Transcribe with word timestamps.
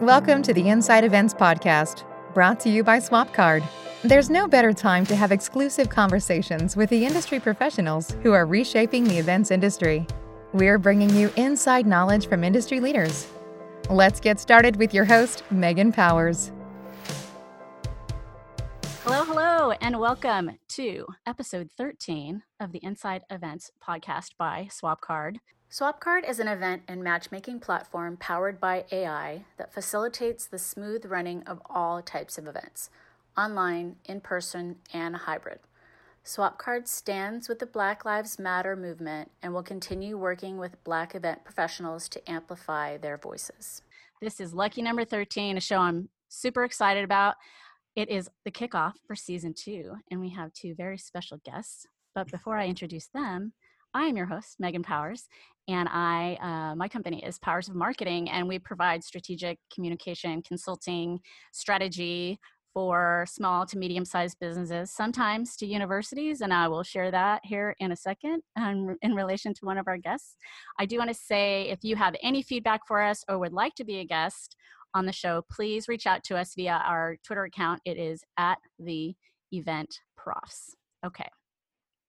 Welcome 0.00 0.40
to 0.44 0.54
the 0.54 0.66
Inside 0.66 1.04
Events 1.04 1.34
Podcast, 1.34 2.04
brought 2.32 2.58
to 2.60 2.70
you 2.70 2.82
by 2.82 3.00
SwapCard. 3.00 3.62
There's 4.02 4.30
no 4.30 4.48
better 4.48 4.72
time 4.72 5.04
to 5.04 5.14
have 5.14 5.30
exclusive 5.30 5.90
conversations 5.90 6.74
with 6.74 6.88
the 6.88 7.04
industry 7.04 7.38
professionals 7.38 8.16
who 8.22 8.32
are 8.32 8.46
reshaping 8.46 9.04
the 9.04 9.18
events 9.18 9.50
industry. 9.50 10.06
We're 10.54 10.78
bringing 10.78 11.14
you 11.14 11.30
inside 11.36 11.86
knowledge 11.86 12.28
from 12.28 12.44
industry 12.44 12.80
leaders. 12.80 13.26
Let's 13.90 14.20
get 14.20 14.40
started 14.40 14.76
with 14.76 14.94
your 14.94 15.04
host, 15.04 15.42
Megan 15.50 15.92
Powers. 15.92 16.50
Hello, 19.04 19.24
hello, 19.24 19.72
and 19.82 20.00
welcome 20.00 20.52
to 20.70 21.08
episode 21.26 21.68
13 21.76 22.42
of 22.58 22.72
the 22.72 22.82
Inside 22.82 23.24
Events 23.28 23.70
podcast 23.86 24.30
by 24.38 24.66
SwapCard. 24.70 25.40
SwapCard 25.70 26.28
is 26.28 26.40
an 26.40 26.48
event 26.48 26.82
and 26.88 27.00
matchmaking 27.00 27.60
platform 27.60 28.16
powered 28.16 28.58
by 28.58 28.84
AI 28.90 29.44
that 29.56 29.72
facilitates 29.72 30.44
the 30.44 30.58
smooth 30.58 31.06
running 31.06 31.44
of 31.44 31.62
all 31.70 32.02
types 32.02 32.38
of 32.38 32.48
events 32.48 32.90
online, 33.38 33.94
in 34.04 34.20
person, 34.20 34.74
and 34.92 35.14
hybrid. 35.14 35.60
SwapCard 36.24 36.88
stands 36.88 37.48
with 37.48 37.60
the 37.60 37.66
Black 37.66 38.04
Lives 38.04 38.36
Matter 38.36 38.74
movement 38.74 39.30
and 39.40 39.54
will 39.54 39.62
continue 39.62 40.18
working 40.18 40.58
with 40.58 40.82
Black 40.82 41.14
event 41.14 41.44
professionals 41.44 42.08
to 42.08 42.30
amplify 42.30 42.96
their 42.96 43.16
voices. 43.16 43.82
This 44.20 44.40
is 44.40 44.52
lucky 44.52 44.82
number 44.82 45.04
13, 45.04 45.56
a 45.56 45.60
show 45.60 45.78
I'm 45.78 46.08
super 46.28 46.64
excited 46.64 47.04
about. 47.04 47.36
It 47.94 48.08
is 48.10 48.28
the 48.44 48.50
kickoff 48.50 48.94
for 49.06 49.14
season 49.14 49.54
two, 49.54 49.94
and 50.10 50.20
we 50.20 50.30
have 50.30 50.52
two 50.52 50.74
very 50.74 50.98
special 50.98 51.38
guests. 51.44 51.86
But 52.12 52.28
before 52.28 52.56
I 52.56 52.66
introduce 52.66 53.06
them, 53.06 53.52
I 53.92 54.04
am 54.04 54.16
your 54.16 54.26
host, 54.26 54.60
Megan 54.60 54.84
Powers, 54.84 55.28
and 55.70 55.88
I 55.90 56.36
uh, 56.40 56.74
my 56.74 56.88
company 56.88 57.24
is 57.24 57.38
Powers 57.38 57.68
of 57.68 57.74
Marketing, 57.74 58.28
and 58.30 58.48
we 58.48 58.58
provide 58.58 59.04
strategic 59.04 59.58
communication, 59.72 60.42
consulting, 60.42 61.20
strategy 61.52 62.38
for 62.72 63.26
small 63.28 63.66
to 63.66 63.78
medium 63.78 64.04
sized 64.04 64.38
businesses, 64.40 64.92
sometimes 64.92 65.56
to 65.56 65.66
universities, 65.66 66.40
and 66.40 66.52
I 66.52 66.68
will 66.68 66.82
share 66.82 67.10
that 67.10 67.40
here 67.44 67.74
in 67.80 67.92
a 67.92 67.96
second 67.96 68.42
um, 68.56 68.96
in 69.02 69.14
relation 69.14 69.54
to 69.54 69.64
one 69.64 69.78
of 69.78 69.88
our 69.88 69.98
guests. 69.98 70.36
I 70.78 70.86
do 70.86 70.98
want 70.98 71.10
to 71.10 71.14
say 71.14 71.68
if 71.68 71.80
you 71.82 71.96
have 71.96 72.14
any 72.22 72.42
feedback 72.42 72.82
for 72.86 73.02
us 73.02 73.24
or 73.28 73.38
would 73.38 73.52
like 73.52 73.74
to 73.76 73.84
be 73.84 73.98
a 73.98 74.04
guest 74.04 74.56
on 74.94 75.06
the 75.06 75.12
show, 75.12 75.42
please 75.50 75.88
reach 75.88 76.06
out 76.06 76.24
to 76.24 76.36
us 76.36 76.54
via 76.54 76.82
our 76.84 77.16
Twitter 77.24 77.44
account. 77.44 77.80
It 77.84 77.96
is 77.96 78.22
at 78.36 78.58
the 78.78 79.14
event 79.52 79.88
profs. 80.16 80.74
Okay. 81.04 81.28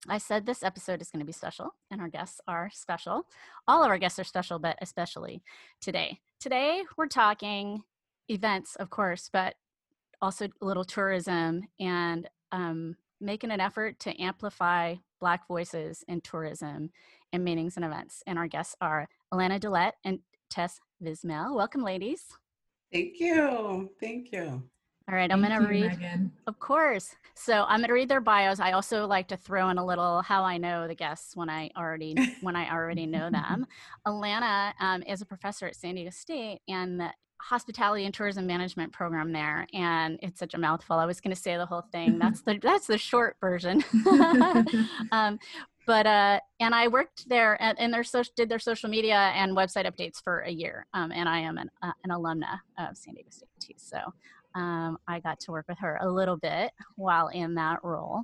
I 0.10 0.18
said 0.18 0.46
this 0.46 0.64
episode 0.64 1.02
is 1.02 1.12
going 1.12 1.20
to 1.20 1.26
be 1.26 1.32
special, 1.32 1.76
and 1.92 2.02
our 2.02 2.08
guests 2.08 2.42
are 2.48 2.72
special. 2.74 3.28
All 3.68 3.84
of 3.84 3.90
our 3.90 4.00
guests 4.00 4.18
are 4.18 4.24
special, 4.24 4.58
but 4.58 4.78
especially 4.82 5.44
today. 5.80 6.20
Today, 6.40 6.82
we're 6.98 7.08
talking 7.08 7.84
events, 8.28 8.76
of 8.78 8.90
course, 8.90 9.30
but 9.32 9.56
also 10.22 10.48
a 10.62 10.66
little 10.66 10.84
tourism 10.84 11.62
and 11.80 12.28
um, 12.52 12.96
making 13.20 13.52
an 13.52 13.60
effort 13.60 14.00
to 14.00 14.22
amplify 14.22 14.96
Black 15.20 15.48
voices 15.48 16.04
in 16.08 16.20
tourism 16.22 16.90
and 17.32 17.44
meetings 17.44 17.76
and 17.76 17.86
events. 17.86 18.24
And 18.26 18.40
our 18.40 18.48
guests 18.48 18.76
are 18.82 19.08
Alana 19.32 19.60
Dillette 19.60 19.96
and 20.04 20.20
Tess 20.50 20.80
Vismale. 21.04 21.56
Welcome, 21.56 21.84
ladies. 21.84 22.26
Thank 22.92 23.20
you. 23.20 23.92
Thank 24.00 24.32
you. 24.32 24.64
All 25.12 25.18
right, 25.18 25.30
I'm 25.30 25.42
going 25.42 25.60
to 25.60 25.68
read. 25.68 26.00
Megan. 26.00 26.32
Of 26.48 26.58
course. 26.60 27.16
So 27.36 27.66
I'm 27.68 27.80
going 27.80 27.90
to 27.90 27.94
read 27.94 28.08
their 28.08 28.22
bios. 28.22 28.62
I 28.62 28.72
also 28.72 29.06
like 29.06 29.28
to 29.28 29.38
throw 29.38 29.68
in 29.70 29.78
a 29.78 29.86
little 29.86 30.22
how 30.22 30.44
I 30.44 30.58
know 30.58 30.88
the 30.88 30.96
guests 30.96 31.36
when 31.36 31.50
I 31.50 31.70
already 31.78 32.16
when 32.40 32.56
I 32.56 32.72
already 32.72 33.06
know 33.06 33.30
them. 33.30 33.68
Alana 34.08 34.72
um, 34.80 35.04
is 35.04 35.22
a 35.22 35.26
professor 35.26 35.68
at 35.68 35.76
San 35.76 35.96
Diego 35.96 36.12
State 36.12 36.62
and 36.70 36.98
the 36.98 37.10
hospitality 37.42 38.06
and 38.06 38.14
tourism 38.14 38.48
management 38.48 38.94
program 38.94 39.34
there, 39.34 39.68
and 39.74 40.18
it's 40.22 40.40
such 40.40 40.54
a 40.54 40.58
mouthful. 40.58 40.96
I 40.96 41.06
was 41.06 41.20
going 41.20 41.36
to 41.36 41.42
say 41.42 41.58
the 41.58 41.66
whole 41.66 41.84
thing. 41.92 42.18
That's 42.18 42.42
the 42.44 42.58
that's 42.64 42.88
the 42.88 42.98
short 42.98 43.36
version. 43.42 43.84
um, 45.12 45.40
but 45.86 46.08
uh, 46.08 46.40
and 46.62 46.74
I 46.74 46.88
worked 46.88 47.28
there 47.28 47.62
and, 47.62 47.78
and 47.80 47.94
their 47.94 48.06
social, 48.06 48.32
did 48.38 48.48
their 48.48 48.60
social 48.60 48.90
media 48.90 49.34
and 49.36 49.58
website 49.58 49.92
updates 49.92 50.24
for 50.24 50.40
a 50.42 50.52
year. 50.52 50.86
Um, 50.94 51.12
and 51.12 51.28
I 51.28 51.40
am 51.40 51.58
an, 51.58 51.70
uh, 51.82 51.92
an 52.06 52.12
alumna 52.12 52.60
of 52.80 52.96
San 52.96 53.16
Diego 53.16 53.30
State 53.32 53.50
too. 53.60 53.74
So 53.76 54.14
um, 54.56 54.98
I 55.08 55.20
got 55.20 55.40
to 55.42 55.52
work 55.52 55.66
with 55.68 55.80
her 55.80 55.98
a 56.02 56.10
little 56.10 56.38
bit 56.38 56.72
while 56.96 57.28
in 57.28 57.56
that 57.56 57.80
role. 57.84 58.24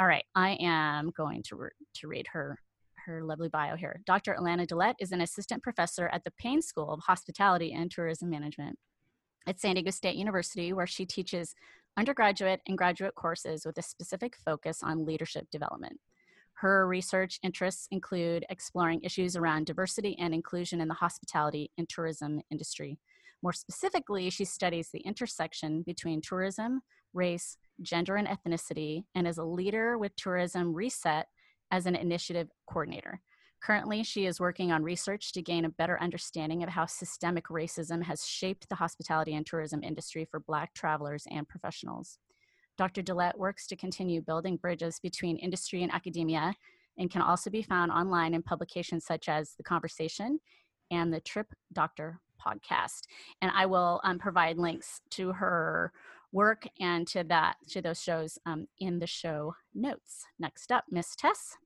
All 0.00 0.06
right, 0.06 0.24
I 0.34 0.56
am 0.60 1.10
going 1.16 1.42
to, 1.44 1.56
re- 1.56 1.70
to 1.94 2.08
read 2.08 2.26
her 2.32 2.58
her 3.06 3.22
lovely 3.22 3.48
bio 3.48 3.76
here. 3.76 4.00
Dr. 4.06 4.34
Alana 4.38 4.66
Dillette 4.66 4.96
is 4.98 5.12
an 5.12 5.20
assistant 5.20 5.62
professor 5.62 6.08
at 6.08 6.24
the 6.24 6.32
Payne 6.38 6.62
School 6.62 6.90
of 6.90 7.00
Hospitality 7.00 7.72
and 7.72 7.90
Tourism 7.90 8.30
Management 8.30 8.78
at 9.46 9.60
San 9.60 9.74
Diego 9.74 9.90
State 9.90 10.16
University, 10.16 10.72
where 10.72 10.86
she 10.86 11.04
teaches 11.04 11.54
undergraduate 11.96 12.60
and 12.66 12.78
graduate 12.78 13.14
courses 13.14 13.64
with 13.64 13.78
a 13.78 13.82
specific 13.82 14.36
focus 14.44 14.80
on 14.82 15.04
leadership 15.04 15.46
development. 15.50 16.00
Her 16.54 16.86
research 16.86 17.38
interests 17.42 17.88
include 17.90 18.46
exploring 18.48 19.00
issues 19.02 19.36
around 19.36 19.66
diversity 19.66 20.16
and 20.18 20.32
inclusion 20.32 20.80
in 20.80 20.88
the 20.88 20.94
hospitality 20.94 21.70
and 21.76 21.88
tourism 21.88 22.40
industry, 22.50 22.98
more 23.44 23.52
specifically, 23.52 24.30
she 24.30 24.46
studies 24.46 24.88
the 24.90 25.00
intersection 25.00 25.82
between 25.82 26.22
tourism, 26.22 26.80
race, 27.12 27.58
gender, 27.82 28.16
and 28.16 28.26
ethnicity, 28.26 29.04
and 29.14 29.28
is 29.28 29.36
a 29.36 29.44
leader 29.44 29.98
with 29.98 30.16
Tourism 30.16 30.72
Reset 30.72 31.26
as 31.70 31.84
an 31.84 31.94
initiative 31.94 32.48
coordinator. 32.66 33.20
Currently, 33.62 34.02
she 34.02 34.24
is 34.24 34.40
working 34.40 34.72
on 34.72 34.82
research 34.82 35.32
to 35.34 35.42
gain 35.42 35.66
a 35.66 35.70
better 35.70 36.00
understanding 36.00 36.62
of 36.62 36.70
how 36.70 36.86
systemic 36.86 37.48
racism 37.48 38.02
has 38.04 38.26
shaped 38.26 38.66
the 38.70 38.76
hospitality 38.76 39.34
and 39.34 39.44
tourism 39.44 39.82
industry 39.82 40.26
for 40.30 40.40
Black 40.40 40.72
travelers 40.72 41.24
and 41.30 41.46
professionals. 41.46 42.18
Dr. 42.78 43.02
Dillette 43.02 43.38
works 43.38 43.66
to 43.66 43.76
continue 43.76 44.22
building 44.22 44.56
bridges 44.56 44.98
between 45.02 45.36
industry 45.36 45.82
and 45.82 45.92
academia 45.92 46.54
and 46.96 47.10
can 47.10 47.20
also 47.20 47.50
be 47.50 47.62
found 47.62 47.92
online 47.92 48.32
in 48.32 48.42
publications 48.42 49.04
such 49.04 49.28
as 49.28 49.52
The 49.58 49.64
Conversation 49.64 50.40
and 50.90 51.12
the 51.12 51.20
Trip 51.20 51.48
Doctor 51.74 52.20
podcast. 52.44 53.02
And 53.40 53.50
I 53.54 53.66
will 53.66 54.00
um, 54.04 54.18
provide 54.18 54.58
links 54.58 55.00
to 55.10 55.32
her 55.32 55.92
work 56.32 56.66
and 56.80 57.06
to 57.06 57.24
that 57.24 57.56
to 57.68 57.80
those 57.80 58.02
shows 58.02 58.38
um, 58.44 58.66
in 58.78 58.98
the 58.98 59.06
show 59.06 59.54
notes. 59.74 60.26
Next 60.38 60.72
up, 60.72 60.84
Miss 60.90 61.14
Tess. 61.16 61.56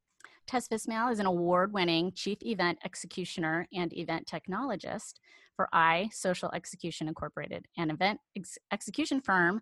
Tess 0.47 0.69
Vismale 0.69 1.13
is 1.13 1.19
an 1.19 1.27
award-winning 1.27 2.13
chief 2.13 2.39
event 2.43 2.79
executioner 2.83 3.67
and 3.73 3.93
event 3.93 4.27
technologist 4.27 5.15
for 5.55 5.69
I 5.73 6.09
Social 6.13 6.51
Execution 6.55 7.07
Incorporated, 7.09 7.67
an 7.77 7.91
event 7.91 8.21
ex- 8.37 8.59
execution 8.73 9.21
firm, 9.21 9.61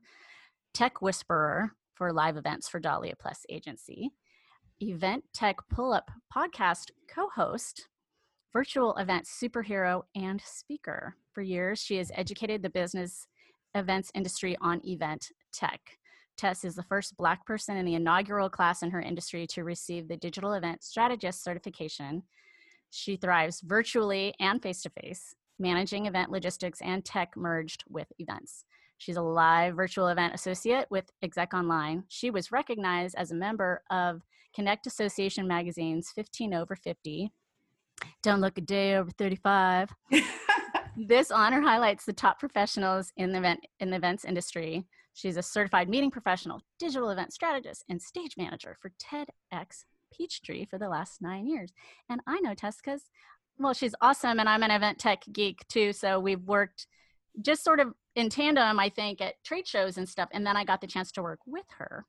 Tech 0.74 1.02
Whisperer 1.02 1.72
for 1.94 2.12
live 2.12 2.36
events 2.36 2.68
for 2.68 2.78
Dahlia 2.78 3.14
Plus 3.18 3.44
Agency, 3.48 4.10
Event 4.80 5.24
Tech 5.32 5.56
Pull 5.70 5.92
Up 5.92 6.10
podcast 6.34 6.90
co-host 7.08 7.88
virtual 8.56 8.96
event 8.96 9.26
superhero 9.26 10.00
and 10.14 10.40
speaker. 10.42 11.14
For 11.34 11.42
years, 11.42 11.78
she 11.78 11.98
has 11.98 12.10
educated 12.14 12.62
the 12.62 12.70
business 12.70 13.26
events 13.74 14.10
industry 14.14 14.56
on 14.62 14.80
event 14.82 15.28
tech. 15.52 15.78
Tess 16.38 16.64
is 16.64 16.74
the 16.74 16.82
first 16.82 17.18
Black 17.18 17.44
person 17.44 17.76
in 17.76 17.84
the 17.84 17.96
inaugural 17.96 18.48
class 18.48 18.82
in 18.82 18.90
her 18.92 19.02
industry 19.02 19.46
to 19.48 19.62
receive 19.62 20.08
the 20.08 20.16
Digital 20.16 20.54
Event 20.54 20.82
Strategist 20.82 21.44
certification. 21.44 22.22
She 22.88 23.16
thrives 23.16 23.60
virtually 23.60 24.32
and 24.40 24.62
face 24.62 24.80
to 24.84 24.90
face, 25.02 25.34
managing 25.58 26.06
event 26.06 26.30
logistics 26.30 26.80
and 26.80 27.04
tech 27.04 27.36
merged 27.36 27.84
with 27.90 28.06
events. 28.18 28.64
She's 28.96 29.18
a 29.18 29.22
live 29.22 29.76
virtual 29.76 30.08
event 30.08 30.32
associate 30.32 30.86
with 30.88 31.10
Exec 31.22 31.52
Online. 31.52 32.04
She 32.08 32.30
was 32.30 32.50
recognized 32.50 33.16
as 33.18 33.32
a 33.32 33.34
member 33.34 33.82
of 33.90 34.22
Connect 34.54 34.86
Association 34.86 35.46
Magazine's 35.46 36.10
15 36.14 36.54
Over 36.54 36.74
50 36.74 37.32
don't 38.22 38.40
look 38.40 38.58
a 38.58 38.60
day 38.60 38.96
over 38.96 39.10
35. 39.10 39.90
this 40.96 41.30
honor 41.30 41.60
highlights 41.60 42.04
the 42.04 42.12
top 42.12 42.38
professionals 42.38 43.12
in 43.16 43.32
the 43.32 43.38
event 43.38 43.60
in 43.80 43.90
the 43.90 43.96
events 43.96 44.24
industry. 44.24 44.86
She's 45.14 45.36
a 45.36 45.42
certified 45.42 45.88
meeting 45.88 46.10
professional, 46.10 46.60
digital 46.78 47.10
event 47.10 47.32
strategist, 47.32 47.84
and 47.88 48.00
stage 48.00 48.34
manager 48.36 48.76
for 48.80 48.92
TEDx 49.02 49.84
Peachtree 50.12 50.66
for 50.66 50.78
the 50.78 50.88
last 50.88 51.22
nine 51.22 51.46
years. 51.46 51.72
And 52.08 52.20
I 52.26 52.40
know 52.40 52.54
Tess 52.54 52.76
because, 52.76 53.02
well, 53.58 53.72
she's 53.72 53.94
awesome, 54.00 54.40
and 54.40 54.48
I'm 54.48 54.62
an 54.62 54.70
event 54.70 54.98
tech 54.98 55.22
geek 55.32 55.66
too. 55.68 55.92
So 55.92 56.20
we've 56.20 56.42
worked 56.42 56.86
just 57.42 57.64
sort 57.64 57.80
of 57.80 57.94
in 58.14 58.28
tandem, 58.28 58.78
I 58.78 58.88
think, 58.88 59.20
at 59.20 59.42
trade 59.44 59.66
shows 59.66 59.98
and 59.98 60.08
stuff. 60.08 60.28
And 60.32 60.46
then 60.46 60.56
I 60.56 60.64
got 60.64 60.80
the 60.80 60.86
chance 60.86 61.12
to 61.12 61.22
work 61.22 61.40
with 61.46 61.66
her 61.78 62.04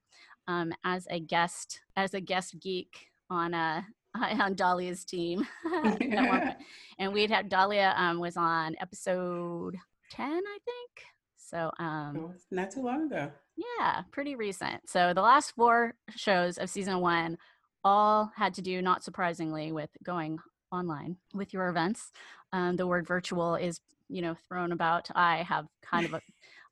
um, 0.48 0.74
as 0.84 1.08
a 1.10 1.20
guest, 1.20 1.82
as 1.96 2.14
a 2.14 2.22
guest 2.22 2.56
geek 2.60 3.08
on 3.30 3.54
a 3.54 3.86
on 4.16 4.56
Dahlia's 4.56 5.06
team. 5.06 5.48
and 7.00 7.14
we'd 7.14 7.32
had 7.32 7.50
Dahlia 7.50 7.94
um, 7.98 8.20
was 8.20 8.38
on 8.38 8.76
episode 8.80 9.76
10, 10.12 10.26
I 10.26 10.58
think. 10.66 11.06
So 11.38 11.72
um 11.80 12.34
not 12.52 12.72
too 12.72 12.82
long 12.82 13.06
ago. 13.06 13.32
Yeah, 13.56 14.02
pretty 14.12 14.36
recent. 14.36 14.90
So 14.90 15.14
the 15.14 15.22
last 15.22 15.56
four 15.56 15.94
shows 16.10 16.58
of 16.58 16.70
season 16.70 17.00
one 17.00 17.38
all 17.86 18.32
had 18.36 18.54
to 18.56 18.62
do, 18.62 18.82
not 18.82 19.02
surprisingly, 19.02 19.72
with 19.72 19.90
going 20.04 20.40
online 20.74 21.16
with 21.34 21.54
your 21.54 21.70
events. 21.70 22.12
Um, 22.52 22.76
the 22.76 22.86
word 22.86 23.08
virtual 23.08 23.56
is 23.56 23.80
you 24.10 24.22
know 24.22 24.36
thrown 24.48 24.74
about. 24.74 25.10
I 25.16 25.44
have 25.44 25.68
kind 25.82 26.06
of 26.06 26.14
a 26.16 26.22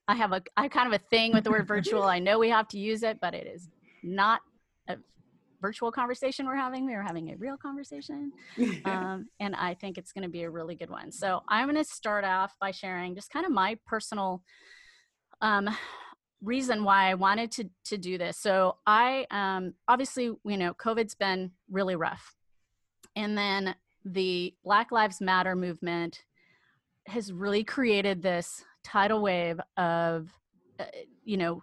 I 0.08 0.14
have 0.14 0.32
a 0.32 0.42
I 0.58 0.64
have 0.64 0.70
kind 0.70 0.92
of 0.92 1.00
a 1.00 1.04
thing 1.06 1.32
with 1.32 1.44
the 1.44 1.50
word 1.50 1.66
virtual. 1.74 2.02
I 2.02 2.18
know 2.18 2.38
we 2.38 2.50
have 2.50 2.68
to 2.68 2.78
use 2.78 3.02
it, 3.02 3.18
but 3.20 3.34
it 3.34 3.46
is 3.46 3.68
not 4.02 4.42
a 4.88 4.96
virtual 5.60 5.90
conversation 5.90 6.46
we're 6.46 6.56
having. 6.56 6.86
We 6.86 6.94
are 6.94 7.02
having 7.02 7.30
a 7.30 7.36
real 7.36 7.56
conversation, 7.56 8.32
um, 8.84 9.28
and 9.40 9.54
I 9.54 9.74
think 9.74 9.98
it's 9.98 10.12
going 10.12 10.22
to 10.22 10.28
be 10.28 10.42
a 10.42 10.50
really 10.50 10.74
good 10.74 10.90
one. 10.90 11.12
So 11.12 11.42
I'm 11.48 11.66
going 11.66 11.76
to 11.76 11.84
start 11.84 12.24
off 12.24 12.54
by 12.60 12.70
sharing 12.70 13.14
just 13.14 13.30
kind 13.30 13.46
of 13.46 13.52
my 13.52 13.78
personal 13.86 14.42
um, 15.40 15.68
reason 16.42 16.84
why 16.84 17.10
I 17.10 17.14
wanted 17.14 17.50
to 17.52 17.70
to 17.86 17.98
do 17.98 18.18
this. 18.18 18.36
So 18.36 18.76
I 18.86 19.26
um, 19.30 19.74
obviously 19.88 20.24
you 20.24 20.56
know 20.56 20.74
COVID's 20.74 21.14
been 21.14 21.52
really 21.70 21.96
rough, 21.96 22.34
and 23.14 23.36
then 23.36 23.74
the 24.04 24.54
Black 24.64 24.92
Lives 24.92 25.20
Matter 25.20 25.56
movement 25.56 26.22
has 27.06 27.32
really 27.32 27.64
created 27.64 28.22
this 28.22 28.64
tidal 28.84 29.20
wave 29.20 29.60
of 29.76 30.28
uh, 30.78 30.84
you 31.24 31.36
know 31.36 31.62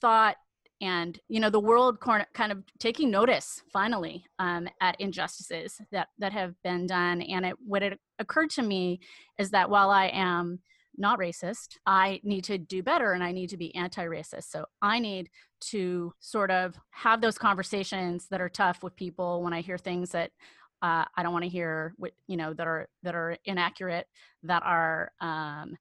thought 0.00 0.36
and 0.80 1.18
you 1.28 1.40
know 1.40 1.50
the 1.50 1.60
world 1.60 1.98
kind 2.00 2.52
of 2.52 2.62
taking 2.78 3.10
notice 3.10 3.62
finally 3.72 4.24
um, 4.38 4.68
at 4.80 5.00
injustices 5.00 5.80
that 5.90 6.08
that 6.18 6.32
have 6.32 6.54
been 6.62 6.86
done. 6.86 7.20
And 7.22 7.46
it 7.46 7.56
what 7.64 7.82
it 7.82 7.98
occurred 8.18 8.50
to 8.50 8.62
me 8.62 9.00
is 9.38 9.50
that 9.50 9.70
while 9.70 9.90
i 9.90 10.06
am 10.06 10.60
not 10.96 11.18
racist 11.18 11.78
i 11.86 12.20
need 12.22 12.44
to 12.44 12.58
do 12.58 12.82
better 12.82 13.12
and 13.12 13.22
i 13.22 13.32
need 13.32 13.48
to 13.50 13.56
be 13.56 13.74
anti-racist. 13.74 14.44
So 14.44 14.66
i 14.82 14.98
need 14.98 15.30
to 15.60 16.12
sort 16.20 16.50
of 16.50 16.76
have 16.90 17.20
those 17.20 17.38
conversations 17.38 18.28
that 18.30 18.40
are 18.40 18.48
tough 18.48 18.82
with 18.82 18.96
people 18.96 19.42
when 19.42 19.52
i 19.52 19.60
hear 19.60 19.78
things 19.78 20.10
that 20.10 20.30
uh, 20.82 21.04
i 21.16 21.22
don't 21.22 21.32
want 21.32 21.44
to 21.44 21.50
hear 21.50 21.94
you 22.28 22.36
know 22.36 22.54
that 22.54 22.66
are 22.66 22.88
that 23.02 23.14
are 23.14 23.36
inaccurate 23.44 24.06
that 24.44 24.62
are 24.64 25.10
um, 25.20 25.76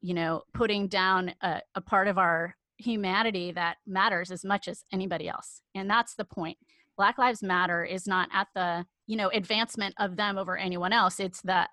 you 0.00 0.14
know 0.14 0.42
putting 0.54 0.88
down 0.88 1.34
a, 1.42 1.60
a 1.74 1.80
part 1.80 2.08
of 2.08 2.16
our 2.16 2.56
humanity 2.78 3.52
that 3.52 3.76
matters 3.86 4.30
as 4.30 4.44
much 4.44 4.68
as 4.68 4.84
anybody 4.92 5.28
else 5.28 5.62
and 5.74 5.88
that's 5.88 6.14
the 6.14 6.24
point. 6.24 6.58
Black 6.96 7.18
lives 7.18 7.42
matter 7.42 7.84
is 7.84 8.06
not 8.06 8.28
at 8.32 8.48
the 8.54 8.84
you 9.06 9.16
know 9.16 9.28
advancement 9.28 9.94
of 9.98 10.16
them 10.16 10.38
over 10.38 10.56
anyone 10.56 10.92
else. 10.92 11.20
It's 11.20 11.40
that 11.42 11.70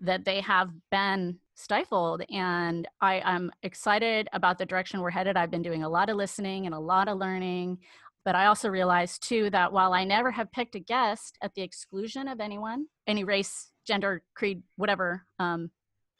that 0.00 0.24
they 0.24 0.40
have 0.40 0.70
been 0.90 1.38
stifled 1.54 2.22
and 2.30 2.88
i 3.02 3.20
am 3.22 3.50
excited 3.62 4.28
about 4.32 4.56
the 4.56 4.64
direction 4.64 5.00
we're 5.00 5.10
headed. 5.10 5.36
I've 5.36 5.50
been 5.50 5.62
doing 5.62 5.82
a 5.82 5.88
lot 5.88 6.08
of 6.08 6.16
listening 6.16 6.66
and 6.66 6.74
a 6.74 6.78
lot 6.78 7.08
of 7.08 7.18
learning 7.18 7.78
but 8.24 8.34
i 8.34 8.46
also 8.46 8.68
realized 8.68 9.22
too 9.22 9.50
that 9.50 9.72
while 9.72 9.92
i 9.92 10.04
never 10.04 10.30
have 10.30 10.52
picked 10.52 10.74
a 10.74 10.80
guest 10.80 11.36
at 11.42 11.54
the 11.54 11.62
exclusion 11.62 12.28
of 12.28 12.40
anyone 12.40 12.86
any 13.06 13.24
race 13.24 13.70
gender 13.86 14.22
creed 14.34 14.62
whatever 14.76 15.26
um, 15.38 15.70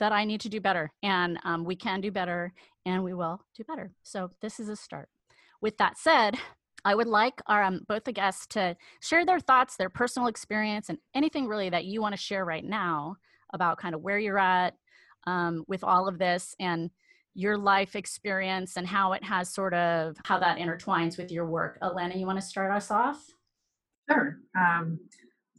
that 0.00 0.12
I 0.12 0.25
need 0.25 0.41
to 0.43 0.49
do 0.49 0.61
better 0.61 0.91
and 1.02 1.38
um, 1.44 1.64
we 1.64 1.76
can 1.76 2.00
do 2.00 2.11
better 2.11 2.52
and 2.85 3.05
we 3.05 3.14
will 3.14 3.41
do 3.56 3.62
better. 3.64 3.93
So 4.02 4.31
this 4.43 4.58
is 4.58 4.69
a 4.69 4.76
start. 4.76 5.08
With 5.61 5.76
that 5.79 5.99
said, 5.99 6.37
I 6.85 6.94
would 6.94 7.06
like 7.06 7.41
our 7.47 7.62
um, 7.62 7.81
both 7.87 8.05
the 8.05 8.12
guests 8.12 8.47
to 8.49 8.76
share 9.00 9.25
their 9.25 9.41
thoughts, 9.41 9.76
their 9.76 9.91
personal 9.91 10.29
experience, 10.29 10.88
and 10.88 10.99
anything 11.14 11.47
really 11.47 11.70
that 11.70 11.85
you 11.85 12.00
want 12.00 12.14
to 12.14 12.20
share 12.20 12.44
right 12.44 12.64
now 12.64 13.17
about 13.52 13.79
kind 13.79 13.94
of 13.94 14.00
where 14.00 14.19
you're 14.19 14.38
at 14.38 14.75
um, 15.26 15.64
with 15.69 15.85
all 15.85 16.08
of 16.08 16.19
this 16.19 16.55
and 16.58 16.91
your 17.35 17.56
life 17.56 17.94
experience 17.94 18.76
and 18.76 18.87
how 18.87 19.12
it 19.12 19.23
has 19.23 19.52
sort 19.52 19.75
of 19.75 20.17
how 20.25 20.38
that 20.38 20.58
intertwines 20.58 21.17
with 21.17 21.31
your 21.31 21.47
work. 21.47 21.79
Elena, 21.82 22.17
you 22.17 22.26
want 22.26 22.41
to 22.41 22.44
start 22.44 22.73
us 22.73 22.91
off? 22.91 23.25
Sure. 24.11 24.38
Um, 24.58 24.99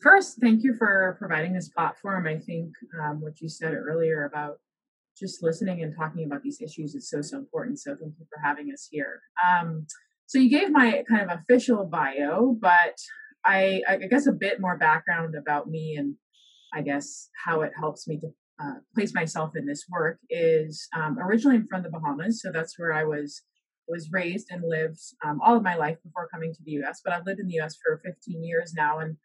first, 0.01 0.39
thank 0.41 0.63
you 0.63 0.73
for 0.77 1.15
providing 1.19 1.53
this 1.53 1.69
platform. 1.69 2.27
I 2.27 2.37
think 2.37 2.71
um, 3.01 3.21
what 3.21 3.39
you 3.41 3.49
said 3.49 3.73
earlier 3.73 4.25
about 4.25 4.57
just 5.17 5.43
listening 5.43 5.83
and 5.83 5.95
talking 5.95 6.25
about 6.25 6.41
these 6.41 6.61
issues 6.61 6.95
is 6.95 7.09
so, 7.09 7.21
so 7.21 7.37
important. 7.37 7.79
So 7.79 7.95
thank 7.99 8.13
you 8.19 8.25
for 8.33 8.41
having 8.43 8.71
us 8.73 8.87
here. 8.89 9.21
Um, 9.47 9.85
so 10.25 10.39
you 10.39 10.49
gave 10.49 10.71
my 10.71 11.03
kind 11.09 11.29
of 11.29 11.39
official 11.39 11.85
bio, 11.85 12.57
but 12.59 12.97
I, 13.45 13.81
I 13.87 13.97
guess 13.97 14.27
a 14.27 14.31
bit 14.31 14.61
more 14.61 14.77
background 14.77 15.35
about 15.35 15.67
me 15.67 15.95
and 15.97 16.15
I 16.73 16.81
guess 16.81 17.29
how 17.45 17.61
it 17.61 17.71
helps 17.77 18.07
me 18.07 18.19
to 18.19 18.27
uh, 18.61 18.75
place 18.95 19.13
myself 19.13 19.51
in 19.55 19.65
this 19.65 19.85
work 19.89 20.19
is 20.29 20.87
um, 20.95 21.17
originally 21.19 21.57
I'm 21.57 21.67
from 21.67 21.83
the 21.83 21.89
Bahamas, 21.89 22.41
so 22.41 22.51
that's 22.51 22.77
where 22.77 22.93
I 22.93 23.03
was 23.03 23.41
was 23.87 24.09
raised 24.11 24.47
and 24.51 24.63
lived 24.65 24.99
um, 25.25 25.39
all 25.43 25.57
of 25.57 25.63
my 25.63 25.75
life 25.75 25.97
before 26.03 26.29
coming 26.31 26.53
to 26.53 26.59
the 26.63 26.71
U.S. 26.73 27.01
But 27.03 27.13
I've 27.13 27.25
lived 27.25 27.39
in 27.39 27.47
the 27.47 27.55
U.S. 27.55 27.77
for 27.83 27.99
15 28.05 28.43
years 28.43 28.73
now, 28.73 28.99
and 28.99 29.17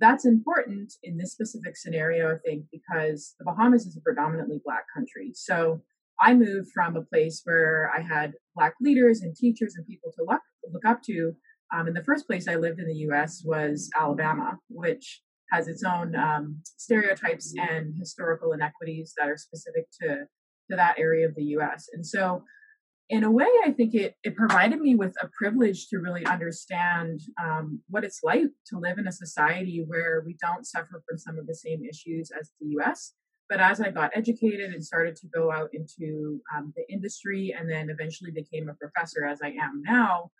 that's 0.00 0.24
important 0.24 0.94
in 1.02 1.18
this 1.18 1.32
specific 1.32 1.76
scenario, 1.76 2.34
I 2.34 2.38
think, 2.44 2.64
because 2.72 3.34
the 3.38 3.44
Bahamas 3.44 3.86
is 3.86 3.96
a 3.96 4.00
predominantly 4.00 4.60
Black 4.64 4.84
country. 4.94 5.32
So 5.34 5.82
I 6.20 6.34
moved 6.34 6.68
from 6.74 6.96
a 6.96 7.02
place 7.02 7.42
where 7.44 7.90
I 7.96 8.00
had 8.00 8.32
Black 8.54 8.74
leaders 8.80 9.20
and 9.20 9.36
teachers 9.36 9.74
and 9.76 9.86
people 9.86 10.10
to 10.16 10.24
look, 10.26 10.40
look 10.72 10.84
up 10.86 11.02
to. 11.04 11.32
Um, 11.72 11.86
in 11.86 11.94
the 11.94 12.04
first 12.04 12.26
place 12.26 12.48
I 12.48 12.56
lived 12.56 12.80
in 12.80 12.88
the 12.88 13.06
US 13.10 13.42
was 13.44 13.90
Alabama, 13.98 14.58
which 14.68 15.22
has 15.52 15.68
its 15.68 15.82
own 15.84 16.14
um, 16.16 16.60
stereotypes 16.76 17.54
and 17.58 17.94
historical 17.98 18.52
inequities 18.52 19.12
that 19.18 19.28
are 19.28 19.36
specific 19.36 19.86
to, 20.00 20.08
to 20.70 20.76
that 20.76 20.98
area 20.98 21.26
of 21.26 21.34
the 21.34 21.44
US. 21.56 21.88
And 21.92 22.06
so 22.06 22.42
in 23.10 23.24
a 23.24 23.30
way, 23.30 23.48
I 23.66 23.72
think 23.72 23.92
it, 23.94 24.14
it 24.22 24.36
provided 24.36 24.80
me 24.80 24.94
with 24.94 25.12
a 25.20 25.28
privilege 25.36 25.88
to 25.88 25.98
really 25.98 26.24
understand 26.24 27.20
um, 27.42 27.80
what 27.88 28.04
it's 28.04 28.20
like 28.22 28.44
to 28.68 28.78
live 28.78 28.98
in 28.98 29.08
a 29.08 29.12
society 29.12 29.82
where 29.84 30.22
we 30.24 30.36
don't 30.40 30.64
suffer 30.64 31.02
from 31.06 31.18
some 31.18 31.36
of 31.36 31.48
the 31.48 31.54
same 31.54 31.82
issues 31.84 32.30
as 32.30 32.52
the 32.60 32.68
US. 32.78 33.14
But 33.48 33.58
as 33.58 33.80
I 33.80 33.90
got 33.90 34.12
educated 34.14 34.72
and 34.72 34.84
started 34.84 35.16
to 35.16 35.26
go 35.26 35.50
out 35.50 35.70
into 35.72 36.40
um, 36.56 36.72
the 36.76 36.84
industry 36.88 37.52
and 37.58 37.68
then 37.68 37.90
eventually 37.90 38.30
became 38.30 38.68
a 38.68 38.74
professor 38.74 39.24
as 39.24 39.40
I 39.42 39.48
am 39.48 39.82
now, 39.84 40.30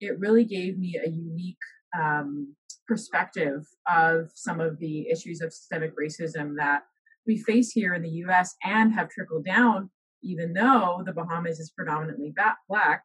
it 0.00 0.16
really 0.20 0.44
gave 0.44 0.78
me 0.78 1.00
a 1.04 1.08
unique 1.08 1.56
um, 2.00 2.54
perspective 2.86 3.66
of 3.92 4.30
some 4.36 4.60
of 4.60 4.78
the 4.78 5.08
issues 5.08 5.40
of 5.40 5.52
systemic 5.52 5.92
racism 5.98 6.54
that 6.58 6.84
we 7.26 7.36
face 7.36 7.72
here 7.72 7.94
in 7.94 8.02
the 8.02 8.22
US 8.26 8.54
and 8.62 8.94
have 8.94 9.10
trickled 9.10 9.44
down 9.44 9.90
even 10.22 10.52
though 10.52 11.02
the 11.04 11.12
Bahamas 11.12 11.58
is 11.58 11.70
predominantly 11.70 12.34
black, 12.68 13.02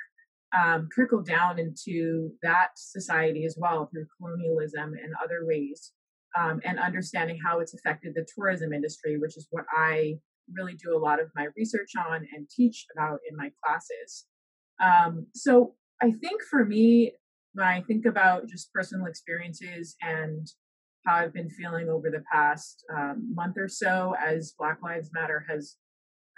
um, 0.58 0.88
trickle 0.92 1.22
down 1.22 1.60
into 1.60 2.32
that 2.42 2.70
society 2.76 3.46
as 3.46 3.58
well 3.58 3.90
through 3.92 4.08
colonialism 4.18 4.94
and 4.94 5.14
other 5.24 5.46
ways, 5.46 5.92
um, 6.38 6.62
and 6.64 6.80
understanding 6.80 7.38
how 7.44 7.60
it's 7.60 7.74
affected 7.74 8.14
the 8.16 8.26
tourism 8.36 8.74
industry, 8.74 9.18
which 9.18 9.38
is 9.38 9.48
what 9.52 9.66
I 9.76 10.20
really 10.54 10.76
do 10.76 10.96
a 10.96 11.00
lot 11.00 11.22
of 11.22 11.30
my 11.36 11.48
research 11.58 11.92
on 11.98 12.26
and 12.34 12.50
teach 12.50 12.86
about 12.96 13.20
in 13.30 13.36
my 13.36 13.52
classes. 13.64 14.26
Um, 14.82 15.28
so 15.34 15.76
I 16.02 16.12
think 16.12 16.42
for 16.44 16.64
me, 16.64 17.14
when 17.54 17.68
I 17.68 17.82
think 17.82 18.06
about 18.06 18.48
just 18.48 18.72
personal 18.72 19.08
experiences 19.08 19.96
and 20.02 20.48
how 21.06 21.16
I've 21.16 21.34
been 21.34 21.50
feeling 21.50 21.90
over 21.90 22.10
the 22.10 22.24
past 22.32 22.84
um, 22.96 23.34
month 23.34 23.58
or 23.58 23.68
so 23.68 24.14
as 24.24 24.54
Black 24.58 24.80
Lives 24.84 25.10
Matter 25.14 25.46
has 25.50 25.76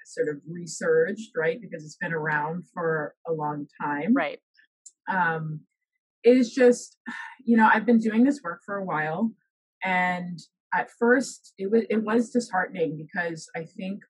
sort 0.09 0.29
of 0.29 0.37
resurged, 0.47 1.31
right? 1.35 1.59
Because 1.61 1.83
it's 1.83 1.97
been 1.97 2.13
around 2.13 2.63
for 2.73 3.15
a 3.27 3.33
long 3.33 3.67
time. 3.81 4.13
Right. 4.13 4.39
Um, 5.09 5.61
is 6.23 6.53
just, 6.53 6.97
you 7.45 7.55
know, 7.55 7.69
I've 7.71 7.85
been 7.85 7.99
doing 7.99 8.23
this 8.23 8.41
work 8.43 8.61
for 8.65 8.75
a 8.75 8.85
while. 8.85 9.31
And 9.83 10.39
at 10.73 10.89
first 10.99 11.53
it 11.57 11.71
was 11.71 11.83
it 11.89 12.03
was 12.03 12.29
disheartening 12.29 12.97
because 12.97 13.49
I 13.55 13.63
think 13.63 14.01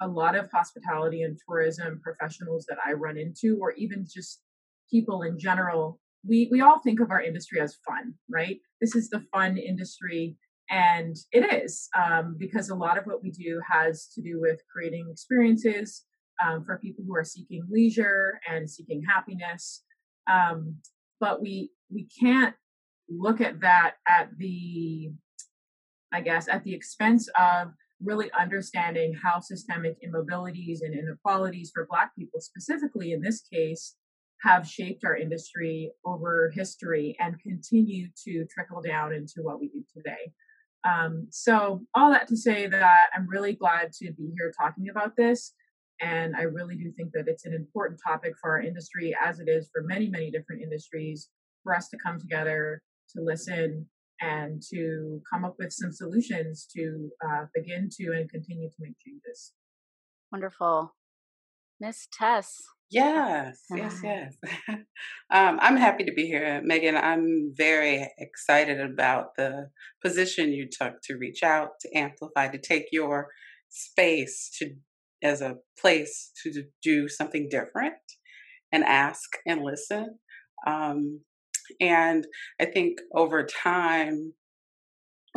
a 0.00 0.08
lot 0.08 0.36
of 0.36 0.50
hospitality 0.52 1.22
and 1.22 1.38
tourism 1.46 2.00
professionals 2.02 2.64
that 2.68 2.78
I 2.84 2.92
run 2.92 3.16
into, 3.18 3.58
or 3.60 3.72
even 3.72 4.06
just 4.12 4.40
people 4.90 5.22
in 5.22 5.38
general, 5.38 6.00
we 6.26 6.48
we 6.50 6.60
all 6.60 6.78
think 6.78 7.00
of 7.00 7.10
our 7.10 7.22
industry 7.22 7.60
as 7.60 7.76
fun, 7.86 8.14
right? 8.30 8.58
This 8.80 8.94
is 8.94 9.10
the 9.10 9.24
fun 9.32 9.58
industry 9.58 10.36
and 10.70 11.16
it 11.32 11.64
is 11.64 11.88
um, 11.96 12.36
because 12.38 12.68
a 12.68 12.74
lot 12.74 12.98
of 12.98 13.04
what 13.04 13.22
we 13.22 13.30
do 13.30 13.60
has 13.70 14.08
to 14.14 14.22
do 14.22 14.40
with 14.40 14.60
creating 14.70 15.08
experiences 15.10 16.04
um, 16.44 16.64
for 16.64 16.78
people 16.78 17.04
who 17.06 17.16
are 17.16 17.24
seeking 17.24 17.62
leisure 17.70 18.38
and 18.48 18.70
seeking 18.70 19.02
happiness. 19.08 19.82
Um, 20.30 20.76
but 21.20 21.40
we 21.40 21.70
we 21.90 22.06
can't 22.20 22.54
look 23.08 23.40
at 23.40 23.60
that 23.60 23.94
at 24.06 24.28
the, 24.36 25.10
I 26.12 26.20
guess, 26.20 26.48
at 26.48 26.64
the 26.64 26.74
expense 26.74 27.28
of 27.38 27.68
really 28.02 28.30
understanding 28.38 29.14
how 29.14 29.40
systemic 29.40 29.96
immobilities 30.02 30.82
and 30.82 30.94
inequalities 30.94 31.70
for 31.74 31.86
Black 31.88 32.14
people, 32.16 32.40
specifically 32.40 33.12
in 33.12 33.20
this 33.20 33.40
case, 33.52 33.96
have 34.42 34.68
shaped 34.68 35.04
our 35.04 35.16
industry 35.16 35.90
over 36.04 36.52
history 36.54 37.16
and 37.18 37.40
continue 37.40 38.08
to 38.24 38.46
trickle 38.54 38.80
down 38.80 39.12
into 39.12 39.42
what 39.42 39.58
we 39.58 39.68
do 39.68 39.82
today. 39.92 40.32
Um, 40.88 41.26
so, 41.30 41.82
all 41.94 42.10
that 42.10 42.28
to 42.28 42.36
say 42.36 42.66
that 42.66 42.98
I'm 43.14 43.28
really 43.28 43.54
glad 43.54 43.92
to 43.94 44.12
be 44.12 44.32
here 44.36 44.52
talking 44.58 44.88
about 44.88 45.16
this. 45.16 45.52
And 46.00 46.36
I 46.36 46.42
really 46.42 46.76
do 46.76 46.92
think 46.96 47.10
that 47.12 47.26
it's 47.26 47.44
an 47.44 47.52
important 47.52 48.00
topic 48.06 48.34
for 48.40 48.52
our 48.52 48.62
industry, 48.62 49.16
as 49.22 49.40
it 49.40 49.48
is 49.48 49.68
for 49.72 49.82
many, 49.82 50.08
many 50.08 50.30
different 50.30 50.62
industries, 50.62 51.28
for 51.64 51.74
us 51.74 51.88
to 51.88 51.98
come 51.98 52.20
together, 52.20 52.82
to 53.16 53.22
listen, 53.22 53.86
and 54.20 54.62
to 54.70 55.20
come 55.30 55.44
up 55.44 55.56
with 55.58 55.72
some 55.72 55.92
solutions 55.92 56.66
to 56.76 57.10
uh, 57.28 57.46
begin 57.54 57.88
to 57.98 58.12
and 58.12 58.30
continue 58.30 58.68
to 58.68 58.76
make 58.78 58.94
changes. 59.04 59.52
Wonderful. 60.30 60.94
Miss 61.80 62.06
Tess. 62.12 62.60
Yes, 62.90 63.64
yes, 63.74 64.00
yes. 64.02 64.34
um, 64.68 65.58
I'm 65.60 65.76
happy 65.76 66.04
to 66.04 66.12
be 66.12 66.26
here, 66.26 66.62
Megan. 66.64 66.96
I'm 66.96 67.52
very 67.54 68.08
excited 68.18 68.80
about 68.80 69.36
the 69.36 69.68
position 70.02 70.52
you 70.52 70.68
took 70.70 70.94
to 71.04 71.18
reach 71.18 71.42
out, 71.42 71.80
to 71.80 71.96
amplify, 71.96 72.48
to 72.48 72.58
take 72.58 72.86
your 72.90 73.28
space 73.68 74.50
to 74.58 74.70
as 75.22 75.42
a 75.42 75.56
place 75.78 76.30
to 76.42 76.64
do 76.82 77.08
something 77.08 77.48
different 77.50 77.94
and 78.72 78.84
ask 78.84 79.28
and 79.46 79.62
listen. 79.62 80.18
Um, 80.66 81.20
and 81.80 82.26
I 82.60 82.66
think 82.66 82.98
over 83.14 83.44
time, 83.44 84.32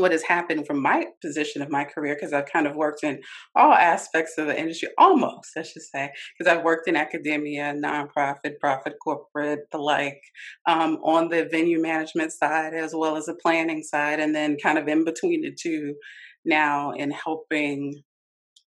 what 0.01 0.11
has 0.11 0.23
happened 0.23 0.67
from 0.67 0.81
my 0.81 1.05
position 1.21 1.61
of 1.61 1.69
my 1.69 1.85
career, 1.85 2.15
because 2.15 2.33
I've 2.33 2.51
kind 2.51 2.67
of 2.67 2.75
worked 2.75 3.03
in 3.03 3.21
all 3.55 3.73
aspects 3.73 4.37
of 4.37 4.47
the 4.47 4.59
industry, 4.59 4.89
almost, 4.97 5.51
I 5.55 5.61
should 5.61 5.83
say, 5.83 6.11
because 6.37 6.51
I've 6.51 6.63
worked 6.63 6.87
in 6.87 6.95
academia, 6.95 7.73
nonprofit, 7.73 8.59
profit, 8.59 8.95
corporate, 9.03 9.61
the 9.71 9.77
like, 9.77 10.21
um, 10.67 10.97
on 11.03 11.29
the 11.29 11.47
venue 11.49 11.81
management 11.81 12.33
side 12.33 12.73
as 12.73 12.93
well 12.95 13.15
as 13.15 13.27
the 13.27 13.35
planning 13.41 13.83
side, 13.83 14.19
and 14.19 14.35
then 14.35 14.57
kind 14.61 14.77
of 14.77 14.87
in 14.87 15.05
between 15.05 15.41
the 15.41 15.55
two 15.57 15.95
now 16.43 16.91
in 16.91 17.11
helping, 17.11 18.01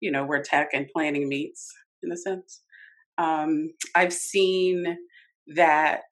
you 0.00 0.10
know, 0.10 0.24
where 0.24 0.42
tech 0.42 0.68
and 0.72 0.88
planning 0.94 1.28
meets 1.28 1.72
in 2.02 2.12
a 2.12 2.16
sense. 2.16 2.62
Um, 3.18 3.70
I've 3.94 4.12
seen 4.12 4.96
that 5.54 6.02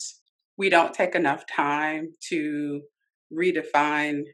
we 0.58 0.68
don't 0.68 0.94
take 0.94 1.14
enough 1.14 1.44
time 1.46 2.12
to 2.28 2.82
redefine 3.32 4.24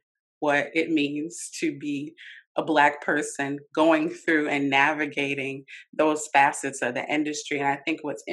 what 0.41 0.69
it 0.75 0.91
means 0.91 1.51
to 1.61 1.77
be 1.79 2.15
a 2.57 2.63
black 2.65 3.01
person 3.03 3.59
going 3.75 4.11
through 4.11 4.49
and 4.49 4.69
navigating 4.69 5.65
those 5.97 6.29
facets 6.33 6.83
of 6.83 6.95
the 6.95 7.07
industry. 7.07 7.59
And 7.59 7.69
I 7.69 7.77
think 7.77 8.01
what's 8.03 8.25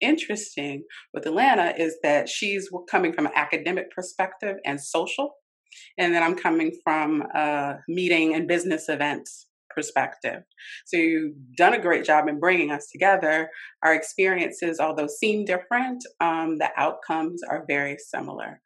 interesting 0.00 0.82
with 1.14 1.24
Alana 1.24 1.78
is 1.78 1.96
that 2.02 2.28
she's 2.28 2.68
coming 2.90 3.12
from 3.12 3.26
an 3.26 3.32
academic 3.36 3.90
perspective 3.92 4.56
and 4.66 4.80
social, 4.80 5.34
and 5.96 6.12
then 6.12 6.22
I'm 6.22 6.34
coming 6.34 6.72
from 6.82 7.22
a 7.34 7.76
meeting 7.88 8.34
and 8.34 8.48
business 8.48 8.88
events 8.88 9.46
perspective. 9.74 10.42
So 10.86 10.96
you've 10.96 11.34
done 11.56 11.72
a 11.72 11.80
great 11.80 12.04
job 12.04 12.28
in 12.28 12.38
bringing 12.38 12.70
us 12.70 12.88
together. 12.92 13.48
Our 13.82 13.94
experiences, 13.94 14.80
although 14.80 15.06
seem 15.06 15.44
different, 15.44 16.04
um, 16.20 16.58
the 16.58 16.68
outcomes 16.76 17.40
are 17.48 17.64
very 17.66 17.96
similar. 17.98 18.60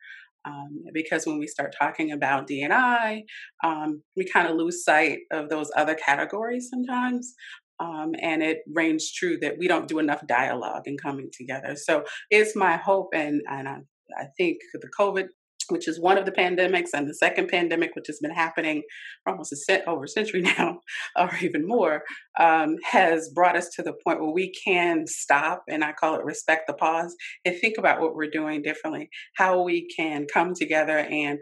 Um, 0.47 0.85
because 0.95 1.27
when 1.27 1.39
we 1.39 1.47
start 1.47 1.75
talking 1.79 2.13
about 2.13 2.49
DNI, 2.49 3.23
um, 3.65 4.03
we 4.17 4.25
kind 4.25 4.49
of 4.49 4.57
lose 4.57 4.85
sight 4.85 5.21
of 5.33 5.49
those 5.49 5.71
other 5.77 5.95
categories 5.95 6.69
sometimes. 6.71 7.35
Um, 7.79 8.13
and 8.23 8.43
it 8.43 8.59
reigns 8.73 9.13
true 9.13 9.39
that 9.43 9.59
we 9.59 9.69
don't 9.69 9.89
do 9.89 9.99
enough 9.99 10.27
dialogue 10.27 10.83
and 10.87 11.01
coming 11.01 11.29
together. 11.37 11.77
So 11.77 12.05
it's 12.31 12.57
my 12.57 12.77
hope, 12.77 13.09
and, 13.13 13.43
and 13.51 13.69
I, 13.69 13.79
I 14.17 14.27
think 14.39 14.59
the 14.73 14.89
COVID 14.99 15.27
which 15.71 15.89
is 15.89 16.01
one 16.01 16.19
of 16.19 16.25
the 16.25 16.33
pandemics, 16.33 16.91
and 16.95 17.09
the 17.09 17.15
second 17.15 17.49
pandemic, 17.49 17.95
which 17.95 18.07
has 18.07 18.19
been 18.21 18.33
happening 18.33 18.83
for 19.23 19.31
almost 19.31 19.53
a 19.53 19.57
cent, 19.57 19.85
over 19.87 20.05
a 20.05 20.09
century 20.09 20.43
now, 20.59 20.81
or 21.17 21.31
even 21.41 21.67
more, 21.67 22.03
um, 22.39 22.77
has 22.85 23.29
brought 23.31 23.57
us 23.57 23.69
to 23.71 23.83
the 23.83 23.95
point 24.05 24.21
where 24.21 24.31
we 24.31 24.53
can 24.53 25.07
stop, 25.07 25.63
and 25.69 25.85
I 25.85 25.93
call 25.93 26.17
it 26.17 26.25
respect 26.25 26.67
the 26.67 26.75
pause, 26.75 27.15
and 27.45 27.57
think 27.57 27.79
about 27.79 28.01
what 28.01 28.15
we're 28.15 28.31
doing 28.31 28.63
differently, 28.63 29.09
how 29.37 29.63
we 29.63 29.89
can 29.97 30.27
come 30.33 30.55
together 30.55 30.99
and 30.99 31.39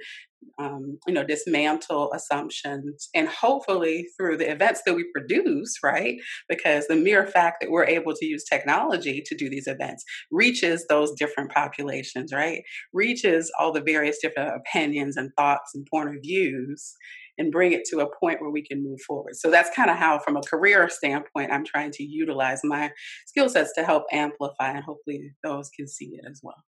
um, 0.58 0.98
you 1.06 1.14
know, 1.14 1.24
dismantle 1.24 2.12
assumptions 2.12 3.08
and 3.14 3.28
hopefully 3.28 4.06
through 4.16 4.36
the 4.36 4.50
events 4.50 4.82
that 4.86 4.94
we 4.94 5.04
produce, 5.12 5.78
right? 5.82 6.16
Because 6.48 6.86
the 6.86 6.96
mere 6.96 7.26
fact 7.26 7.58
that 7.60 7.70
we're 7.70 7.86
able 7.86 8.14
to 8.14 8.26
use 8.26 8.44
technology 8.44 9.22
to 9.26 9.34
do 9.34 9.48
these 9.48 9.66
events 9.66 10.04
reaches 10.30 10.86
those 10.88 11.12
different 11.12 11.50
populations, 11.50 12.32
right? 12.32 12.62
Reaches 12.92 13.50
all 13.58 13.72
the 13.72 13.82
various 13.82 14.18
different 14.20 14.54
opinions 14.56 15.16
and 15.16 15.30
thoughts 15.36 15.72
and 15.74 15.86
point 15.90 16.08
of 16.08 16.22
views 16.22 16.94
and 17.36 17.50
bring 17.50 17.72
it 17.72 17.84
to 17.86 18.00
a 18.00 18.16
point 18.20 18.40
where 18.40 18.50
we 18.50 18.62
can 18.62 18.82
move 18.82 19.00
forward. 19.00 19.34
So 19.36 19.50
that's 19.50 19.74
kind 19.74 19.90
of 19.90 19.96
how, 19.96 20.18
from 20.20 20.36
a 20.36 20.42
career 20.42 20.88
standpoint, 20.88 21.52
I'm 21.52 21.64
trying 21.64 21.90
to 21.92 22.04
utilize 22.04 22.60
my 22.62 22.90
skill 23.26 23.48
sets 23.48 23.72
to 23.74 23.84
help 23.84 24.04
amplify 24.12 24.70
and 24.70 24.84
hopefully 24.84 25.32
those 25.42 25.68
can 25.70 25.88
see 25.88 26.12
it 26.14 26.24
as 26.30 26.40
well. 26.42 26.62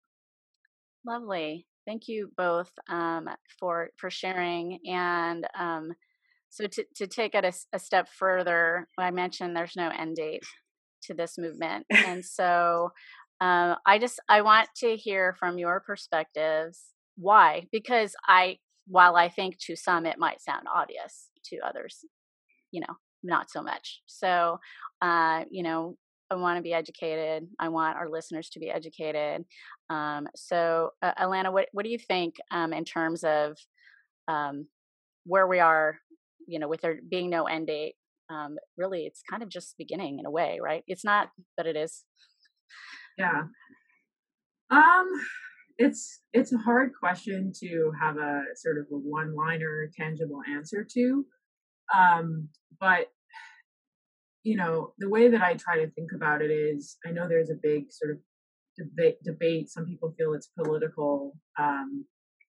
Lovely. 1.06 1.66
Thank 1.86 2.08
you 2.08 2.30
both 2.36 2.70
um, 2.88 3.28
for 3.60 3.90
for 3.96 4.10
sharing. 4.10 4.80
And 4.86 5.46
um, 5.58 5.92
so 6.50 6.66
to, 6.66 6.84
to 6.96 7.06
take 7.06 7.34
it 7.34 7.44
a, 7.44 7.52
a 7.72 7.78
step 7.78 8.08
further, 8.08 8.88
I 8.98 9.10
mentioned 9.10 9.56
there's 9.56 9.76
no 9.76 9.90
end 9.90 10.16
date 10.16 10.42
to 11.04 11.14
this 11.14 11.38
movement, 11.38 11.86
and 11.90 12.24
so 12.38 12.90
uh, 13.40 13.76
I 13.86 13.98
just 13.98 14.20
I 14.28 14.42
want 14.42 14.68
to 14.78 14.96
hear 14.96 15.34
from 15.38 15.58
your 15.58 15.80
perspectives 15.80 16.82
why 17.16 17.66
because 17.72 18.14
I 18.26 18.58
while 18.88 19.16
I 19.16 19.28
think 19.28 19.58
to 19.66 19.76
some 19.76 20.06
it 20.06 20.18
might 20.18 20.40
sound 20.40 20.66
obvious 20.72 21.28
to 21.46 21.58
others, 21.66 22.04
you 22.70 22.80
know, 22.80 22.94
not 23.22 23.50
so 23.50 23.62
much. 23.62 24.00
So, 24.06 24.58
uh, 25.02 25.44
you 25.50 25.62
know, 25.62 25.96
I 26.30 26.34
want 26.34 26.58
to 26.58 26.62
be 26.62 26.72
educated. 26.72 27.46
I 27.58 27.68
want 27.68 27.96
our 27.96 28.08
listeners 28.08 28.48
to 28.50 28.60
be 28.60 28.70
educated. 28.70 29.44
Um, 29.90 30.26
so, 30.34 30.90
uh, 31.02 31.14
Alana, 31.20 31.52
what 31.52 31.68
what 31.72 31.84
do 31.84 31.90
you 31.90 31.98
think 31.98 32.36
um, 32.50 32.72
in 32.72 32.84
terms 32.84 33.24
of 33.24 33.56
um, 34.28 34.66
where 35.24 35.46
we 35.46 35.60
are? 35.60 35.98
You 36.48 36.58
know, 36.58 36.68
with 36.68 36.80
there 36.80 36.98
being 37.08 37.30
no 37.30 37.44
end 37.44 37.68
date, 37.68 37.94
um, 38.30 38.56
really, 38.76 39.02
it's 39.06 39.22
kind 39.28 39.42
of 39.42 39.48
just 39.48 39.76
beginning 39.78 40.18
in 40.18 40.26
a 40.26 40.30
way, 40.30 40.58
right? 40.62 40.82
It's 40.86 41.04
not, 41.04 41.28
but 41.56 41.66
it 41.66 41.76
is. 41.76 42.04
Yeah. 43.18 43.42
Um, 44.70 45.06
it's 45.78 46.20
it's 46.32 46.52
a 46.52 46.58
hard 46.58 46.92
question 46.98 47.52
to 47.60 47.92
have 48.00 48.16
a 48.16 48.42
sort 48.56 48.78
of 48.78 48.86
a 48.92 48.96
one-liner, 48.96 49.90
tangible 49.96 50.40
answer 50.50 50.86
to. 50.94 51.24
Um, 51.96 52.48
but 52.80 53.06
you 54.46 54.56
know, 54.56 54.92
the 54.98 55.10
way 55.10 55.28
that 55.28 55.42
I 55.42 55.54
try 55.54 55.78
to 55.78 55.90
think 55.90 56.12
about 56.12 56.40
it 56.40 56.52
is 56.52 56.98
I 57.04 57.10
know 57.10 57.26
there's 57.26 57.50
a 57.50 57.58
big 57.60 57.90
sort 57.90 58.12
of 58.12 58.18
debate, 58.78 59.16
debate. 59.24 59.68
some 59.68 59.86
people 59.86 60.14
feel 60.16 60.34
it's 60.34 60.50
political 60.56 61.36
um, 61.58 62.04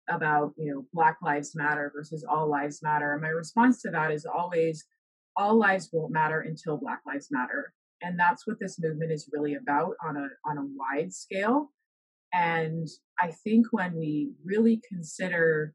about, 0.08 0.54
you 0.56 0.72
know, 0.72 0.86
Black 0.94 1.18
Lives 1.24 1.56
Matter 1.56 1.92
versus 1.92 2.24
All 2.24 2.48
Lives 2.48 2.84
Matter. 2.84 3.14
And 3.14 3.24
my 3.24 3.30
response 3.30 3.82
to 3.82 3.90
that 3.90 4.12
is 4.12 4.28
always 4.28 4.86
all 5.36 5.58
lives 5.58 5.90
won't 5.92 6.12
matter 6.12 6.42
until 6.42 6.78
Black 6.78 7.00
Lives 7.08 7.30
Matter. 7.32 7.74
And 8.04 8.20
that's 8.20 8.46
what 8.46 8.60
this 8.60 8.80
movement 8.80 9.12
is 9.12 9.28
really 9.34 9.56
about 9.56 9.96
on 10.06 10.16
a 10.16 10.28
on 10.46 10.60
a 10.60 10.68
wide 10.78 11.12
scale. 11.12 11.72
And 12.32 12.88
I 13.20 13.32
think 13.44 13.66
when 13.72 13.96
we 13.96 14.34
really 14.46 14.80
consider 14.88 15.74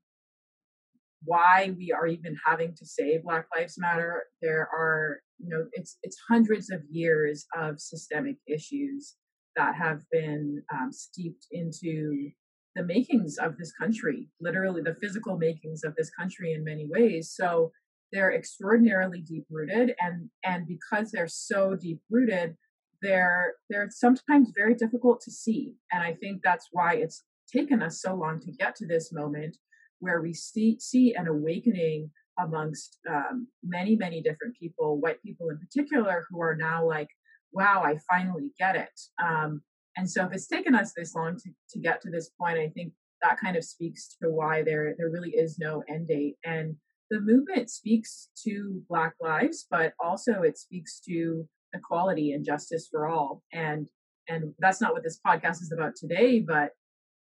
why 1.24 1.74
we 1.76 1.92
are 1.92 2.06
even 2.06 2.36
having 2.44 2.74
to 2.76 2.86
say 2.86 3.18
Black 3.18 3.46
Lives 3.54 3.76
Matter, 3.78 4.24
there 4.42 4.68
are 4.72 5.20
you 5.38 5.48
know 5.48 5.66
it's 5.72 5.98
it's 6.02 6.16
hundreds 6.28 6.70
of 6.70 6.80
years 6.90 7.46
of 7.56 7.80
systemic 7.80 8.36
issues 8.46 9.14
that 9.56 9.74
have 9.74 10.02
been 10.10 10.62
um, 10.72 10.90
steeped 10.92 11.46
into 11.52 12.30
the 12.74 12.82
makings 12.82 13.38
of 13.38 13.56
this 13.56 13.72
country 13.72 14.28
literally 14.40 14.82
the 14.82 14.96
physical 15.00 15.38
makings 15.38 15.84
of 15.84 15.94
this 15.96 16.10
country 16.10 16.52
in 16.52 16.64
many 16.64 16.88
ways. 16.88 17.32
So 17.34 17.72
they're 18.12 18.34
extraordinarily 18.34 19.20
deep 19.20 19.44
rooted 19.50 19.94
and 20.00 20.28
and 20.44 20.66
because 20.66 21.10
they're 21.10 21.28
so 21.28 21.74
deep 21.74 22.00
rooted 22.10 22.56
they're 23.02 23.54
they're 23.68 23.90
sometimes 23.90 24.52
very 24.56 24.74
difficult 24.74 25.20
to 25.22 25.30
see. 25.30 25.74
And 25.92 26.02
i 26.02 26.14
think 26.14 26.42
that's 26.42 26.68
why 26.72 26.94
it's 26.94 27.22
taken 27.52 27.82
us 27.82 28.00
so 28.00 28.14
long 28.14 28.40
to 28.40 28.52
get 28.52 28.74
to 28.76 28.86
this 28.86 29.12
moment 29.12 29.56
where 30.04 30.20
we 30.20 30.34
see 30.34 30.76
see 30.78 31.14
an 31.14 31.26
awakening 31.26 32.10
amongst 32.38 32.98
um, 33.08 33.48
many, 33.62 33.96
many 33.96 34.20
different 34.20 34.54
people, 34.60 35.00
white 35.00 35.22
people 35.22 35.48
in 35.50 35.58
particular, 35.58 36.26
who 36.28 36.40
are 36.40 36.56
now 36.56 36.86
like, 36.86 37.08
wow, 37.52 37.82
I 37.84 37.96
finally 38.10 38.50
get 38.58 38.76
it. 38.76 39.00
Um, 39.22 39.62
and 39.96 40.10
so 40.10 40.24
if 40.26 40.32
it's 40.32 40.48
taken 40.48 40.74
us 40.74 40.92
this 40.96 41.14
long 41.14 41.36
to, 41.36 41.50
to 41.70 41.78
get 41.78 42.02
to 42.02 42.10
this 42.10 42.30
point, 42.40 42.58
I 42.58 42.68
think 42.68 42.92
that 43.22 43.38
kind 43.40 43.56
of 43.56 43.64
speaks 43.64 44.16
to 44.20 44.28
why 44.28 44.62
there, 44.62 44.94
there 44.98 45.10
really 45.10 45.30
is 45.30 45.58
no 45.58 45.82
end 45.88 46.08
date. 46.08 46.34
And 46.44 46.74
the 47.10 47.20
movement 47.20 47.70
speaks 47.70 48.28
to 48.44 48.82
Black 48.88 49.14
lives, 49.20 49.66
but 49.70 49.92
also 50.04 50.42
it 50.42 50.58
speaks 50.58 51.00
to 51.08 51.48
equality 51.72 52.32
and 52.32 52.44
justice 52.44 52.88
for 52.90 53.08
all. 53.08 53.42
And 53.52 53.86
and 54.26 54.54
that's 54.58 54.80
not 54.80 54.94
what 54.94 55.04
this 55.04 55.20
podcast 55.24 55.60
is 55.60 55.70
about 55.70 55.96
today, 55.96 56.40
but 56.40 56.70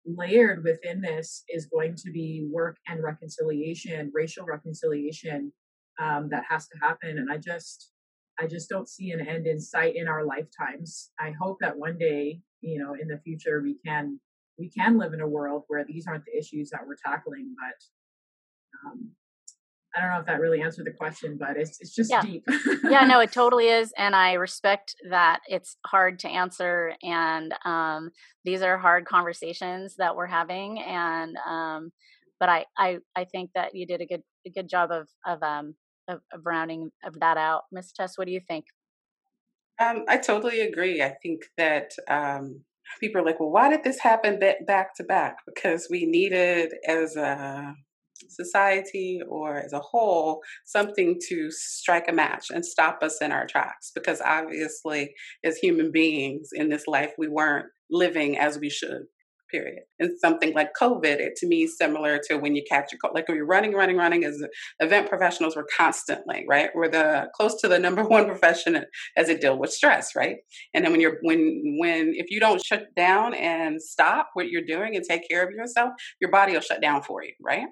layered 0.06 0.64
within 0.64 1.00
this 1.00 1.44
is 1.48 1.66
going 1.66 1.94
to 1.96 2.10
be 2.10 2.46
work 2.50 2.76
and 2.88 3.02
reconciliation, 3.02 4.10
racial 4.14 4.44
reconciliation 4.44 5.52
um, 6.00 6.28
that 6.30 6.44
has 6.48 6.68
to 6.68 6.78
happen. 6.78 7.18
And 7.18 7.30
I 7.30 7.38
just, 7.38 7.90
I 8.38 8.46
just 8.46 8.68
don't 8.68 8.88
see 8.88 9.12
an 9.12 9.26
end 9.26 9.46
in 9.46 9.60
sight 9.60 9.96
in 9.96 10.08
our 10.08 10.24
lifetimes. 10.24 11.10
I 11.18 11.32
hope 11.40 11.58
that 11.60 11.76
one 11.76 11.98
day, 11.98 12.40
you 12.60 12.78
know, 12.78 12.94
in 13.00 13.08
the 13.08 13.18
future, 13.18 13.62
we 13.62 13.76
can 13.84 14.20
we 14.58 14.70
can 14.70 14.98
live 14.98 15.12
in 15.12 15.20
a 15.20 15.28
world 15.28 15.64
where 15.66 15.84
these 15.84 16.06
aren't 16.06 16.24
the 16.24 16.38
issues 16.38 16.70
that 16.70 16.86
we're 16.86 16.96
tackling. 17.04 17.54
But 17.58 18.88
um, 18.90 19.10
I 19.94 20.00
don't 20.00 20.10
know 20.10 20.20
if 20.20 20.26
that 20.26 20.40
really 20.40 20.60
answered 20.60 20.86
the 20.86 20.92
question, 20.92 21.36
but 21.38 21.56
it's 21.56 21.78
it's 21.80 21.94
just 21.94 22.10
yeah. 22.10 22.22
deep. 22.22 22.44
yeah, 22.84 23.04
no, 23.06 23.20
it 23.20 23.32
totally 23.32 23.68
is, 23.68 23.92
and 23.96 24.14
I 24.14 24.32
respect 24.32 24.96
that 25.08 25.40
it's 25.46 25.76
hard 25.86 26.18
to 26.20 26.28
answer, 26.28 26.94
and 27.02 27.54
um, 27.64 28.10
these 28.44 28.62
are 28.62 28.76
hard 28.76 29.04
conversations 29.04 29.94
that 29.98 30.16
we're 30.16 30.26
having, 30.26 30.80
and 30.80 31.36
um, 31.46 31.92
but 32.40 32.48
I, 32.48 32.64
I 32.76 32.98
I 33.14 33.24
think 33.24 33.50
that 33.54 33.74
you 33.74 33.86
did 33.86 34.00
a 34.00 34.06
good 34.06 34.22
a 34.46 34.50
good 34.50 34.68
job 34.68 34.90
of 34.90 35.08
of 35.24 35.42
um 35.42 35.74
of, 36.08 36.20
of 36.32 36.40
rounding 36.44 36.90
of 37.04 37.20
that 37.20 37.36
out, 37.36 37.62
Miss 37.70 37.92
Tess. 37.92 38.18
What 38.18 38.26
do 38.26 38.32
you 38.32 38.40
think? 38.46 38.64
Um, 39.80 40.04
I 40.08 40.18
totally 40.18 40.60
agree. 40.60 41.02
I 41.02 41.14
think 41.22 41.42
that 41.56 41.92
um, 42.08 42.62
people 43.00 43.20
are 43.20 43.24
like, 43.24 43.40
well, 43.40 43.50
why 43.50 43.70
did 43.70 43.84
this 43.84 43.98
happen 44.00 44.40
back 44.66 44.94
to 44.96 45.04
back? 45.04 45.36
Because 45.46 45.88
we 45.90 46.06
needed, 46.06 46.72
as 46.86 47.16
a 47.16 47.74
society 48.28 49.20
or 49.28 49.58
as 49.58 49.72
a 49.72 49.80
whole, 49.80 50.42
something 50.64 51.18
to 51.28 51.50
strike 51.50 52.08
a 52.08 52.12
match 52.12 52.46
and 52.50 52.64
stop 52.64 53.02
us 53.02 53.20
in 53.20 53.32
our 53.32 53.46
tracks. 53.46 53.90
Because 53.94 54.20
obviously, 54.20 55.14
as 55.44 55.56
human 55.56 55.92
beings 55.92 56.50
in 56.52 56.68
this 56.68 56.86
life, 56.86 57.12
we 57.18 57.28
weren't 57.28 57.66
living 57.90 58.38
as 58.38 58.58
we 58.58 58.70
should 58.70 59.04
period. 59.54 59.82
And 59.98 60.18
something 60.18 60.52
like 60.54 60.70
COVID, 60.80 61.04
it 61.04 61.36
to 61.36 61.46
me 61.46 61.66
similar 61.66 62.18
to 62.28 62.36
when 62.36 62.56
you 62.56 62.62
catch 62.68 62.92
a 62.92 62.96
cold. 62.96 63.14
Like 63.14 63.28
when 63.28 63.36
you're 63.36 63.46
running, 63.46 63.72
running, 63.72 63.96
running 63.96 64.24
as 64.24 64.42
event 64.80 65.08
professionals, 65.08 65.54
we're 65.56 65.66
constantly, 65.76 66.44
right? 66.48 66.70
We're 66.74 66.88
the 66.88 67.28
close 67.34 67.60
to 67.60 67.68
the 67.68 67.78
number 67.78 68.02
one 68.08 68.26
profession 68.26 68.84
as 69.16 69.28
it 69.28 69.40
deal 69.40 69.58
with 69.58 69.70
stress, 69.70 70.16
right? 70.16 70.36
And 70.74 70.84
then 70.84 70.92
when 70.92 71.00
you're 71.00 71.18
when 71.22 71.76
when 71.78 72.12
if 72.14 72.30
you 72.30 72.40
don't 72.40 72.64
shut 72.64 72.86
down 72.96 73.34
and 73.34 73.80
stop 73.80 74.30
what 74.34 74.48
you're 74.48 74.62
doing 74.66 74.96
and 74.96 75.04
take 75.04 75.28
care 75.28 75.46
of 75.46 75.52
yourself, 75.52 75.90
your 76.20 76.30
body 76.30 76.54
will 76.54 76.60
shut 76.60 76.82
down 76.82 77.02
for 77.02 77.22
you, 77.22 77.32
right? 77.42 77.66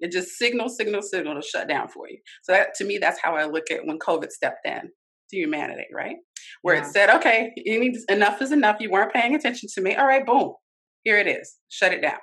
It 0.00 0.12
just 0.12 0.36
signal, 0.36 0.68
signal, 0.68 1.02
signal 1.02 1.40
to 1.40 1.46
shut 1.46 1.68
down 1.68 1.88
for 1.88 2.08
you. 2.08 2.18
So 2.42 2.52
that 2.52 2.74
to 2.76 2.84
me, 2.84 2.98
that's 2.98 3.20
how 3.22 3.34
I 3.34 3.46
look 3.46 3.70
at 3.70 3.84
when 3.84 3.98
COVID 3.98 4.30
stepped 4.30 4.66
in 4.66 4.90
to 5.30 5.36
humanity, 5.36 5.86
right? 5.92 6.16
Where 6.62 6.76
yeah. 6.76 6.86
it 6.86 6.92
said, 6.92 7.10
okay, 7.10 7.52
enough 8.08 8.42
is 8.42 8.52
enough. 8.52 8.76
You 8.80 8.90
weren't 8.90 9.12
paying 9.12 9.34
attention 9.34 9.68
to 9.74 9.80
me. 9.80 9.94
All 9.96 10.06
right, 10.06 10.24
boom. 10.24 10.52
Here 11.04 11.18
it 11.18 11.26
is. 11.26 11.56
Shut 11.68 11.92
it 11.92 12.02
down. 12.02 12.18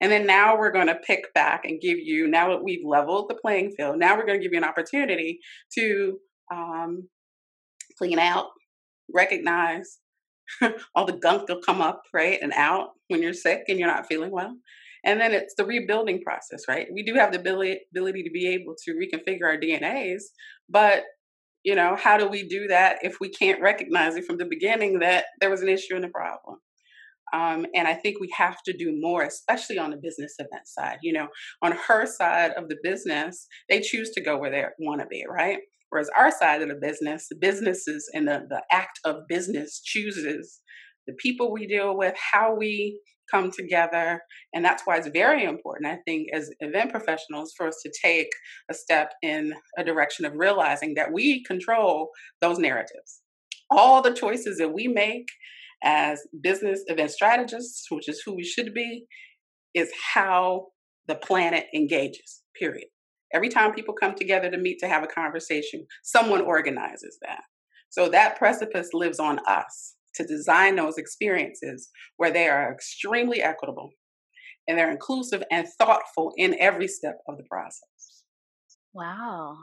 And 0.00 0.10
then 0.10 0.26
now 0.26 0.58
we're 0.58 0.72
going 0.72 0.88
to 0.88 0.96
pick 0.96 1.32
back 1.32 1.64
and 1.64 1.80
give 1.80 1.98
you, 1.98 2.26
now 2.26 2.48
that 2.48 2.64
we've 2.64 2.84
leveled 2.84 3.28
the 3.28 3.36
playing 3.36 3.72
field, 3.76 3.98
now 3.98 4.16
we're 4.16 4.26
going 4.26 4.38
to 4.38 4.42
give 4.42 4.52
you 4.52 4.58
an 4.58 4.64
opportunity 4.64 5.38
to 5.78 6.18
um, 6.52 7.08
clean 7.96 8.18
out, 8.18 8.46
recognize 9.14 9.98
all 10.94 11.06
the 11.06 11.12
gunk 11.12 11.48
will 11.48 11.60
come 11.60 11.80
up, 11.80 12.02
right, 12.12 12.38
and 12.42 12.52
out 12.52 12.88
when 13.08 13.22
you're 13.22 13.32
sick 13.32 13.62
and 13.68 13.78
you're 13.78 13.88
not 13.88 14.08
feeling 14.08 14.32
well. 14.32 14.56
And 15.04 15.20
then 15.20 15.32
it's 15.32 15.54
the 15.56 15.64
rebuilding 15.64 16.22
process, 16.22 16.62
right? 16.68 16.86
We 16.92 17.02
do 17.02 17.14
have 17.14 17.32
the 17.32 17.40
ability, 17.40 17.80
to 17.94 18.30
be 18.32 18.48
able 18.48 18.74
to 18.84 18.92
reconfigure 18.92 19.44
our 19.44 19.56
DNAs, 19.56 20.22
but 20.68 21.04
you 21.64 21.76
know, 21.76 21.96
how 21.96 22.16
do 22.16 22.26
we 22.26 22.46
do 22.48 22.66
that 22.68 22.98
if 23.02 23.18
we 23.20 23.28
can't 23.28 23.62
recognize 23.62 24.16
it 24.16 24.24
from 24.24 24.38
the 24.38 24.44
beginning 24.44 24.98
that 24.98 25.26
there 25.40 25.50
was 25.50 25.62
an 25.62 25.68
issue 25.68 25.94
and 25.94 26.04
a 26.04 26.08
problem? 26.08 26.58
Um, 27.32 27.66
and 27.74 27.88
I 27.88 27.94
think 27.94 28.20
we 28.20 28.32
have 28.36 28.62
to 28.64 28.76
do 28.76 28.98
more, 29.00 29.22
especially 29.22 29.78
on 29.78 29.90
the 29.90 29.96
business 29.96 30.34
event 30.38 30.66
side. 30.66 30.98
You 31.02 31.14
know, 31.14 31.28
on 31.62 31.72
her 31.72 32.04
side 32.04 32.50
of 32.52 32.68
the 32.68 32.76
business, 32.82 33.46
they 33.70 33.80
choose 33.80 34.10
to 34.10 34.20
go 34.20 34.36
where 34.36 34.50
they 34.50 34.64
want 34.80 35.00
to 35.00 35.06
be, 35.06 35.24
right? 35.28 35.58
Whereas 35.90 36.10
our 36.16 36.30
side 36.30 36.62
of 36.62 36.68
the 36.68 36.74
business, 36.74 37.28
the 37.28 37.36
businesses 37.36 38.10
and 38.12 38.26
the, 38.26 38.46
the 38.48 38.62
act 38.70 38.98
of 39.04 39.28
business 39.28 39.80
chooses 39.84 40.60
the 41.06 41.14
people 41.14 41.52
we 41.52 41.66
deal 41.66 41.96
with, 41.96 42.14
how 42.16 42.54
we 42.54 43.00
come 43.30 43.50
together. 43.50 44.20
And 44.54 44.64
that's 44.64 44.82
why 44.84 44.96
it's 44.96 45.08
very 45.08 45.44
important, 45.44 45.86
I 45.86 45.98
think, 46.06 46.28
as 46.32 46.50
event 46.60 46.90
professionals, 46.90 47.52
for 47.56 47.66
us 47.66 47.78
to 47.84 47.92
take 48.02 48.28
a 48.70 48.74
step 48.74 49.12
in 49.22 49.54
a 49.78 49.84
direction 49.84 50.24
of 50.24 50.34
realizing 50.34 50.94
that 50.94 51.12
we 51.12 51.42
control 51.44 52.10
those 52.40 52.58
narratives. 52.58 53.20
All 53.70 54.02
the 54.02 54.12
choices 54.12 54.58
that 54.58 54.72
we 54.72 54.88
make 54.88 55.26
as 55.82 56.20
business 56.42 56.82
event 56.86 57.10
strategists, 57.10 57.86
which 57.90 58.08
is 58.08 58.22
who 58.24 58.34
we 58.34 58.44
should 58.44 58.72
be, 58.74 59.06
is 59.74 59.90
how 60.14 60.66
the 61.08 61.14
planet 61.16 61.66
engages, 61.74 62.42
period. 62.58 62.86
Every 63.34 63.48
time 63.48 63.72
people 63.72 63.94
come 63.94 64.14
together 64.14 64.50
to 64.50 64.58
meet 64.58 64.78
to 64.80 64.88
have 64.88 65.02
a 65.02 65.06
conversation, 65.06 65.86
someone 66.02 66.42
organizes 66.42 67.18
that. 67.22 67.42
So 67.88 68.08
that 68.10 68.36
precipice 68.36 68.90
lives 68.92 69.18
on 69.18 69.38
us 69.48 69.94
to 70.14 70.24
design 70.24 70.76
those 70.76 70.98
experiences 70.98 71.90
where 72.16 72.30
they 72.30 72.48
are 72.48 72.72
extremely 72.72 73.42
equitable 73.42 73.90
and 74.68 74.78
they're 74.78 74.90
inclusive 74.90 75.42
and 75.50 75.66
thoughtful 75.78 76.32
in 76.36 76.56
every 76.60 76.88
step 76.88 77.18
of 77.28 77.36
the 77.36 77.44
process. 77.50 78.22
Wow. 78.94 79.58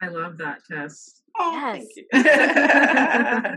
I 0.00 0.08
love 0.08 0.38
that, 0.38 0.58
Tess. 0.70 1.22
Oh, 1.38 1.52
yes. 1.52 1.86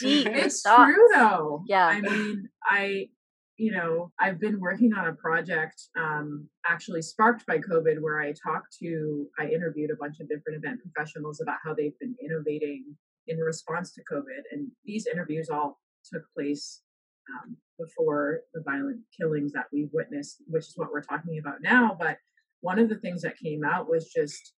Deep. 0.00 0.26
It's 0.28 0.62
thoughts. 0.62 0.92
true 0.92 1.08
though. 1.14 1.64
Yeah. 1.66 1.86
I 1.86 2.00
mean, 2.00 2.48
I, 2.64 3.08
you 3.56 3.72
know, 3.72 4.12
I've 4.18 4.40
been 4.40 4.60
working 4.60 4.94
on 4.94 5.08
a 5.08 5.14
project 5.14 5.82
um, 5.98 6.48
actually 6.66 7.02
sparked 7.02 7.44
by 7.46 7.58
COVID 7.58 8.00
where 8.00 8.20
I 8.20 8.32
talked 8.32 8.76
to, 8.80 9.26
I 9.38 9.48
interviewed 9.48 9.90
a 9.90 9.96
bunch 9.96 10.20
of 10.20 10.28
different 10.28 10.64
event 10.64 10.80
professionals 10.80 11.40
about 11.40 11.58
how 11.64 11.74
they've 11.74 11.98
been 11.98 12.14
innovating 12.24 12.96
in 13.26 13.38
response 13.38 13.92
to 13.94 14.02
COVID. 14.10 14.42
And 14.50 14.68
these 14.84 15.06
interviews 15.06 15.48
all 15.48 15.80
took 16.12 16.22
place 16.34 16.82
um, 17.30 17.56
before 17.78 18.40
the 18.54 18.62
violent 18.62 19.00
killings 19.18 19.52
that 19.52 19.66
we've 19.72 19.90
witnessed, 19.92 20.42
which 20.46 20.66
is 20.66 20.74
what 20.76 20.90
we're 20.92 21.02
talking 21.02 21.38
about 21.38 21.62
now. 21.62 21.96
But 21.98 22.18
one 22.60 22.78
of 22.78 22.88
the 22.88 22.96
things 22.96 23.22
that 23.22 23.38
came 23.38 23.64
out 23.64 23.88
was 23.88 24.12
just 24.12 24.54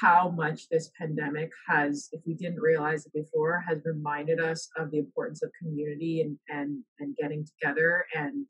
how 0.00 0.30
much 0.30 0.68
this 0.68 0.90
pandemic 0.98 1.50
has, 1.68 2.08
if 2.12 2.22
we 2.26 2.34
didn't 2.34 2.60
realize 2.60 3.04
it 3.04 3.12
before, 3.12 3.62
has 3.68 3.78
reminded 3.84 4.40
us 4.40 4.68
of 4.78 4.90
the 4.90 4.98
importance 4.98 5.42
of 5.42 5.50
community 5.60 6.22
and 6.22 6.38
and 6.48 6.82
and 6.98 7.16
getting 7.16 7.44
together 7.44 8.06
and 8.14 8.46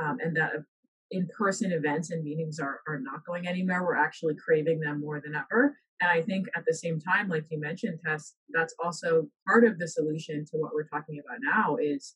um, 0.00 0.18
and 0.22 0.36
that 0.36 0.52
in-person 1.10 1.72
events 1.72 2.10
and 2.10 2.22
meetings 2.22 2.60
are 2.60 2.80
are 2.86 3.00
not 3.00 3.24
going 3.24 3.46
anywhere. 3.46 3.82
We're 3.82 3.96
actually 3.96 4.34
craving 4.34 4.80
them 4.80 5.00
more 5.00 5.20
than 5.20 5.34
ever. 5.34 5.74
And 6.00 6.10
I 6.10 6.22
think 6.22 6.46
at 6.56 6.64
the 6.66 6.74
same 6.74 7.00
time, 7.00 7.28
like 7.28 7.46
you 7.50 7.58
mentioned, 7.60 7.98
Tess, 8.04 8.34
that's 8.50 8.74
also 8.82 9.26
part 9.46 9.64
of 9.64 9.78
the 9.78 9.88
solution 9.88 10.44
to 10.46 10.56
what 10.58 10.72
we're 10.72 10.86
talking 10.86 11.20
about 11.24 11.38
now 11.42 11.76
is 11.76 12.14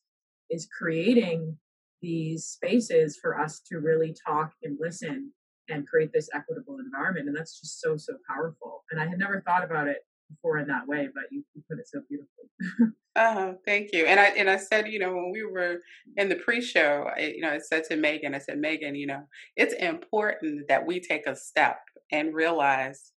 is 0.49 0.67
creating 0.77 1.57
these 2.01 2.45
spaces 2.45 3.17
for 3.19 3.39
us 3.39 3.61
to 3.71 3.79
really 3.79 4.13
talk 4.25 4.51
and 4.61 4.77
listen 4.79 5.31
and 5.69 5.87
create 5.87 6.11
this 6.13 6.29
equitable 6.33 6.77
environment. 6.79 7.27
And 7.27 7.35
that's 7.35 7.59
just 7.59 7.79
so, 7.79 7.95
so 7.95 8.13
powerful. 8.29 8.83
And 8.91 8.99
I 8.99 9.07
had 9.07 9.17
never 9.17 9.41
thought 9.41 9.63
about 9.63 9.87
it 9.87 10.05
before 10.29 10.59
in 10.59 10.67
that 10.67 10.87
way, 10.87 11.07
but 11.13 11.23
you, 11.31 11.43
you 11.53 11.63
put 11.69 11.79
it 11.79 11.87
so 11.87 12.01
beautifully. 12.09 12.93
oh, 13.15 13.55
thank 13.65 13.91
you. 13.93 14.05
And 14.05 14.19
I 14.19 14.25
and 14.37 14.49
I 14.49 14.57
said, 14.57 14.87
you 14.87 14.99
know, 14.99 15.13
when 15.13 15.31
we 15.31 15.43
were 15.43 15.79
in 16.17 16.29
the 16.29 16.35
pre-show, 16.35 17.09
I, 17.15 17.33
you 17.35 17.41
know, 17.41 17.51
I 17.51 17.59
said 17.59 17.83
to 17.85 17.95
Megan, 17.95 18.35
I 18.35 18.39
said, 18.39 18.59
Megan, 18.59 18.95
you 18.95 19.07
know, 19.07 19.23
it's 19.55 19.73
important 19.73 20.67
that 20.67 20.85
we 20.85 20.99
take 20.99 21.25
a 21.27 21.35
step 21.35 21.79
and 22.11 22.33
realize 22.33 23.11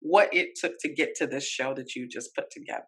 what 0.00 0.28
it 0.32 0.50
took 0.56 0.72
to 0.80 0.92
get 0.92 1.14
to 1.16 1.26
this 1.26 1.46
show 1.46 1.74
that 1.74 1.94
you 1.94 2.08
just 2.08 2.34
put 2.34 2.50
together. 2.50 2.82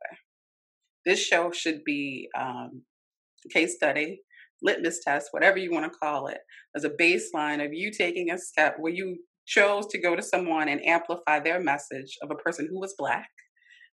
This 1.07 1.21
show 1.21 1.51
should 1.51 1.85
be 1.85 2.29
um, 2.39 2.83
case 3.53 3.77
study 3.77 4.21
litmus 4.63 5.01
test, 5.05 5.29
whatever 5.31 5.59
you 5.59 5.71
want 5.71 5.91
to 5.91 5.99
call 5.99 6.27
it, 6.27 6.39
as 6.75 6.85
a 6.85 6.91
baseline 6.91 7.65
of 7.65 7.73
you 7.73 7.91
taking 7.91 8.31
a 8.31 8.39
step 8.39 8.77
where 8.79 8.93
you 8.93 9.19
chose 9.47 9.87
to 9.87 10.01
go 10.01 10.15
to 10.15 10.23
someone 10.23 10.69
and 10.69 10.85
amplify 10.85 11.41
their 11.41 11.61
message 11.61 12.17
of 12.23 12.31
a 12.31 12.37
person 12.37 12.69
who 12.71 12.79
was 12.81 12.95
black, 12.99 13.31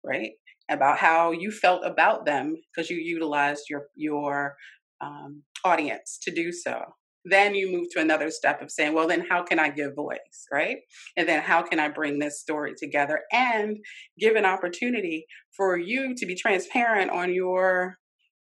right? 0.06 0.32
About 0.69 0.97
how 0.97 1.32
you 1.32 1.52
felt 1.52 1.86
about 1.86 2.26
them 2.26 2.56
because 2.74 2.89
you 2.89 2.97
utilized 2.97 3.63
your 3.69 3.88
your 3.95 4.56
um, 5.02 5.43
audience 5.65 6.19
to 6.24 6.32
do 6.34 6.52
so. 6.52 6.82
Then 7.23 7.53
you 7.53 7.71
move 7.71 7.88
to 7.91 8.01
another 8.01 8.31
step 8.31 8.62
of 8.62 8.71
saying, 8.71 8.93
well, 8.93 9.07
then 9.07 9.25
how 9.29 9.43
can 9.43 9.60
I 9.60 9.69
give 9.69 9.95
voice, 9.95 10.47
right? 10.51 10.77
And 11.15 11.27
then 11.27 11.41
how 11.41 11.62
can 11.62 11.79
I 11.79 11.89
bring 11.89 12.19
this 12.19 12.39
story 12.39 12.73
together 12.75 13.21
and 13.31 13.77
give 14.19 14.36
an 14.36 14.45
opportunity 14.45 15.25
for 15.55 15.77
you 15.77 16.15
to 16.15 16.25
be 16.25 16.36
transparent 16.36 17.12
on 17.12 17.34
your 17.34 17.97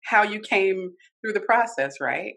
how 0.05 0.23
you 0.23 0.39
came 0.39 0.91
through 1.21 1.33
the 1.33 1.39
process, 1.41 1.95
right? 1.99 2.33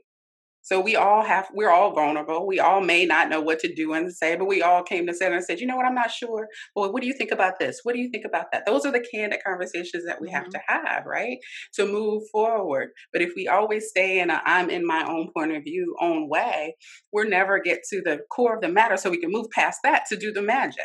So 0.68 0.78
we 0.78 0.96
all 0.96 1.22
have, 1.22 1.48
we're 1.54 1.70
all 1.70 1.94
vulnerable. 1.94 2.46
We 2.46 2.60
all 2.60 2.82
may 2.82 3.06
not 3.06 3.30
know 3.30 3.40
what 3.40 3.58
to 3.60 3.74
do 3.74 3.94
and 3.94 4.12
say, 4.12 4.36
but 4.36 4.44
we 4.44 4.60
all 4.60 4.82
came 4.82 5.06
together 5.06 5.36
and 5.36 5.42
said, 5.42 5.60
you 5.60 5.66
know 5.66 5.76
what, 5.76 5.86
I'm 5.86 5.94
not 5.94 6.10
sure. 6.10 6.46
Well, 6.76 6.92
what 6.92 7.00
do 7.00 7.08
you 7.08 7.14
think 7.14 7.30
about 7.30 7.58
this? 7.58 7.80
What 7.84 7.94
do 7.94 8.00
you 8.02 8.10
think 8.10 8.26
about 8.26 8.52
that? 8.52 8.66
Those 8.66 8.84
are 8.84 8.92
the 8.92 9.00
candid 9.00 9.40
conversations 9.42 10.04
that 10.04 10.20
we 10.20 10.26
mm-hmm. 10.26 10.36
have 10.36 10.50
to 10.50 10.60
have, 10.68 11.06
right? 11.06 11.38
To 11.76 11.86
move 11.86 12.24
forward. 12.30 12.90
But 13.14 13.22
if 13.22 13.32
we 13.34 13.48
always 13.48 13.88
stay 13.88 14.20
in 14.20 14.28
a 14.28 14.42
I'm 14.44 14.68
in 14.68 14.86
my 14.86 15.06
own 15.08 15.30
point 15.34 15.56
of 15.56 15.64
view, 15.64 15.96
own 16.02 16.28
way, 16.28 16.76
we'll 17.14 17.30
never 17.30 17.60
get 17.60 17.80
to 17.88 18.02
the 18.04 18.20
core 18.30 18.56
of 18.56 18.60
the 18.60 18.68
matter 18.68 18.98
so 18.98 19.08
we 19.08 19.22
can 19.22 19.32
move 19.32 19.46
past 19.54 19.78
that 19.84 20.04
to 20.10 20.18
do 20.18 20.32
the 20.32 20.42
magic. 20.42 20.84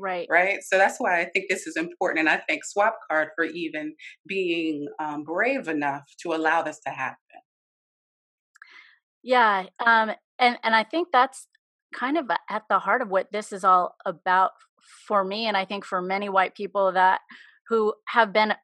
Right. 0.00 0.26
Right. 0.30 0.60
So 0.62 0.78
that's 0.78 0.96
why 0.98 1.20
I 1.20 1.26
think 1.26 1.50
this 1.50 1.66
is 1.66 1.76
important. 1.76 2.20
And 2.20 2.30
I 2.30 2.42
thank 2.48 2.64
Swap 2.64 2.96
Card 3.10 3.28
for 3.36 3.44
even 3.44 3.94
being 4.26 4.88
um, 4.98 5.22
brave 5.22 5.68
enough 5.68 6.04
to 6.22 6.32
allow 6.32 6.62
this 6.62 6.80
to 6.86 6.90
happen. 6.90 7.18
Yeah. 9.28 9.64
Um, 9.84 10.10
and, 10.38 10.56
and 10.64 10.74
I 10.74 10.84
think 10.84 11.08
that's 11.12 11.48
kind 11.94 12.16
of 12.16 12.30
at 12.48 12.62
the 12.70 12.78
heart 12.78 13.02
of 13.02 13.10
what 13.10 13.30
this 13.30 13.52
is 13.52 13.62
all 13.62 13.94
about 14.06 14.52
for 15.06 15.22
me 15.24 15.46
and 15.46 15.56
i 15.56 15.64
think 15.64 15.84
for 15.84 16.00
many 16.02 16.28
white 16.28 16.54
people 16.54 16.92
that 16.92 17.20
who 17.68 17.92
have 18.08 18.32
been 18.32 18.54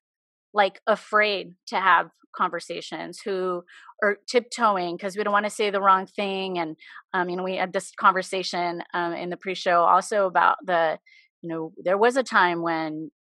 like 0.55 0.81
afraid 0.87 1.55
to 1.67 1.77
have 1.81 2.11
conversations 2.37 3.21
who 3.21 3.65
are 4.03 4.19
tiptoeing 4.29 4.97
because 4.97 5.17
we 5.17 5.25
don't 5.25 5.33
want 5.33 5.47
to 5.47 5.51
say 5.51 5.71
the 5.71 5.81
wrong 5.81 6.07
thing 6.07 6.59
and 6.59 6.77
um, 7.15 7.29
you 7.31 7.37
know 7.37 7.43
we 7.45 7.57
had 7.57 7.73
this 7.73 7.93
conversation 7.99 8.83
um, 8.95 9.13
in 9.15 9.31
the 9.31 9.37
pre-show 9.39 9.83
also 9.83 10.27
about 10.27 10.57
the 10.67 10.99
you 11.43 11.49
know 11.49 11.73
there 11.83 11.99
was 11.99 12.17
a 12.17 12.23
time 12.23 12.63
when 12.63 13.11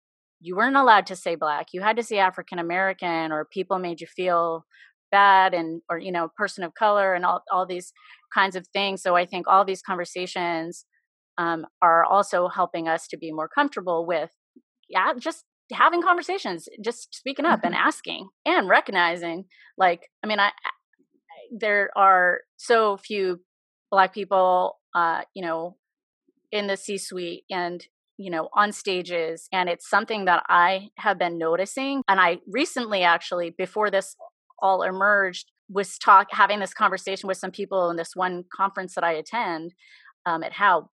you 0.40 0.56
weren't 0.56 0.76
allowed 0.76 1.06
to 1.06 1.16
say 1.16 1.34
black 1.34 1.68
you 1.72 1.82
had 1.82 1.96
to 1.96 2.02
say 2.02 2.18
african 2.18 2.58
american 2.58 3.32
or 3.32 3.44
people 3.46 3.78
made 3.78 4.00
you 4.00 4.06
feel 4.06 4.64
bad 5.14 5.54
and 5.54 5.80
or 5.88 5.96
you 6.06 6.10
know 6.10 6.26
person 6.36 6.64
of 6.64 6.74
color 6.74 7.14
and 7.14 7.24
all, 7.24 7.40
all 7.52 7.66
these 7.66 7.92
kinds 8.38 8.56
of 8.56 8.66
things 8.68 9.00
so 9.00 9.14
i 9.14 9.24
think 9.24 9.46
all 9.46 9.64
these 9.64 9.82
conversations 9.90 10.86
um, 11.38 11.66
are 11.80 12.04
also 12.04 12.48
helping 12.48 12.88
us 12.88 13.06
to 13.08 13.16
be 13.16 13.30
more 13.30 13.48
comfortable 13.48 14.04
with 14.06 14.30
yeah 14.88 15.12
just 15.16 15.44
having 15.72 16.02
conversations 16.02 16.68
just 16.88 17.14
speaking 17.14 17.44
up 17.44 17.60
and 17.62 17.74
mm-hmm. 17.74 17.88
asking 17.88 18.28
and 18.44 18.68
recognizing 18.68 19.44
like 19.78 20.02
i 20.22 20.26
mean 20.26 20.40
i, 20.40 20.48
I 20.48 20.70
there 21.64 21.90
are 21.96 22.40
so 22.56 22.96
few 22.96 23.40
black 23.92 24.12
people 24.12 24.80
uh 24.96 25.22
you 25.34 25.44
know 25.46 25.76
in 26.50 26.66
the 26.66 26.76
c 26.76 26.98
suite 26.98 27.44
and 27.50 27.86
you 28.16 28.30
know 28.30 28.48
on 28.52 28.72
stages 28.72 29.48
and 29.52 29.68
it's 29.68 29.88
something 29.88 30.24
that 30.26 30.42
i 30.48 30.88
have 30.98 31.18
been 31.18 31.38
noticing 31.38 32.02
and 32.08 32.20
i 32.20 32.38
recently 32.60 33.02
actually 33.02 33.50
before 33.56 33.90
this 33.90 34.16
all 34.58 34.82
emerged 34.82 35.50
was 35.68 35.98
talk 35.98 36.28
having 36.30 36.60
this 36.60 36.74
conversation 36.74 37.26
with 37.26 37.38
some 37.38 37.50
people 37.50 37.90
in 37.90 37.96
this 37.96 38.14
one 38.14 38.44
conference 38.54 38.94
that 38.94 39.04
i 39.04 39.12
attend 39.12 39.74
um, 40.26 40.42
at 40.42 40.52
how 40.52 40.88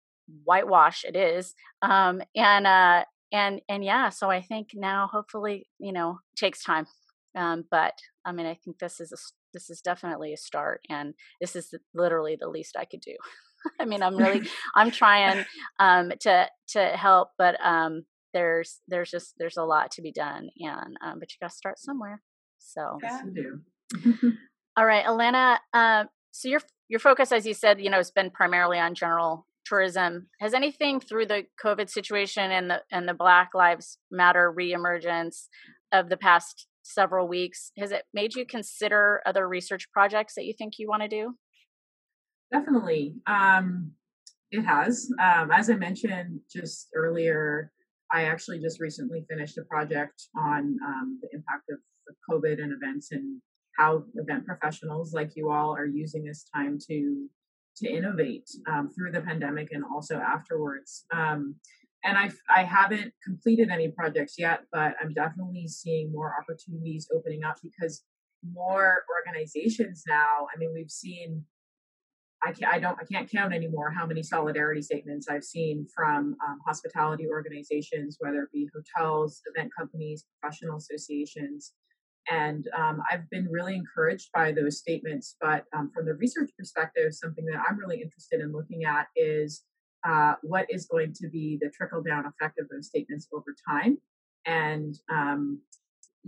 whitewash 0.43 1.03
it 1.05 1.15
is 1.15 1.53
um, 1.81 2.21
and 2.35 2.67
uh, 2.67 3.03
and 3.31 3.61
and 3.69 3.83
yeah 3.83 4.09
so 4.09 4.29
i 4.29 4.41
think 4.41 4.69
now 4.73 5.09
hopefully 5.11 5.67
you 5.79 5.91
know 5.91 6.19
takes 6.35 6.63
time 6.63 6.85
um, 7.35 7.63
but 7.69 7.93
i 8.25 8.31
mean 8.31 8.45
i 8.45 8.57
think 8.63 8.77
this 8.79 8.99
is 8.99 9.11
a 9.11 9.17
this 9.53 9.69
is 9.69 9.81
definitely 9.81 10.33
a 10.33 10.37
start 10.37 10.81
and 10.89 11.13
this 11.41 11.55
is 11.55 11.73
literally 11.93 12.37
the 12.39 12.49
least 12.49 12.75
i 12.77 12.85
could 12.85 13.01
do. 13.01 13.15
I 13.79 13.85
mean 13.85 14.03
i'm 14.03 14.17
really 14.17 14.47
i'm 14.75 14.91
trying 14.91 15.45
um, 15.79 16.11
to 16.21 16.47
to 16.69 16.85
help 16.89 17.29
but 17.37 17.57
um, 17.65 18.03
there's 18.33 18.81
there's 18.87 19.09
just 19.09 19.33
there's 19.37 19.57
a 19.57 19.63
lot 19.63 19.91
to 19.91 20.01
be 20.01 20.11
done 20.11 20.49
and 20.59 20.97
um, 21.03 21.19
but 21.19 21.31
you 21.31 21.37
got 21.41 21.49
to 21.49 21.55
start 21.55 21.79
somewhere 21.79 22.21
so 22.67 22.97
do 23.33 23.59
all 24.77 24.85
right 24.85 25.05
alana 25.05 25.57
uh, 25.73 26.03
so 26.31 26.49
your 26.49 26.61
your 26.89 26.99
focus 26.99 27.31
as 27.31 27.45
you 27.45 27.53
said 27.53 27.81
you 27.81 27.89
know 27.89 27.97
has 27.97 28.11
been 28.11 28.29
primarily 28.29 28.79
on 28.79 28.93
general 28.93 29.45
tourism. 29.67 30.27
Has 30.39 30.53
anything 30.53 30.99
through 30.99 31.25
the 31.27 31.43
COVID 31.63 31.89
situation 31.89 32.51
and 32.51 32.69
the 32.69 32.81
and 32.91 33.07
the 33.07 33.13
Black 33.13 33.49
Lives 33.53 33.97
Matter 34.11 34.53
reemergence 34.57 35.47
of 35.91 36.09
the 36.09 36.17
past 36.17 36.67
several 36.83 37.27
weeks 37.27 37.71
has 37.77 37.91
it 37.91 38.03
made 38.13 38.33
you 38.33 38.45
consider 38.45 39.21
other 39.25 39.47
research 39.47 39.91
projects 39.91 40.35
that 40.35 40.45
you 40.45 40.53
think 40.57 40.75
you 40.77 40.87
want 40.87 41.01
to 41.01 41.09
do? 41.09 41.33
Definitely, 42.51 43.15
um, 43.27 43.91
it 44.51 44.63
has. 44.63 45.09
Um, 45.21 45.51
as 45.51 45.69
I 45.69 45.75
mentioned 45.75 46.39
just 46.49 46.87
earlier, 46.95 47.71
I 48.13 48.23
actually 48.23 48.59
just 48.59 48.79
recently 48.79 49.25
finished 49.29 49.57
a 49.57 49.63
project 49.63 50.23
on 50.37 50.77
um, 50.85 51.19
the 51.21 51.27
impact 51.33 51.63
of, 51.69 51.79
of 52.09 52.15
COVID 52.29 52.61
and 52.61 52.73
events 52.73 53.11
and 53.11 53.41
how 53.77 54.03
event 54.15 54.45
professionals 54.45 55.13
like 55.13 55.35
you 55.35 55.51
all 55.51 55.75
are 55.75 55.85
using 55.85 56.23
this 56.23 56.45
time 56.53 56.77
to 56.87 57.29
to 57.77 57.87
innovate 57.87 58.49
um, 58.67 58.89
through 58.89 59.11
the 59.11 59.21
pandemic 59.21 59.69
and 59.71 59.83
also 59.83 60.15
afterwards. 60.15 61.05
Um, 61.13 61.55
and 62.03 62.17
I, 62.17 62.31
I 62.49 62.63
haven't 62.63 63.13
completed 63.23 63.69
any 63.69 63.89
projects 63.89 64.35
yet, 64.37 64.61
but 64.71 64.95
I'm 65.01 65.13
definitely 65.13 65.67
seeing 65.67 66.11
more 66.11 66.33
opportunities 66.39 67.07
opening 67.13 67.43
up 67.43 67.57
because 67.61 68.03
more 68.53 69.03
organizations 69.15 70.03
now. 70.07 70.47
I 70.53 70.57
mean, 70.57 70.71
we've 70.73 70.91
seen. 70.91 71.43
I 72.45 72.51
can't. 72.51 72.71
I 72.71 72.79
don't. 72.79 72.97
I 73.01 73.05
can't 73.11 73.29
count 73.29 73.53
anymore 73.53 73.91
how 73.91 74.05
many 74.05 74.21
solidarity 74.21 74.81
statements 74.81 75.27
I've 75.27 75.43
seen 75.43 75.87
from 75.93 76.35
um, 76.47 76.59
hospitality 76.65 77.27
organizations, 77.27 78.17
whether 78.19 78.43
it 78.43 78.51
be 78.53 78.69
hotels, 78.73 79.41
event 79.53 79.71
companies, 79.77 80.23
professional 80.39 80.77
associations, 80.77 81.73
and 82.29 82.67
um, 82.77 83.01
I've 83.11 83.29
been 83.29 83.47
really 83.49 83.75
encouraged 83.75 84.29
by 84.33 84.51
those 84.51 84.79
statements. 84.79 85.35
But 85.39 85.65
um, 85.75 85.91
from 85.93 86.05
the 86.05 86.15
research 86.15 86.51
perspective, 86.57 87.13
something 87.13 87.45
that 87.45 87.61
I'm 87.67 87.77
really 87.77 88.01
interested 88.01 88.41
in 88.41 88.51
looking 88.51 88.83
at 88.83 89.07
is 89.15 89.63
uh, 90.07 90.35
what 90.41 90.67
is 90.69 90.85
going 90.85 91.13
to 91.21 91.29
be 91.29 91.57
the 91.61 91.69
trickle 91.69 92.03
down 92.03 92.25
effect 92.25 92.59
of 92.59 92.67
those 92.69 92.87
statements 92.87 93.27
over 93.33 93.55
time, 93.69 93.97
and 94.45 94.95
um, 95.09 95.61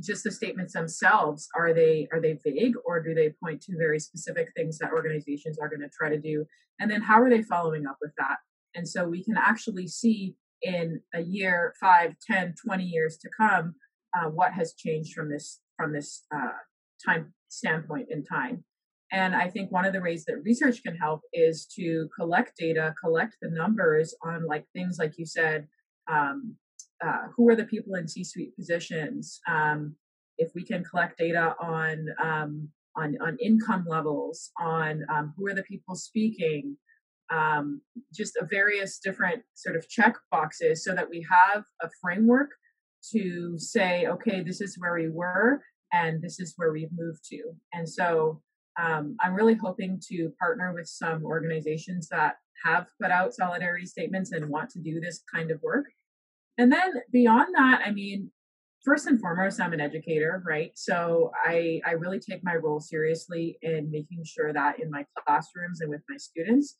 just 0.01 0.23
the 0.23 0.31
statements 0.31 0.73
themselves 0.73 1.47
are 1.55 1.73
they 1.73 2.07
are 2.11 2.21
they 2.21 2.37
vague 2.43 2.75
or 2.85 3.01
do 3.01 3.13
they 3.13 3.33
point 3.43 3.61
to 3.61 3.77
very 3.77 3.99
specific 3.99 4.49
things 4.55 4.77
that 4.77 4.91
organizations 4.91 5.57
are 5.59 5.67
going 5.67 5.81
to 5.81 5.89
try 5.89 6.09
to 6.09 6.19
do 6.19 6.45
and 6.79 6.89
then 6.89 7.01
how 7.01 7.21
are 7.21 7.29
they 7.29 7.41
following 7.41 7.85
up 7.85 7.97
with 8.01 8.11
that 8.17 8.37
and 8.75 8.87
so 8.87 9.07
we 9.07 9.23
can 9.23 9.35
actually 9.37 9.87
see 9.87 10.35
in 10.61 11.01
a 11.13 11.21
year 11.21 11.73
5 11.79 12.15
10 12.25 12.55
20 12.65 12.83
years 12.83 13.17
to 13.17 13.29
come 13.37 13.75
uh, 14.17 14.29
what 14.29 14.53
has 14.53 14.73
changed 14.73 15.13
from 15.13 15.29
this 15.29 15.59
from 15.79 15.93
this 15.93 16.25
uh, 16.35 16.59
time 17.05 17.33
standpoint 17.47 18.07
in 18.11 18.23
time. 18.23 18.63
And 19.11 19.35
I 19.35 19.47
think 19.49 19.71
one 19.71 19.85
of 19.85 19.93
the 19.93 20.01
ways 20.01 20.25
that 20.25 20.43
research 20.43 20.83
can 20.83 20.95
help 20.95 21.21
is 21.33 21.65
to 21.77 22.09
collect 22.17 22.57
data, 22.57 22.93
collect 23.01 23.37
the 23.41 23.49
numbers 23.49 24.13
on 24.23 24.45
like 24.45 24.65
things 24.75 24.97
like 24.99 25.13
you 25.17 25.25
said, 25.25 25.67
um, 26.11 26.55
uh, 27.03 27.27
who 27.35 27.49
are 27.49 27.55
the 27.55 27.63
people 27.63 27.95
in 27.95 28.07
C-suite 28.07 28.55
positions? 28.55 29.39
Um, 29.47 29.95
if 30.37 30.51
we 30.53 30.63
can 30.63 30.83
collect 30.83 31.17
data 31.17 31.55
on 31.61 32.07
um, 32.21 32.69
on 32.95 33.17
on 33.21 33.37
income 33.41 33.85
levels, 33.87 34.51
on 34.59 35.05
um, 35.13 35.33
who 35.35 35.47
are 35.47 35.55
the 35.55 35.63
people 35.63 35.95
speaking, 35.95 36.77
um, 37.31 37.81
just 38.13 38.35
a 38.35 38.45
various 38.45 38.99
different 38.99 39.43
sort 39.53 39.75
of 39.75 39.87
check 39.89 40.15
boxes, 40.29 40.83
so 40.83 40.93
that 40.93 41.09
we 41.09 41.25
have 41.29 41.63
a 41.81 41.89
framework 42.01 42.51
to 43.11 43.57
say, 43.57 44.05
okay, 44.07 44.41
this 44.41 44.61
is 44.61 44.77
where 44.77 44.95
we 44.95 45.09
were 45.09 45.61
and 45.91 46.21
this 46.21 46.39
is 46.39 46.53
where 46.57 46.71
we've 46.71 46.91
moved 46.95 47.23
to. 47.29 47.41
And 47.73 47.87
so 47.87 48.41
um, 48.79 49.17
I'm 49.21 49.33
really 49.33 49.55
hoping 49.55 49.99
to 50.09 50.31
partner 50.39 50.73
with 50.73 50.87
some 50.87 51.23
organizations 51.25 52.07
that 52.09 52.35
have 52.63 52.87
put 53.01 53.11
out 53.11 53.33
solidarity 53.33 53.85
statements 53.85 54.31
and 54.31 54.49
want 54.49 54.69
to 54.71 54.79
do 54.79 54.99
this 54.99 55.21
kind 55.33 55.51
of 55.51 55.61
work. 55.61 55.85
And 56.57 56.71
then 56.71 56.93
beyond 57.11 57.55
that, 57.55 57.81
I 57.85 57.91
mean, 57.91 58.31
first 58.83 59.07
and 59.07 59.19
foremost, 59.19 59.59
I'm 59.59 59.73
an 59.73 59.81
educator, 59.81 60.43
right? 60.45 60.71
So 60.75 61.31
I, 61.45 61.81
I 61.85 61.91
really 61.91 62.19
take 62.19 62.43
my 62.43 62.55
role 62.55 62.79
seriously 62.79 63.57
in 63.61 63.89
making 63.91 64.23
sure 64.25 64.53
that 64.53 64.79
in 64.79 64.89
my 64.89 65.05
classrooms 65.25 65.81
and 65.81 65.89
with 65.89 66.01
my 66.09 66.17
students, 66.17 66.77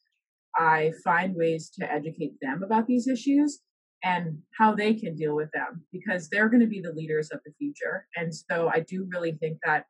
I 0.56 0.92
find 1.04 1.36
ways 1.36 1.70
to 1.80 1.92
educate 1.92 2.34
them 2.42 2.64
about 2.64 2.88
these 2.88 3.08
issues 3.08 3.60
and 4.04 4.38
how 4.58 4.74
they 4.74 4.94
can 4.94 5.16
deal 5.16 5.36
with 5.36 5.52
them 5.52 5.84
because 5.92 6.30
they're 6.30 6.50
going 6.50 6.62
to 6.62 6.68
be 6.68 6.82
the 6.82 6.94
leaders 6.94 7.30
of 7.32 7.40
the 7.46 7.52
future. 7.58 8.08
And 8.16 8.34
so 8.34 8.70
I 8.74 8.80
do 8.82 9.08
really 9.12 9.34
think 9.34 9.58
that 9.66 9.86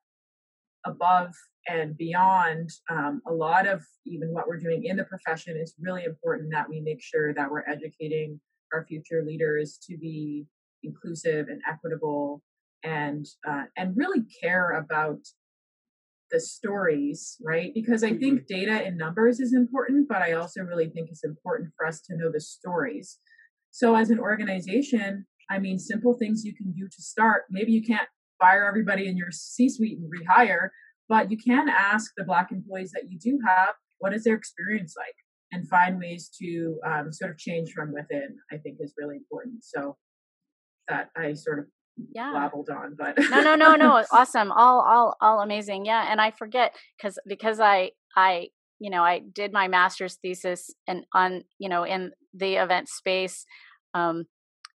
above 0.85 1.33
and 1.67 1.95
beyond 1.97 2.69
um, 2.89 3.21
a 3.27 3.33
lot 3.33 3.67
of 3.67 3.83
even 4.05 4.33
what 4.33 4.47
we're 4.47 4.57
doing 4.57 4.85
in 4.85 4.97
the 4.97 5.03
profession, 5.03 5.57
it's 5.57 5.75
really 5.79 6.05
important 6.05 6.49
that 6.51 6.69
we 6.69 6.81
make 6.81 7.01
sure 7.01 7.33
that 7.33 7.51
we're 7.51 7.67
educating 7.67 8.39
our 8.73 8.85
future 8.85 9.23
leaders 9.25 9.79
to 9.87 9.97
be 9.97 10.45
inclusive 10.83 11.47
and 11.47 11.61
equitable 11.69 12.41
and 12.83 13.25
uh, 13.47 13.63
and 13.77 13.97
really 13.97 14.23
care 14.41 14.71
about 14.71 15.19
the 16.31 16.39
stories 16.39 17.37
right 17.41 17.73
because 17.73 18.03
i 18.03 18.09
think 18.09 18.41
mm-hmm. 18.41 18.59
data 18.59 18.85
and 18.85 18.97
numbers 18.97 19.39
is 19.39 19.53
important 19.53 20.07
but 20.07 20.21
i 20.21 20.33
also 20.33 20.61
really 20.61 20.87
think 20.87 21.09
it's 21.09 21.23
important 21.23 21.71
for 21.75 21.87
us 21.87 22.01
to 22.01 22.15
know 22.15 22.31
the 22.31 22.39
stories 22.39 23.17
so, 23.71 23.95
as 23.95 24.09
an 24.09 24.19
organization, 24.19 25.25
I 25.49 25.59
mean, 25.59 25.79
simple 25.79 26.17
things 26.17 26.43
you 26.43 26.55
can 26.55 26.71
do 26.71 26.87
to 26.87 27.01
start. 27.01 27.43
Maybe 27.49 27.71
you 27.71 27.83
can't 27.83 28.07
fire 28.39 28.65
everybody 28.65 29.07
in 29.07 29.17
your 29.17 29.31
C 29.31 29.69
suite 29.69 29.97
and 29.99 30.09
rehire, 30.11 30.69
but 31.07 31.31
you 31.31 31.37
can 31.37 31.69
ask 31.69 32.11
the 32.17 32.23
Black 32.23 32.51
employees 32.51 32.91
that 32.91 33.09
you 33.09 33.19
do 33.19 33.39
have 33.45 33.75
what 33.99 34.13
is 34.13 34.23
their 34.23 34.35
experience 34.35 34.95
like? 34.97 35.15
And 35.51 35.67
find 35.67 35.99
ways 35.99 36.29
to 36.41 36.79
um, 36.85 37.11
sort 37.11 37.31
of 37.31 37.37
change 37.37 37.71
from 37.71 37.91
within, 37.91 38.37
I 38.51 38.57
think 38.57 38.77
is 38.79 38.93
really 38.97 39.17
important. 39.17 39.63
So, 39.63 39.97
that 40.87 41.09
I 41.17 41.33
sort 41.33 41.59
of 41.59 41.65
yeah. 42.13 42.31
babbled 42.33 42.69
on 42.69 42.95
but 42.97 43.17
no 43.29 43.41
no 43.41 43.55
no 43.55 43.75
no. 43.75 44.03
Awesome. 44.11 44.51
All 44.51 44.81
all 44.81 45.15
all 45.21 45.41
amazing. 45.41 45.85
Yeah 45.85 46.07
and 46.09 46.21
i 46.21 46.31
forget 46.31 46.75
because 46.97 47.19
because 47.27 47.59
i 47.59 47.91
i 48.15 48.47
you 48.79 48.89
know 48.89 49.03
i 49.03 49.19
did 49.33 49.51
my 49.51 49.67
master's 49.67 50.17
thesis 50.21 50.69
and 50.87 51.03
on 51.13 51.43
you 51.57 51.69
know 51.69 51.83
in 51.83 52.11
the 52.33 52.55
event 52.55 52.87
space 52.89 53.45
um, 53.95 54.25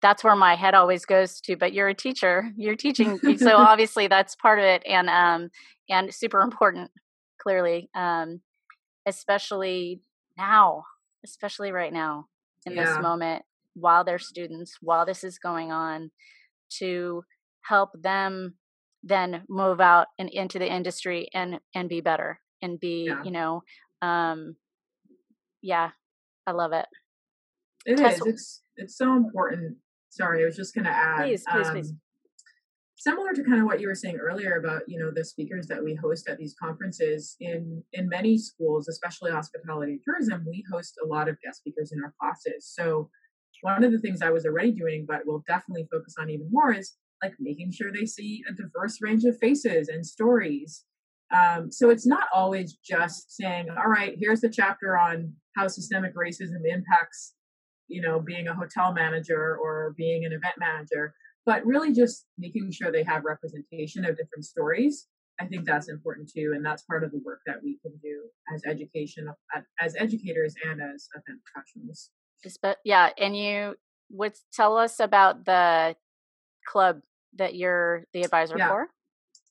that's 0.02 0.24
where 0.24 0.36
my 0.36 0.56
head 0.56 0.76
always 0.76 1.06
goes 1.06 1.42
to 1.42 1.56
but 1.56 1.74
you're 1.74 1.90
a 1.90 1.96
teacher 1.96 2.50
you're 2.58 2.76
teaching 2.76 3.20
so 3.38 3.56
obviously 3.58 4.08
that's 4.08 4.36
part 4.36 4.60
of 4.60 4.66
it 4.66 4.84
and 4.86 5.10
um 5.10 5.50
and 5.90 6.14
super 6.14 6.42
important 6.42 6.92
clearly 7.42 7.90
um 7.96 8.42
especially 9.06 10.02
now 10.38 10.84
especially 11.26 11.72
right 11.72 11.94
now 11.94 12.26
in 12.66 12.74
yeah. 12.74 12.86
this 12.86 13.02
moment 13.02 13.44
while 13.74 14.04
they're 14.04 14.20
students, 14.20 14.78
while 14.82 15.06
this 15.06 15.24
is 15.24 15.40
going 15.40 15.72
on, 15.72 16.12
to 16.80 17.24
help 17.62 17.90
them 18.00 18.56
then 19.04 19.44
move 19.50 19.80
out 19.80 20.08
and 20.18 20.30
into 20.30 20.60
the 20.60 20.72
industry 20.72 21.30
and 21.34 21.60
and 21.74 21.88
be 21.88 22.02
better 22.02 22.40
and 22.62 22.80
be 22.80 23.06
yeah. 23.08 23.24
you 23.24 23.32
know 23.32 23.62
um 24.02 24.56
yeah 25.62 25.92
i 26.48 26.52
love 26.52 26.74
it. 26.74 26.88
It 27.86 27.98
Tess, 27.98 28.16
is. 28.16 28.22
it's 28.26 28.62
it's 28.76 28.98
so 28.98 29.16
important. 29.16 29.78
Sorry 30.10 30.44
i 30.44 30.46
was 30.46 30.56
just 30.56 30.74
going 30.74 30.86
to 30.86 30.92
add 30.92 31.24
please 31.24 31.44
please 31.50 31.68
um, 31.68 31.74
please 31.74 31.94
similar 33.00 33.32
to 33.32 33.44
kind 33.44 33.60
of 33.60 33.66
what 33.66 33.80
you 33.80 33.88
were 33.88 33.96
saying 33.96 34.18
earlier 34.18 34.58
about 34.58 34.82
you 34.88 35.00
know 35.00 35.10
the 35.10 35.24
speakers 35.24 35.68
that 35.68 35.84
we 35.84 35.96
host 35.96 36.28
at 36.28 36.38
these 36.38 36.56
conferences 36.62 37.36
in 37.40 37.82
in 37.94 38.10
many 38.10 38.38
schools 38.38 38.88
especially 38.88 39.32
hospitality 39.32 39.94
and 39.94 40.02
tourism 40.04 40.46
we 40.48 40.64
host 40.72 41.00
a 41.04 41.08
lot 41.08 41.30
of 41.30 41.40
guest 41.42 41.60
speakers 41.60 41.92
in 41.92 42.04
our 42.04 42.14
classes. 42.20 42.68
So 42.68 43.10
one 43.62 43.84
of 43.84 43.92
the 43.92 44.00
things 44.00 44.22
i 44.22 44.30
was 44.30 44.46
already 44.46 44.72
doing 44.72 45.06
but 45.08 45.22
we'll 45.26 45.44
definitely 45.48 45.88
focus 45.92 46.16
on 46.20 46.30
even 46.30 46.48
more 46.52 46.74
is 46.74 46.94
like 47.24 47.34
making 47.40 47.72
sure 47.72 47.92
they 47.92 48.06
see 48.06 48.44
a 48.50 48.54
diverse 48.54 49.00
range 49.02 49.24
of 49.24 49.38
faces 49.38 49.90
and 49.90 50.06
stories 50.06 50.86
um, 51.36 51.72
so 51.72 51.89
it's 51.89 52.08
not 52.08 52.28
always 52.34 52.78
just 52.84 53.36
saying 53.36 53.68
all 53.70 53.89
right 53.89 54.15
here's 54.20 54.42
the 54.42 54.50
chapter 54.50 54.98
on 54.98 55.34
how 55.56 55.68
systemic 55.68 56.15
racism 56.15 56.62
impacts 56.65 57.34
you 57.88 58.02
know 58.02 58.20
being 58.20 58.48
a 58.48 58.54
hotel 58.54 58.94
manager 58.94 59.58
or 59.62 59.94
being 59.98 60.26
an 60.26 60.32
event 60.32 60.56
manager 60.58 61.13
but 61.46 61.65
really 61.65 61.94
just 61.94 62.26
making 62.38 62.72
sure 62.72 62.92
they 62.92 63.04
have 63.04 63.24
representation 63.24 64.06
of 64.06 64.18
different 64.18 64.46
stories 64.46 65.08
i 65.39 65.46
think 65.46 65.65
that's 65.65 65.89
important 65.89 66.30
too 66.30 66.54
and 66.56 66.65
that's 66.65 66.84
part 66.84 67.04
of 67.04 67.12
the 67.12 67.22
work 67.26 67.42
that 67.46 67.58
we 67.63 67.78
can 67.82 67.92
do 68.02 68.22
as 68.54 68.62
education 68.65 69.30
as 69.82 69.96
educators 69.98 70.56
and 70.70 70.82
as 70.82 71.08
event 71.15 71.39
professionals 71.54 72.12
yeah 72.84 73.10
and 73.18 73.38
you 73.38 73.76
would 74.12 74.34
tell 74.54 74.78
us 74.78 75.00
about 75.00 75.46
the 75.46 75.96
club 76.68 77.02
that 77.36 77.56
you're 77.56 78.04
the 78.13 78.24
advisor 78.24 78.58
yeah. 78.58 78.68
for 78.68 78.89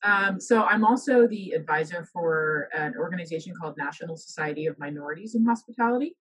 um, 0.03 0.39
so 0.39 0.63
i'm 0.63 0.83
also 0.83 1.27
the 1.27 1.51
advisor 1.51 2.07
for 2.11 2.69
an 2.75 2.93
organization 2.97 3.53
called 3.59 3.75
national 3.77 4.17
society 4.17 4.65
of 4.65 4.77
minorities 4.79 5.35
in 5.35 5.45
hospitality 5.45 6.15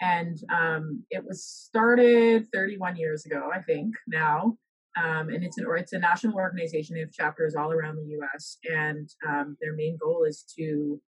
and 0.00 0.38
um, 0.52 1.04
it 1.10 1.24
was 1.24 1.44
started 1.44 2.46
31 2.52 2.96
years 2.96 3.24
ago 3.26 3.50
i 3.54 3.60
think 3.60 3.94
now 4.06 4.56
um, 4.96 5.28
and 5.28 5.42
it's 5.42 5.58
an 5.58 5.66
it's 5.76 5.92
a 5.92 5.98
national 5.98 6.36
organization. 6.36 6.94
They 6.94 7.00
have 7.00 7.12
chapters 7.12 7.56
all 7.56 7.72
around 7.72 7.96
the 7.96 8.06
U.S. 8.10 8.58
and 8.64 9.08
um, 9.28 9.56
their 9.60 9.74
main 9.74 9.98
goal 10.00 10.24
is 10.24 10.44
to 10.56 11.00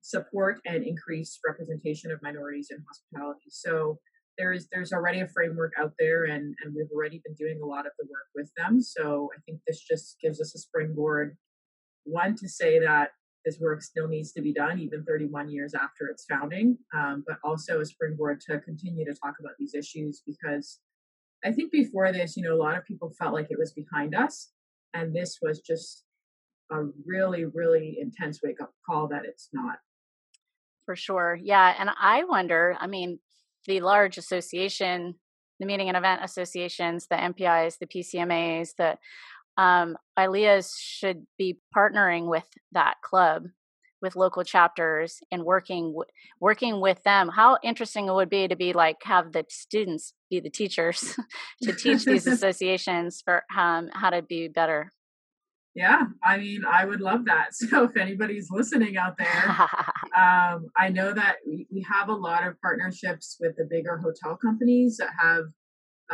support 0.00 0.60
and 0.66 0.84
increase 0.84 1.38
representation 1.46 2.10
of 2.10 2.22
minorities 2.22 2.68
in 2.70 2.78
hospitality. 2.86 3.50
So 3.50 3.98
there's 4.38 4.66
there's 4.72 4.92
already 4.92 5.20
a 5.20 5.28
framework 5.28 5.72
out 5.78 5.92
there, 5.98 6.24
and 6.24 6.54
and 6.62 6.74
we've 6.74 6.90
already 6.94 7.20
been 7.24 7.34
doing 7.34 7.60
a 7.62 7.66
lot 7.66 7.86
of 7.86 7.92
the 7.98 8.06
work 8.06 8.28
with 8.34 8.50
them. 8.56 8.80
So 8.80 9.30
I 9.36 9.40
think 9.44 9.60
this 9.66 9.80
just 9.80 10.16
gives 10.22 10.40
us 10.40 10.54
a 10.54 10.58
springboard. 10.58 11.36
One 12.04 12.36
to 12.36 12.48
say 12.48 12.78
that 12.78 13.10
this 13.44 13.58
work 13.60 13.82
still 13.82 14.08
needs 14.08 14.32
to 14.32 14.42
be 14.42 14.52
done, 14.52 14.78
even 14.78 15.04
31 15.04 15.50
years 15.50 15.74
after 15.74 16.06
its 16.06 16.24
founding, 16.28 16.78
um, 16.94 17.24
but 17.26 17.36
also 17.44 17.80
a 17.80 17.84
springboard 17.84 18.40
to 18.48 18.58
continue 18.60 19.04
to 19.04 19.14
talk 19.14 19.34
about 19.38 19.52
these 19.58 19.74
issues 19.74 20.22
because 20.26 20.80
I 21.44 21.52
think 21.52 21.70
before 21.70 22.10
this, 22.10 22.36
you 22.36 22.42
know, 22.42 22.54
a 22.54 22.56
lot 22.56 22.78
of 22.78 22.86
people 22.86 23.12
felt 23.18 23.34
like 23.34 23.48
it 23.50 23.58
was 23.58 23.72
behind 23.72 24.14
us. 24.14 24.50
And 24.94 25.14
this 25.14 25.38
was 25.42 25.60
just 25.60 26.04
a 26.70 26.84
really, 27.04 27.44
really 27.44 27.98
intense 28.00 28.40
wake 28.42 28.62
up 28.62 28.72
call 28.88 29.08
that 29.08 29.24
it's 29.24 29.50
not. 29.52 29.76
For 30.86 30.96
sure. 30.96 31.38
Yeah. 31.40 31.74
And 31.78 31.90
I 32.00 32.24
wonder, 32.24 32.76
I 32.80 32.86
mean, 32.86 33.18
the 33.66 33.80
large 33.80 34.16
association, 34.16 35.16
the 35.60 35.66
meeting 35.66 35.88
and 35.88 35.96
event 35.96 36.20
associations, 36.22 37.06
the 37.08 37.16
MPIs, 37.16 37.78
the 37.78 37.86
PCMAs, 37.86 38.70
the 38.76 38.96
um, 39.56 39.96
ILEAs 40.18 40.74
should 40.78 41.26
be 41.38 41.58
partnering 41.76 42.28
with 42.28 42.48
that 42.72 42.96
club 43.02 43.44
with 44.04 44.14
local 44.14 44.44
chapters 44.44 45.20
and 45.32 45.44
working 45.44 45.94
working 46.38 46.80
with 46.80 47.02
them. 47.04 47.30
How 47.30 47.58
interesting 47.64 48.06
it 48.06 48.12
would 48.12 48.30
be 48.30 48.46
to 48.46 48.54
be 48.54 48.72
like 48.72 48.96
have 49.04 49.32
the 49.32 49.44
students 49.48 50.12
be 50.30 50.40
the 50.40 50.50
teachers 50.50 51.16
to 51.62 51.72
teach 51.72 52.04
these 52.04 52.26
associations 52.36 53.22
for 53.24 53.42
um, 53.56 53.88
how 53.92 54.10
to 54.10 54.22
be 54.22 54.46
better. 54.46 54.92
Yeah 55.74 56.02
i 56.22 56.36
mean 56.38 56.62
i 56.64 56.84
would 56.84 57.00
love 57.00 57.24
that. 57.24 57.48
So 57.52 57.84
if 57.84 57.96
anybody's 57.96 58.48
listening 58.48 58.96
out 58.96 59.16
there 59.18 59.48
um, 60.16 60.66
i 60.76 60.88
know 60.88 61.12
that 61.12 61.36
we 61.44 61.84
have 61.90 62.08
a 62.08 62.14
lot 62.14 62.46
of 62.46 62.60
partnerships 62.60 63.36
with 63.40 63.56
the 63.56 63.66
bigger 63.68 63.98
hotel 63.98 64.36
companies 64.36 64.98
that 64.98 65.10
have 65.20 65.46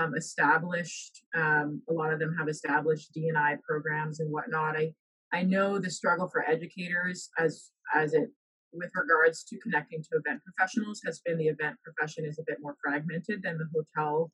um, 0.01 0.15
established 0.17 1.23
um, 1.35 1.83
a 1.89 1.93
lot 1.93 2.13
of 2.13 2.19
them 2.19 2.35
have 2.39 2.49
established 2.49 3.11
dni 3.17 3.61
programs 3.63 4.21
and 4.21 4.31
whatnot 4.31 4.77
i 4.77 4.93
I 5.33 5.43
know 5.43 5.79
the 5.79 5.91
struggle 5.91 6.29
for 6.29 6.49
educators 6.49 7.31
as 7.39 7.71
as 7.95 8.15
it 8.15 8.31
with 8.73 8.91
regards 8.95 9.45
to 9.45 9.59
connecting 9.59 10.03
to 10.03 10.19
event 10.25 10.41
professionals 10.45 11.01
has 11.05 11.21
been 11.25 11.39
the 11.39 11.49
event 11.49 11.77
profession 11.85 12.25
is 12.25 12.39
a 12.39 12.45
bit 12.47 12.59
more 12.61 12.77
fragmented 12.85 13.43
than 13.43 13.59
the 13.59 13.67
hotel 13.75 14.31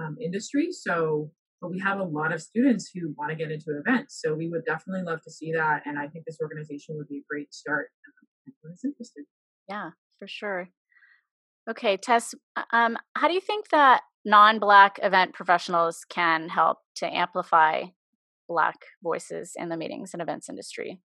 um, 0.00 0.16
industry. 0.22 0.68
So, 0.72 1.30
but 1.60 1.70
we 1.70 1.78
have 1.80 2.00
a 2.00 2.04
lot 2.04 2.32
of 2.32 2.40
students 2.40 2.90
who 2.94 3.14
want 3.18 3.30
to 3.30 3.36
get 3.36 3.50
into 3.50 3.78
events. 3.78 4.20
So 4.22 4.34
we 4.34 4.48
would 4.48 4.64
definitely 4.64 5.02
love 5.02 5.20
to 5.22 5.30
see 5.30 5.52
that. 5.52 5.82
And 5.84 5.98
I 5.98 6.08
think 6.08 6.24
this 6.24 6.38
organization 6.40 6.96
would 6.96 7.08
be 7.08 7.18
a 7.18 7.28
great 7.28 7.52
start 7.52 7.90
if 8.46 8.54
anyone's 8.64 8.84
interested. 8.84 9.24
Yeah, 9.68 9.90
for 10.18 10.28
sure. 10.28 10.70
Okay, 11.68 11.96
Tess, 11.96 12.34
um, 12.72 12.98
how 13.16 13.26
do 13.26 13.34
you 13.34 13.40
think 13.40 13.70
that 13.70 14.02
non-Black 14.24 14.98
event 15.02 15.32
professionals 15.32 16.04
can 16.08 16.48
help 16.48 16.78
to 16.96 17.06
amplify 17.06 17.84
Black 18.48 18.76
voices 19.02 19.52
in 19.56 19.70
the 19.70 19.76
meetings 19.76 20.12
and 20.12 20.20
events 20.20 20.50
industry? 20.50 21.00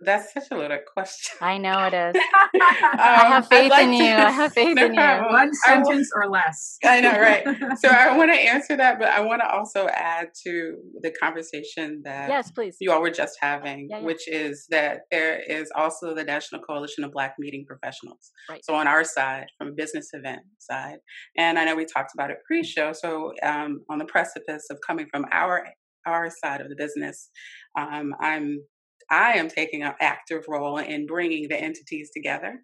That's 0.00 0.32
such 0.34 0.44
a 0.50 0.56
loaded 0.56 0.80
question. 0.92 1.36
I 1.40 1.56
know 1.56 1.86
it 1.86 1.94
is. 1.94 2.16
um, 2.16 2.20
I 2.54 3.24
have 3.28 3.48
faith 3.48 3.70
like 3.70 3.84
in 3.84 3.92
to, 3.92 3.96
you. 3.96 4.12
I 4.12 4.30
have 4.30 4.52
faith 4.54 4.76
no, 4.76 4.84
in 4.84 4.94
you. 4.94 5.00
One 5.00 5.54
sentence 5.54 6.10
or 6.14 6.28
less. 6.28 6.76
I 6.84 7.00
know, 7.00 7.12
right? 7.12 7.46
So 7.78 7.88
I 7.88 8.16
want 8.16 8.32
to 8.32 8.38
answer 8.38 8.76
that, 8.76 8.98
but 8.98 9.08
I 9.08 9.20
want 9.20 9.42
to 9.42 9.50
also 9.50 9.88
add 9.88 10.28
to 10.46 10.76
the 11.02 11.10
conversation 11.10 12.02
that 12.04 12.28
yes, 12.28 12.50
please. 12.50 12.76
You 12.80 12.92
all 12.92 13.00
were 13.00 13.10
just 13.10 13.38
having, 13.40 13.88
yeah, 13.90 13.98
yeah. 13.98 14.04
which 14.04 14.28
is 14.28 14.66
that 14.70 15.00
there 15.10 15.38
is 15.38 15.70
also 15.74 16.14
the 16.14 16.24
National 16.24 16.60
Coalition 16.60 17.04
of 17.04 17.12
Black 17.12 17.34
Meeting 17.38 17.64
Professionals. 17.66 18.30
Right. 18.48 18.64
So 18.64 18.74
on 18.74 18.86
our 18.86 19.04
side, 19.04 19.46
from 19.58 19.68
a 19.68 19.72
business 19.72 20.08
event 20.12 20.42
side, 20.58 20.98
and 21.36 21.58
I 21.58 21.64
know 21.64 21.74
we 21.74 21.84
talked 21.86 22.12
about 22.14 22.30
it 22.30 22.38
pre-show. 22.46 22.92
So 22.92 23.32
um, 23.42 23.80
on 23.90 23.98
the 23.98 24.06
precipice 24.06 24.66
of 24.70 24.78
coming 24.86 25.06
from 25.10 25.24
our 25.32 25.66
our 26.06 26.30
side 26.44 26.60
of 26.60 26.68
the 26.68 26.76
business, 26.76 27.30
um, 27.78 28.12
I'm 28.20 28.60
I 29.10 29.32
am 29.34 29.48
taking 29.48 29.82
an 29.82 29.94
active 30.00 30.44
role 30.48 30.78
in 30.78 31.06
bringing 31.06 31.48
the 31.48 31.60
entities 31.60 32.10
together 32.14 32.62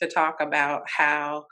to 0.00 0.08
talk 0.08 0.36
about 0.40 0.82
how 0.86 1.46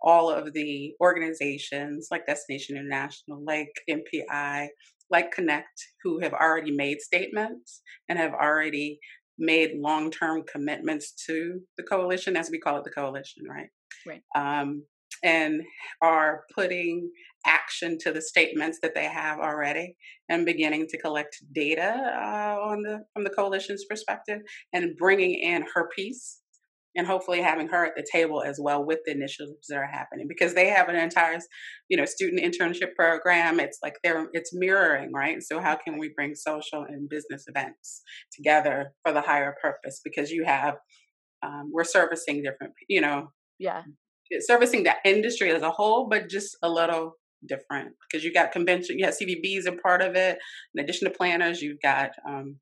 all 0.00 0.30
of 0.30 0.52
the 0.52 0.92
organizations 1.00 2.08
like 2.10 2.26
Destination 2.26 2.76
International, 2.76 3.42
like 3.44 3.70
MPI, 3.88 4.68
like 5.10 5.32
Connect, 5.32 5.82
who 6.02 6.20
have 6.20 6.32
already 6.32 6.70
made 6.70 7.00
statements 7.00 7.82
and 8.08 8.18
have 8.18 8.32
already 8.32 8.98
made 9.38 9.72
long 9.76 10.10
term 10.10 10.42
commitments 10.50 11.12
to 11.26 11.60
the 11.76 11.82
coalition, 11.82 12.36
as 12.36 12.50
we 12.50 12.58
call 12.58 12.78
it 12.78 12.84
the 12.84 12.90
coalition, 12.90 13.44
right? 13.48 13.68
Right. 14.06 14.22
Um, 14.34 14.84
and 15.22 15.62
are 16.02 16.44
putting 16.54 17.10
action 17.46 17.96
to 17.98 18.12
the 18.12 18.20
statements 18.20 18.78
that 18.82 18.94
they 18.94 19.04
have 19.04 19.38
already 19.38 19.94
and 20.28 20.44
beginning 20.44 20.86
to 20.88 20.98
collect 20.98 21.36
data 21.52 21.94
uh, 22.16 22.56
on 22.60 22.82
the 22.82 23.00
from 23.14 23.24
the 23.24 23.30
coalition's 23.30 23.84
perspective 23.88 24.40
and 24.72 24.96
bringing 24.96 25.34
in 25.34 25.64
her 25.74 25.88
piece 25.94 26.40
and 26.96 27.06
hopefully 27.06 27.42
having 27.42 27.68
her 27.68 27.84
at 27.84 27.94
the 27.94 28.06
table 28.10 28.42
as 28.42 28.58
well 28.60 28.84
with 28.84 29.00
the 29.04 29.12
initiatives 29.12 29.66
that 29.68 29.76
are 29.76 29.86
happening 29.86 30.26
because 30.26 30.54
they 30.54 30.68
have 30.68 30.88
an 30.88 30.96
entire 30.96 31.38
you 31.88 31.96
know 31.96 32.04
student 32.04 32.42
internship 32.42 32.94
program. 32.96 33.60
It's 33.60 33.78
like 33.82 33.96
they're 34.02 34.28
it's 34.32 34.54
mirroring 34.54 35.12
right? 35.12 35.42
So 35.42 35.60
how 35.60 35.76
can 35.76 35.98
we 35.98 36.12
bring 36.16 36.34
social 36.34 36.84
and 36.88 37.08
business 37.08 37.44
events 37.46 38.02
together 38.32 38.92
for 39.04 39.12
the 39.12 39.20
higher 39.20 39.54
purpose? 39.62 40.00
Because 40.02 40.30
you 40.30 40.44
have 40.44 40.76
um, 41.42 41.70
we're 41.72 41.84
servicing 41.84 42.42
different 42.42 42.72
you 42.88 43.00
know 43.00 43.28
yeah 43.58 43.82
servicing 44.40 44.84
the 44.84 44.94
industry 45.04 45.50
as 45.50 45.62
a 45.62 45.70
whole, 45.70 46.08
but 46.08 46.28
just 46.28 46.56
a 46.62 46.68
little 46.68 47.16
different 47.46 47.92
because 48.02 48.24
you 48.24 48.32
got 48.32 48.52
convention, 48.52 48.98
you 48.98 49.04
have 49.04 49.16
CVBs 49.16 49.66
are 49.66 49.78
part 49.82 50.02
of 50.02 50.16
it. 50.16 50.38
In 50.74 50.82
addition 50.82 51.10
to 51.10 51.16
planners, 51.16 51.62
you've 51.62 51.80
got 51.82 52.10
um, 52.28 52.56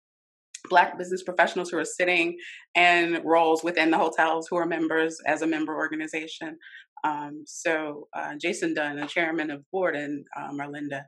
Black 0.70 0.96
business 0.96 1.22
professionals 1.22 1.70
who 1.70 1.78
are 1.78 1.84
sitting 1.84 2.36
in 2.74 3.20
roles 3.24 3.62
within 3.62 3.90
the 3.90 3.98
hotels 3.98 4.46
who 4.48 4.56
are 4.56 4.66
members 4.66 5.18
as 5.26 5.42
a 5.42 5.46
member 5.46 5.76
organization. 5.76 6.56
Um, 7.04 7.44
so 7.46 8.08
uh, 8.16 8.32
Jason 8.40 8.72
Dunn, 8.72 8.96
the 8.96 9.06
chairman 9.06 9.50
of 9.50 9.62
board, 9.70 9.94
and 9.94 10.24
uh, 10.36 10.52
Marlinda 10.52 11.02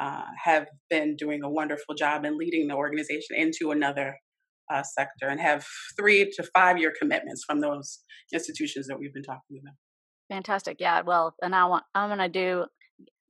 uh, 0.00 0.24
have 0.42 0.66
been 0.90 1.14
doing 1.16 1.42
a 1.44 1.50
wonderful 1.50 1.94
job 1.94 2.24
in 2.24 2.36
leading 2.36 2.66
the 2.66 2.74
organization 2.74 3.36
into 3.36 3.70
another 3.70 4.16
uh, 4.72 4.82
sector 4.82 5.28
and 5.28 5.40
have 5.40 5.64
three 5.96 6.30
to 6.32 6.42
five 6.54 6.78
year 6.78 6.92
commitments 6.98 7.44
from 7.44 7.60
those 7.60 8.00
institutions 8.32 8.86
that 8.86 8.98
we've 8.98 9.14
been 9.14 9.22
talking 9.22 9.60
about. 9.62 9.74
Fantastic. 10.28 10.76
Yeah. 10.80 11.02
Well, 11.02 11.34
and 11.42 11.54
I 11.54 11.64
want 11.66 11.84
I'm 11.94 12.08
gonna 12.08 12.28
do 12.28 12.66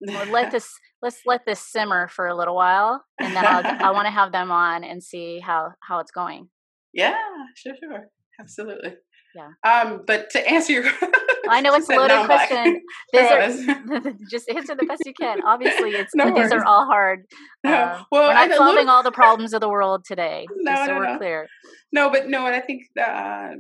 well, 0.00 0.26
let 0.26 0.50
this 0.52 0.72
let's 1.02 1.20
let 1.26 1.44
this 1.46 1.60
simmer 1.60 2.08
for 2.08 2.26
a 2.26 2.36
little 2.36 2.54
while, 2.54 3.04
and 3.20 3.34
then 3.34 3.46
I'll, 3.46 3.64
I 3.64 3.90
want 3.90 4.06
to 4.06 4.10
have 4.12 4.32
them 4.32 4.50
on 4.50 4.84
and 4.84 5.02
see 5.02 5.40
how 5.40 5.72
how 5.80 6.00
it's 6.00 6.10
going. 6.10 6.48
Yeah, 6.92 7.16
sure, 7.54 7.74
sure, 7.80 8.08
absolutely. 8.40 8.94
Yeah. 9.34 9.50
Um, 9.62 10.02
but 10.06 10.30
to 10.30 10.50
answer 10.50 10.72
your, 10.72 10.84
I 11.48 11.60
know 11.60 11.74
it's 11.74 11.88
a 11.88 11.92
loaded 11.92 12.24
question. 12.24 12.82
These 13.12 13.20
are, 13.20 14.12
just 14.30 14.48
answer 14.48 14.74
the 14.74 14.86
best 14.86 15.02
you 15.04 15.12
can. 15.12 15.40
Obviously, 15.44 15.90
it's 15.90 16.14
no 16.14 16.34
these 16.34 16.50
are 16.50 16.64
all 16.64 16.86
hard. 16.86 17.24
No. 17.62 17.72
Uh, 17.72 18.02
well, 18.10 18.28
we're 18.28 18.34
not 18.34 18.56
solving 18.56 18.74
little... 18.76 18.90
all 18.90 19.02
the 19.02 19.12
problems 19.12 19.52
of 19.52 19.60
the 19.60 19.68
world 19.68 20.04
today. 20.06 20.46
No, 20.56 20.74
so 20.74 20.86
no, 20.86 20.96
we're 20.96 21.12
no. 21.12 21.18
clear. 21.18 21.46
No, 21.92 22.10
but 22.10 22.28
no, 22.28 22.46
and 22.46 22.56
I 22.56 22.60
think 22.60 22.82
uh, 23.00 23.50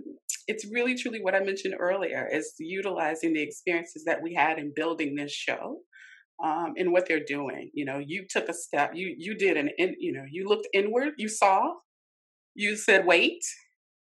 it's 0.48 0.66
really 0.72 0.96
truly 0.96 1.20
what 1.20 1.34
I 1.34 1.40
mentioned 1.40 1.74
earlier 1.78 2.26
is 2.32 2.54
utilizing 2.58 3.34
the 3.34 3.42
experiences 3.42 4.04
that 4.06 4.22
we 4.22 4.34
had 4.34 4.58
in 4.58 4.72
building 4.74 5.14
this 5.14 5.30
show 5.30 5.80
um, 6.42 6.72
in 6.76 6.90
what 6.90 7.06
they're 7.06 7.24
doing. 7.24 7.70
You 7.74 7.84
know, 7.84 7.98
you 8.04 8.24
took 8.28 8.48
a 8.48 8.54
step. 8.54 8.92
You 8.94 9.14
you 9.16 9.36
did 9.36 9.58
an 9.58 9.70
in, 9.76 9.94
you 10.00 10.12
know 10.12 10.24
you 10.28 10.48
looked 10.48 10.66
inward. 10.72 11.10
You 11.18 11.28
saw. 11.28 11.74
You 12.54 12.76
said, 12.76 13.06
"Wait, 13.06 13.40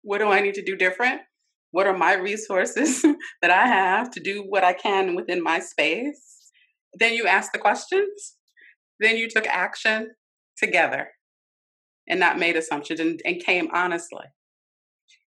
what 0.03 0.19
do 0.19 0.29
I 0.29 0.39
need 0.41 0.53
to 0.53 0.63
do 0.63 0.75
different? 0.77 1.21
What 1.71 1.87
are 1.87 1.97
my 1.97 2.13
resources 2.13 3.01
that 3.41 3.51
I 3.51 3.67
have 3.67 4.11
to 4.11 4.21
do 4.21 4.45
what 4.47 4.63
I 4.63 4.73
can 4.73 5.15
within 5.15 5.41
my 5.43 5.59
space?" 5.59 6.51
Then 6.93 7.13
you 7.13 7.25
asked 7.25 7.51
the 7.51 7.59
questions. 7.59 8.35
Then 8.99 9.17
you 9.17 9.27
took 9.27 9.47
action 9.47 10.11
together, 10.57 11.09
and 12.07 12.19
not 12.19 12.39
made 12.39 12.55
assumptions 12.55 12.99
and, 12.99 13.19
and 13.25 13.43
came 13.43 13.69
honestly. 13.73 14.25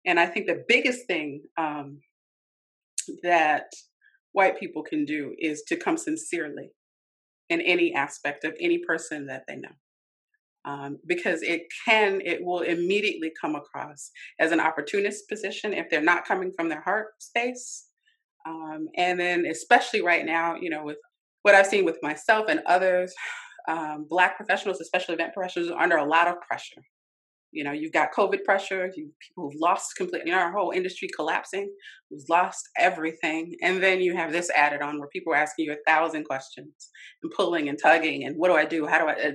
And 0.08 0.18
I 0.18 0.24
think 0.24 0.46
the 0.46 0.64
biggest 0.66 1.06
thing 1.06 1.42
um, 1.58 2.00
that 3.22 3.66
white 4.32 4.58
people 4.58 4.82
can 4.82 5.04
do 5.04 5.34
is 5.38 5.62
to 5.68 5.76
come 5.76 5.98
sincerely 5.98 6.70
in 7.50 7.60
any 7.60 7.92
aspect 7.92 8.44
of 8.44 8.54
any 8.58 8.78
person 8.78 9.26
that 9.26 9.44
they 9.46 9.56
know. 9.56 9.68
Um, 10.64 10.98
because 11.06 11.42
it 11.42 11.62
can, 11.86 12.22
it 12.24 12.42
will 12.42 12.60
immediately 12.60 13.32
come 13.38 13.54
across 13.54 14.10
as 14.40 14.50
an 14.50 14.60
opportunist 14.60 15.28
position 15.28 15.74
if 15.74 15.90
they're 15.90 16.00
not 16.00 16.26
coming 16.26 16.52
from 16.56 16.70
their 16.70 16.80
heart 16.82 17.08
space. 17.20 17.86
Um, 18.46 18.88
and 18.96 19.20
then, 19.20 19.44
especially 19.44 20.00
right 20.00 20.24
now, 20.24 20.56
you 20.56 20.70
know, 20.70 20.84
with 20.84 20.96
what 21.42 21.54
I've 21.54 21.66
seen 21.66 21.84
with 21.84 21.98
myself 22.02 22.46
and 22.48 22.60
others, 22.66 23.14
um, 23.68 24.06
Black 24.08 24.38
professionals, 24.38 24.80
especially 24.80 25.16
event 25.16 25.34
professionals, 25.34 25.70
are 25.70 25.82
under 25.82 25.96
a 25.96 26.04
lot 26.04 26.28
of 26.28 26.40
pressure. 26.40 26.82
You 27.52 27.64
know, 27.64 27.72
you've 27.72 27.92
got 27.92 28.12
COVID 28.12 28.44
pressure, 28.44 28.90
you, 28.94 29.10
people 29.26 29.50
who've 29.50 29.60
lost 29.60 29.96
completely, 29.96 30.30
you 30.30 30.36
know, 30.36 30.42
our 30.42 30.52
whole 30.52 30.70
industry 30.70 31.08
collapsing, 31.16 31.70
who's 32.10 32.26
lost 32.28 32.68
everything. 32.76 33.54
And 33.62 33.82
then 33.82 34.00
you 34.00 34.16
have 34.16 34.32
this 34.32 34.50
added 34.50 34.82
on 34.82 34.98
where 34.98 35.08
people 35.08 35.32
are 35.32 35.36
asking 35.36 35.66
you 35.66 35.72
a 35.72 35.90
thousand 35.90 36.24
questions 36.24 36.90
and 37.22 37.32
pulling 37.32 37.68
and 37.68 37.78
tugging 37.82 38.24
and 38.24 38.36
what 38.36 38.48
do 38.48 38.54
I 38.54 38.64
do? 38.64 38.86
How 38.86 38.98
do 38.98 39.06
I, 39.06 39.12
uh, 39.12 39.32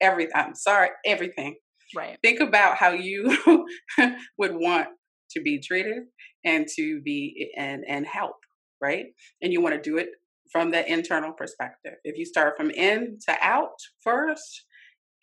everything, 0.00 0.32
I'm 0.34 0.54
sorry, 0.54 0.90
everything. 1.04 1.56
Right. 1.94 2.18
Think 2.22 2.40
about 2.40 2.76
how 2.76 2.90
you 2.90 3.36
would 4.38 4.54
want 4.54 4.88
to 5.30 5.40
be 5.40 5.60
treated 5.60 6.04
and 6.44 6.66
to 6.76 7.00
be 7.02 7.52
and 7.56 7.84
and 7.88 8.06
help, 8.06 8.36
right? 8.80 9.06
And 9.42 9.52
you 9.52 9.60
want 9.60 9.74
to 9.74 9.80
do 9.80 9.96
it 9.98 10.08
from 10.50 10.70
the 10.70 10.90
internal 10.90 11.32
perspective. 11.32 11.94
If 12.04 12.16
you 12.16 12.24
start 12.24 12.56
from 12.56 12.70
in 12.70 13.18
to 13.28 13.36
out 13.40 13.78
first, 14.02 14.65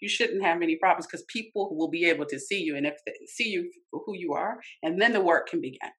you 0.04 0.10
shouldn't 0.10 0.44
have 0.44 0.62
any 0.62 0.76
problems 0.76 1.08
because 1.08 1.24
people 1.30 1.76
will 1.78 1.90
be 1.90 2.04
able 2.06 2.26
to 2.26 2.38
see 2.38 2.62
you 2.62 2.76
and 2.76 2.86
if 2.86 2.96
they 3.06 3.14
see 3.26 3.48
you 3.48 3.72
for 3.90 4.02
who 4.06 4.14
you 4.16 4.34
are, 4.34 4.60
and 4.84 5.02
then 5.02 5.14
the 5.14 5.22
work 5.22 5.48
can 5.48 5.62
begin. 5.62 5.92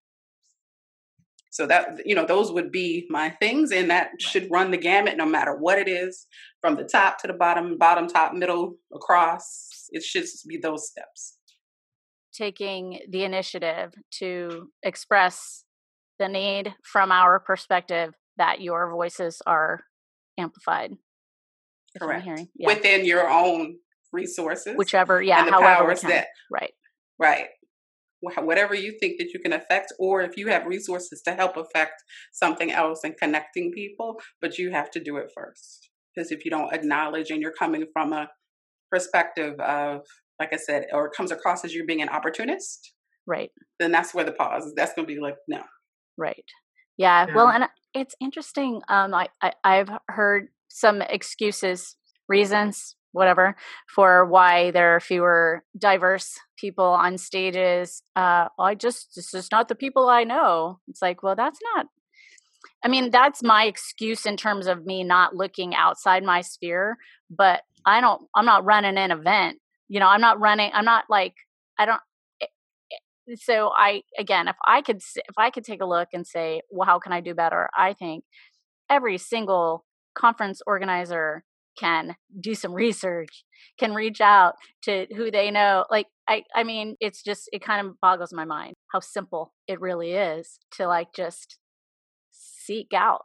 So 1.50 1.66
that 1.68 2.00
you 2.04 2.14
know, 2.14 2.26
those 2.26 2.52
would 2.52 2.70
be 2.70 3.06
my 3.08 3.30
things, 3.30 3.72
and 3.72 3.88
that 3.88 4.10
should 4.20 4.48
run 4.50 4.72
the 4.72 4.76
gamut 4.76 5.16
no 5.16 5.24
matter 5.24 5.56
what 5.56 5.78
it 5.78 5.88
is, 5.88 6.26
from 6.60 6.76
the 6.76 6.84
top 6.84 7.18
to 7.20 7.26
the 7.28 7.32
bottom, 7.32 7.78
bottom, 7.78 8.08
top, 8.08 8.34
middle, 8.34 8.74
across. 8.92 9.68
It 9.90 10.02
should 10.02 10.26
be 10.46 10.58
those 10.58 10.90
steps. 10.90 11.38
Taking 12.34 13.00
the 13.08 13.24
initiative 13.24 13.94
to 14.18 14.68
express 14.82 15.64
the 16.18 16.28
need 16.28 16.74
from 16.82 17.10
our 17.10 17.38
perspective 17.38 18.12
that 18.36 18.60
your 18.60 18.90
voices 18.90 19.40
are 19.46 19.84
amplified. 20.36 20.90
Correct. 21.96 22.26
Yeah. 22.56 22.66
Within 22.66 23.04
your 23.04 23.30
own 23.30 23.76
resources, 24.14 24.74
whichever, 24.76 25.22
yeah, 25.22 25.40
and 25.40 25.48
the 25.48 25.58
powers 25.58 26.00
that, 26.02 26.28
right, 26.50 26.72
right, 27.18 27.48
whatever 28.20 28.74
you 28.74 28.96
think 28.98 29.18
that 29.18 29.30
you 29.34 29.40
can 29.40 29.52
affect, 29.52 29.92
or 29.98 30.22
if 30.22 30.36
you 30.36 30.48
have 30.48 30.64
resources 30.66 31.22
to 31.22 31.34
help 31.34 31.56
affect 31.56 32.02
something 32.32 32.70
else 32.70 33.00
and 33.04 33.16
connecting 33.16 33.72
people, 33.72 34.20
but 34.40 34.58
you 34.58 34.70
have 34.70 34.90
to 34.92 35.00
do 35.02 35.16
it 35.16 35.30
first. 35.34 35.90
Because 36.14 36.30
if 36.30 36.44
you 36.44 36.50
don't 36.50 36.72
acknowledge 36.72 37.30
and 37.30 37.42
you're 37.42 37.52
coming 37.58 37.86
from 37.92 38.12
a 38.12 38.28
perspective 38.90 39.58
of, 39.60 40.02
like 40.38 40.52
I 40.52 40.56
said, 40.56 40.86
or 40.92 41.06
it 41.06 41.12
comes 41.16 41.32
across 41.32 41.64
as 41.64 41.74
you 41.74 41.84
being 41.84 42.02
an 42.02 42.08
opportunist, 42.08 42.92
right, 43.26 43.50
then 43.80 43.90
that's 43.90 44.14
where 44.14 44.24
the 44.24 44.32
pause. 44.32 44.72
That's 44.76 44.94
going 44.94 45.08
to 45.08 45.14
be 45.14 45.20
like, 45.20 45.36
no, 45.48 45.62
right, 46.16 46.44
yeah. 46.96 47.26
yeah. 47.26 47.34
Well, 47.34 47.48
and 47.48 47.64
it's 47.94 48.14
interesting. 48.20 48.80
Um, 48.88 49.12
I, 49.12 49.28
I 49.42 49.52
I've 49.64 49.90
heard 50.08 50.48
some 50.68 51.02
excuses, 51.02 51.96
reasons 52.28 52.96
whatever 53.14 53.56
for 53.88 54.26
why 54.26 54.70
there 54.72 54.94
are 54.94 55.00
fewer 55.00 55.62
diverse 55.78 56.38
people 56.58 56.84
on 56.84 57.16
stages 57.16 58.02
uh 58.16 58.48
i 58.58 58.74
just 58.74 59.14
this 59.14 59.32
is 59.32 59.48
not 59.50 59.68
the 59.68 59.74
people 59.74 60.08
i 60.08 60.24
know. 60.24 60.78
It's 60.88 61.00
like 61.00 61.22
well 61.22 61.36
that's 61.36 61.58
not 61.74 61.86
i 62.84 62.88
mean 62.88 63.10
that's 63.10 63.42
my 63.42 63.64
excuse 63.64 64.26
in 64.26 64.36
terms 64.36 64.66
of 64.66 64.84
me 64.84 65.04
not 65.04 65.34
looking 65.34 65.74
outside 65.74 66.22
my 66.22 66.40
sphere 66.40 66.96
but 67.30 67.62
i 67.86 68.00
don't 68.00 68.22
i'm 68.34 68.46
not 68.46 68.64
running 68.64 68.98
an 68.98 69.10
event 69.10 69.58
you 69.88 70.00
know 70.00 70.08
i'm 70.08 70.20
not 70.20 70.40
running 70.40 70.70
i'm 70.74 70.84
not 70.84 71.04
like 71.08 71.34
i 71.78 71.86
don't 71.86 72.00
eh, 72.42 72.46
eh, 72.92 73.34
so 73.36 73.70
i 73.76 74.02
again 74.18 74.48
if 74.48 74.56
i 74.66 74.82
could 74.82 74.96
if 74.96 75.38
i 75.38 75.50
could 75.50 75.64
take 75.64 75.80
a 75.82 75.86
look 75.86 76.08
and 76.12 76.26
say 76.26 76.60
well 76.70 76.86
how 76.86 76.98
can 76.98 77.12
i 77.12 77.20
do 77.20 77.34
better? 77.34 77.68
I 77.76 77.92
think 77.94 78.24
every 78.90 79.18
single 79.18 79.84
conference 80.14 80.60
organizer 80.66 81.44
can 81.78 82.16
do 82.40 82.54
some 82.54 82.72
research, 82.72 83.44
can 83.78 83.94
reach 83.94 84.20
out 84.20 84.54
to 84.82 85.06
who 85.16 85.30
they 85.30 85.50
know. 85.50 85.84
Like 85.90 86.06
I 86.28 86.44
I 86.54 86.64
mean, 86.64 86.96
it's 87.00 87.22
just 87.22 87.48
it 87.52 87.62
kind 87.62 87.86
of 87.86 88.00
boggles 88.00 88.32
my 88.32 88.44
mind 88.44 88.74
how 88.92 89.00
simple 89.00 89.52
it 89.66 89.80
really 89.80 90.12
is 90.12 90.58
to 90.76 90.86
like 90.86 91.08
just 91.14 91.58
seek 92.30 92.92
out 92.94 93.22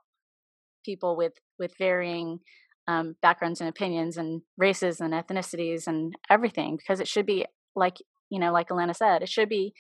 people 0.84 1.16
with 1.16 1.34
with 1.58 1.74
varying 1.78 2.40
um, 2.88 3.16
backgrounds 3.22 3.62
and 3.62 3.70
opinions 3.70 4.18
and 4.18 4.42
races 4.58 5.00
and 5.00 5.14
ethnicities 5.14 5.86
and 5.86 6.16
everything 6.30 6.76
because 6.76 7.00
it 7.00 7.08
should 7.08 7.26
be 7.26 7.46
like 7.76 7.98
you 8.30 8.40
know 8.40 8.52
like 8.52 8.70
Alana 8.70 8.96
said 8.96 9.22
it 9.22 9.30
should 9.30 9.50
be 9.50 9.74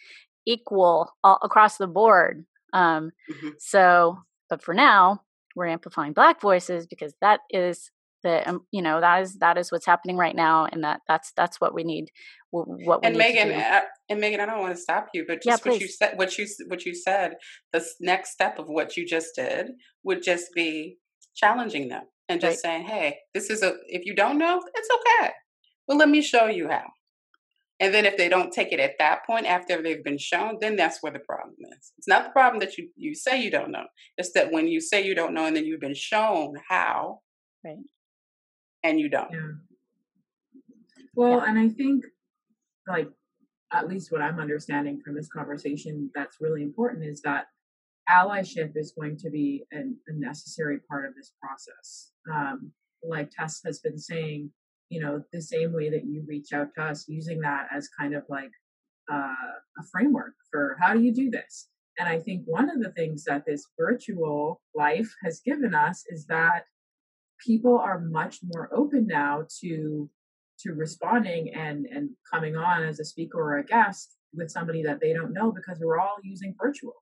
equal 0.46 1.12
all, 1.24 1.40
across 1.42 1.78
the 1.78 1.88
board 1.88 2.46
um, 2.74 3.12
mm-hmm. 3.32 3.50
so 3.58 4.20
but 4.50 4.64
for 4.64 4.76
now 4.76 5.22
we're 5.56 5.68
amplifying 5.68 6.14
black 6.14 6.40
voices 6.40 6.86
because 6.86 7.16
that 7.22 7.40
is 7.50 7.90
that 8.24 8.48
um, 8.48 8.62
you 8.72 8.82
know 8.82 9.00
that 9.00 9.22
is 9.22 9.38
that 9.40 9.58
is 9.58 9.72
what's 9.72 9.86
happening 9.86 10.18
right 10.18 10.36
now 10.36 10.66
and 10.72 10.84
that 10.84 11.02
that's 11.08 11.32
that's 11.36 11.60
what 11.62 11.74
we 11.74 11.84
need 11.84 12.10
what 12.52 12.68
we 12.68 12.88
and 13.04 13.18
megan 13.18 13.52
uh, 13.52 13.82
and 14.10 14.20
megan 14.20 14.40
i 14.40 14.46
don't 14.46 14.60
want 14.60 14.76
to 14.76 14.82
stop 14.82 15.08
you 15.14 15.26
but 15.28 15.42
just 15.42 15.66
yeah, 15.66 15.72
what 15.72 15.82
you 15.82 15.88
said 15.88 16.18
what 16.18 16.38
you 16.38 16.48
what 16.68 16.86
you 16.86 16.96
said 16.96 17.36
the 17.74 17.86
next 18.00 18.32
step 18.32 18.60
of 18.60 18.68
what 18.68 18.98
you 18.98 19.06
just 19.06 19.36
did 19.36 19.72
would 20.04 20.24
just 20.24 20.48
be 20.54 20.98
challenging 21.36 21.90
them 21.90 22.04
and 22.28 22.42
just 22.42 22.64
right. 22.64 22.72
saying 22.72 22.88
hey 22.88 23.18
this 23.34 23.50
is 23.50 23.64
a 23.64 23.76
if 23.88 24.06
you 24.06 24.16
don't 24.16 24.38
know 24.38 24.62
it's 24.74 24.90
okay 24.96 25.32
well 25.88 25.98
let 25.98 26.10
me 26.10 26.22
show 26.22 26.48
you 26.48 26.68
how 26.68 26.86
and 27.82 27.94
then 27.94 28.06
if 28.06 28.18
they 28.18 28.28
don't 28.28 28.52
take 28.52 28.74
it 28.74 28.80
at 28.82 28.98
that 29.00 29.26
point 29.26 29.46
after 29.46 29.82
they've 29.82 30.04
been 30.04 30.18
shown, 30.18 30.58
then 30.60 30.76
that's 30.76 31.02
where 31.02 31.14
the 31.14 31.20
problem 31.20 31.56
is. 31.72 31.94
It's 31.98 32.10
not 32.10 32.26
the 32.26 32.32
problem 32.32 32.60
that 32.60 32.78
you, 32.78 32.90
you 32.98 33.16
say 33.16 33.42
you 33.42 33.50
don't 33.50 33.72
know. 33.72 33.86
It's 34.18 34.34
that 34.34 34.52
when 34.52 34.68
you 34.68 34.82
say 34.82 35.02
you 35.06 35.16
don't 35.16 35.34
know 35.34 35.46
and 35.46 35.56
then 35.56 35.64
you've 35.64 35.80
been 35.80 35.96
shown 35.96 36.56
how, 36.68 37.22
right 37.64 37.78
and 38.84 39.00
you 39.00 39.10
don't. 39.10 39.32
Yeah. 39.32 39.52
Well, 41.16 41.40
yeah. 41.40 41.50
and 41.50 41.60
I 41.60 41.70
think 41.70 42.06
like 42.88 43.10
at 43.72 43.88
least 43.88 44.12
what 44.12 44.22
I'm 44.22 44.40
understanding 44.40 45.02
from 45.04 45.16
this 45.16 45.30
conversation 45.30 46.10
that's 46.16 46.38
really 46.42 46.64
important 46.64 47.06
is 47.06 47.22
that 47.22 47.46
allyship 48.10 48.72
is 48.76 48.94
going 49.00 49.18
to 49.18 49.30
be 49.30 49.64
an, 49.72 49.96
a 50.08 50.14
necessary 50.14 50.80
part 50.90 51.06
of 51.06 51.16
this 51.16 51.32
process. 51.42 52.12
Um, 52.32 52.72
like 53.04 53.30
Tess 53.30 53.62
has 53.66 53.80
been 53.80 54.00
saying, 54.00 54.52
you 54.90 55.00
know, 55.00 55.24
the 55.32 55.42
same 55.42 55.72
way 55.72 55.90
that 55.92 56.06
you 56.06 56.24
reach 56.28 56.52
out 56.52 56.70
to 56.76 56.84
us, 56.84 57.06
using 57.08 57.40
that 57.42 57.68
as 57.72 57.88
kind 58.00 58.16
of 58.16 58.24
like 58.28 58.52
uh, 59.12 59.16
a 59.80 59.84
framework 59.92 60.34
for 60.52 60.76
how 60.80 60.94
do 60.94 61.02
you 61.02 61.14
do 61.14 61.30
this. 61.30 61.68
And 62.00 62.08
I 62.08 62.20
think 62.20 62.44
one 62.46 62.70
of 62.70 62.82
the 62.82 62.92
things 62.92 63.24
that 63.26 63.46
this 63.46 63.68
virtual 63.78 64.62
life 64.74 65.14
has 65.24 65.42
given 65.46 65.76
us 65.76 66.04
is 66.10 66.26
that 66.28 66.64
people 67.46 67.78
are 67.78 68.00
much 68.00 68.40
more 68.44 68.70
open 68.74 69.08
now 69.08 69.46
to 69.62 70.10
to 70.60 70.74
responding 70.74 71.54
and 71.54 71.86
and 71.86 72.10
coming 72.32 72.56
on 72.56 72.84
as 72.84 73.00
a 73.00 73.06
speaker 73.06 73.40
or 73.40 73.58
a 73.58 73.66
guest 73.66 74.18
with 74.34 74.52
somebody 74.52 74.84
that 74.84 75.00
they 75.00 75.14
don't 75.14 75.34
know 75.34 75.52
because 75.52 75.80
we're 75.80 76.00
all 76.00 76.18
using 76.24 76.54
virtual 76.62 76.96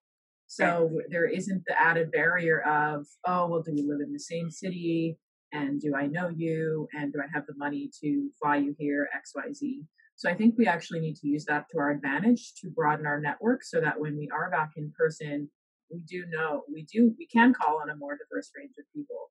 So 0.47 0.89
right. 0.93 1.05
there 1.09 1.25
isn't 1.25 1.63
the 1.67 1.79
added 1.79 2.11
barrier 2.11 2.61
of, 2.61 3.05
oh, 3.25 3.47
well, 3.47 3.61
do 3.61 3.73
we 3.73 3.83
live 3.83 3.99
in 3.99 4.13
the 4.13 4.19
same 4.19 4.49
city? 4.49 5.17
And 5.51 5.81
do 5.81 5.93
I 5.95 6.07
know 6.07 6.29
you? 6.29 6.87
And 6.93 7.11
do 7.11 7.19
I 7.19 7.27
have 7.33 7.45
the 7.47 7.55
money 7.57 7.89
to 8.01 8.29
fly 8.41 8.57
you 8.57 8.75
here, 8.77 9.09
XYZ? 9.15 9.85
So 10.15 10.29
I 10.29 10.33
think 10.33 10.55
we 10.57 10.65
actually 10.65 10.99
need 11.01 11.15
to 11.17 11.27
use 11.27 11.45
that 11.45 11.65
to 11.71 11.79
our 11.79 11.91
advantage 11.91 12.53
to 12.61 12.69
broaden 12.69 13.05
our 13.05 13.19
network 13.19 13.63
so 13.63 13.79
that 13.81 13.99
when 13.99 14.17
we 14.17 14.29
are 14.29 14.49
back 14.49 14.71
in 14.75 14.91
person, 14.97 15.49
we 15.91 15.99
do 16.01 16.25
know, 16.27 16.63
we 16.73 16.83
do, 16.83 17.13
we 17.17 17.27
can 17.27 17.53
call 17.53 17.79
on 17.81 17.89
a 17.89 17.95
more 17.95 18.17
diverse 18.17 18.51
range 18.57 18.73
of 18.79 18.85
people. 18.95 19.29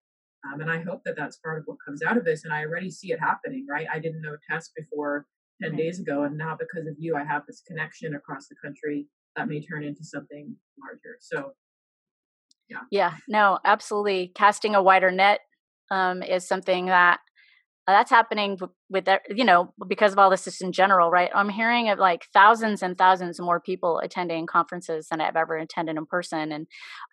Um, 0.53 0.61
and 0.61 0.71
I 0.71 0.83
hope 0.83 1.03
that 1.05 1.17
that's 1.17 1.37
part 1.39 1.59
of 1.59 1.65
what 1.67 1.79
comes 1.85 2.03
out 2.03 2.17
of 2.17 2.25
this. 2.25 2.45
And 2.45 2.53
I 2.53 2.65
already 2.65 2.91
see 2.91 3.13
it 3.13 3.21
happening, 3.21 3.67
right? 3.69 3.87
I 3.93 3.99
didn't 3.99 4.23
know 4.23 4.37
Tess 4.49 4.71
before 4.77 5.27
10 5.63 5.71
mm-hmm. 5.71 5.79
days 5.79 6.01
ago. 6.01 6.23
And 6.23 6.37
now 6.37 6.57
because 6.59 6.87
of 6.87 6.95
you, 6.99 7.17
I 7.17 7.25
have 7.25 7.43
this 7.47 7.63
connection 7.67 8.15
across 8.15 8.49
the 8.49 8.57
country 8.63 9.07
that 9.37 9.49
may 9.49 9.61
turn 9.61 9.85
into 9.85 10.05
something 10.05 10.57
larger. 10.81 11.19
So, 11.21 11.53
yeah. 12.69 12.81
Yeah, 12.91 13.15
no, 13.29 13.59
absolutely. 13.65 14.33
Casting 14.35 14.75
a 14.75 14.83
wider 14.83 15.11
net 15.11 15.41
um, 15.91 16.23
is 16.23 16.47
something 16.47 16.87
that 16.87 17.21
that's 17.87 18.11
happening 18.11 18.59
with 18.91 19.05
that, 19.05 19.23
you 19.31 19.45
know 19.45 19.73
because 19.89 20.13
of 20.13 20.19
all 20.19 20.31
this 20.31 20.45
just 20.45 20.63
in 20.63 20.73
general 20.73 21.11
right 21.11 21.31
i'm 21.35 21.49
hearing 21.49 21.89
of 21.89 21.99
like 21.99 22.27
thousands 22.33 22.83
and 22.83 22.99
thousands 22.99 23.41
more 23.41 23.61
people 23.61 24.01
attending 24.03 24.47
conferences 24.47 25.09
than 25.11 25.21
i've 25.21 25.37
ever 25.37 25.57
attended 25.57 25.97
in 25.97 26.07
person 26.07 26.53
and 26.53 26.67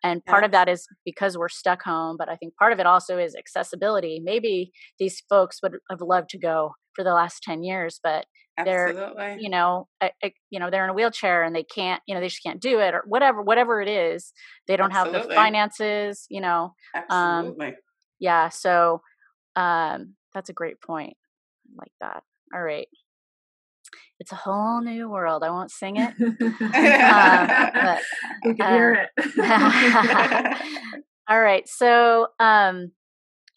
and 0.04 0.26
part 0.26 0.44
of 0.44 0.52
that 0.52 0.68
is 0.68 0.88
because 1.06 1.38
we're 1.38 1.50
stuck 1.50 1.84
home 1.84 2.16
but 2.18 2.30
i 2.30 2.36
think 2.36 2.56
part 2.56 2.74
of 2.74 2.80
it 2.80 2.86
also 2.86 3.18
is 3.18 3.36
accessibility 3.36 4.20
maybe 4.24 4.72
these 5.00 5.22
folks 5.30 5.60
would 5.62 5.74
have 5.90 6.02
loved 6.02 6.30
to 6.30 6.40
go 6.40 6.72
for 6.96 7.04
the 7.04 7.14
last 7.14 7.44
10 7.44 7.64
years 7.64 8.00
but 8.04 8.26
Absolutely. 8.58 9.14
they're 9.16 9.38
you 9.40 9.50
know 9.50 9.88
a, 10.02 10.12
a, 10.24 10.34
you 10.52 10.60
know 10.60 10.70
they're 10.70 10.84
in 10.84 10.92
a 10.92 10.94
wheelchair 10.94 11.44
and 11.44 11.56
they 11.56 11.64
can't 11.64 12.02
you 12.08 12.14
know 12.14 12.22
they 12.22 12.28
just 12.28 12.44
can't 12.44 12.62
do 12.62 12.80
it 12.80 12.94
or 12.94 13.04
whatever 13.08 13.42
whatever 13.42 13.82
it 13.82 13.90
is 13.90 14.32
they 14.68 14.78
don't 14.78 14.92
Absolutely. 14.92 15.20
have 15.20 15.28
the 15.28 15.34
finances 15.34 16.28
you 16.30 16.40
know 16.40 16.74
um, 16.96 17.04
Absolutely. 17.10 17.68
um 17.68 17.74
yeah 18.20 18.50
so 18.50 19.02
um 19.56 20.14
that's 20.34 20.50
a 20.50 20.54
great 20.54 20.82
point. 20.82 21.16
I 21.68 21.72
like 21.78 21.92
that. 22.02 22.24
All 22.54 22.62
right. 22.62 22.88
It's 24.20 24.32
a 24.32 24.36
whole 24.36 24.82
new 24.82 25.10
world. 25.10 25.44
I 25.44 25.50
won't 25.50 25.72
sing 25.72 25.98
it. 25.98 26.14
uh, 26.20 27.72
but, 27.74 28.02
we 28.46 28.56
can 28.56 28.62
uh, 28.62 28.72
hear 28.72 29.10
it. 29.18 30.58
all 31.30 31.42
right. 31.42 31.68
So 31.68 32.28
um, 32.40 32.92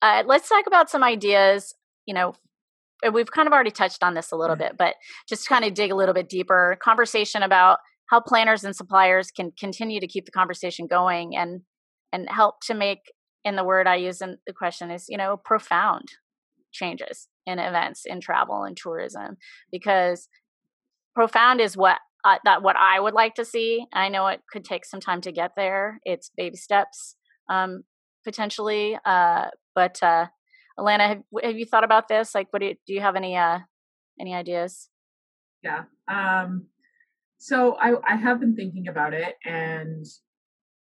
uh, 0.02 0.24
let's 0.26 0.48
talk 0.48 0.66
about 0.66 0.90
some 0.90 1.04
ideas. 1.04 1.74
You 2.06 2.14
know, 2.14 2.34
we've 3.12 3.30
kind 3.30 3.46
of 3.46 3.52
already 3.52 3.70
touched 3.70 4.02
on 4.02 4.14
this 4.14 4.32
a 4.32 4.36
little 4.36 4.56
bit, 4.56 4.72
but 4.76 4.94
just 5.28 5.44
to 5.44 5.48
kind 5.48 5.64
of 5.64 5.74
dig 5.74 5.92
a 5.92 5.96
little 5.96 6.14
bit 6.14 6.28
deeper. 6.28 6.76
Conversation 6.82 7.42
about 7.42 7.78
how 8.06 8.20
planners 8.20 8.64
and 8.64 8.74
suppliers 8.74 9.30
can 9.30 9.52
continue 9.58 10.00
to 10.00 10.06
keep 10.06 10.24
the 10.24 10.32
conversation 10.32 10.86
going 10.86 11.36
and 11.36 11.62
and 12.12 12.28
help 12.30 12.56
to 12.62 12.74
make 12.74 13.12
in 13.44 13.56
the 13.56 13.64
word 13.64 13.86
I 13.86 13.96
use 13.96 14.20
in 14.20 14.38
the 14.46 14.52
question 14.52 14.90
is, 14.90 15.06
you 15.08 15.16
know, 15.16 15.36
profound 15.36 16.08
changes 16.76 17.28
in 17.46 17.58
events 17.58 18.04
in 18.06 18.20
travel 18.20 18.64
and 18.64 18.76
tourism 18.76 19.36
because 19.72 20.28
profound 21.14 21.60
is 21.60 21.76
what 21.76 21.98
uh, 22.24 22.38
that 22.44 22.62
what 22.62 22.76
I 22.76 22.98
would 22.98 23.14
like 23.14 23.34
to 23.36 23.44
see. 23.44 23.86
I 23.92 24.08
know 24.08 24.26
it 24.26 24.40
could 24.50 24.64
take 24.64 24.84
some 24.84 25.00
time 25.00 25.20
to 25.22 25.32
get 25.32 25.52
there. 25.56 26.00
It's 26.04 26.30
baby 26.36 26.56
steps 26.56 27.16
um, 27.48 27.84
potentially, 28.24 28.98
uh, 29.04 29.46
but 29.74 30.02
uh, 30.02 30.26
Alana, 30.78 31.08
have, 31.08 31.22
have, 31.42 31.56
you 31.56 31.64
thought 31.64 31.84
about 31.84 32.08
this? 32.08 32.34
Like, 32.34 32.48
what 32.50 32.60
do 32.60 32.66
you, 32.66 32.74
do 32.86 32.92
you 32.94 33.00
have 33.00 33.16
any 33.16 33.36
uh, 33.36 33.60
any 34.20 34.34
ideas? 34.34 34.88
Yeah. 35.62 35.84
Um, 36.08 36.66
so 37.38 37.76
I 37.80 37.94
I 38.06 38.16
have 38.16 38.40
been 38.40 38.56
thinking 38.56 38.88
about 38.88 39.14
it, 39.14 39.36
and 39.44 40.04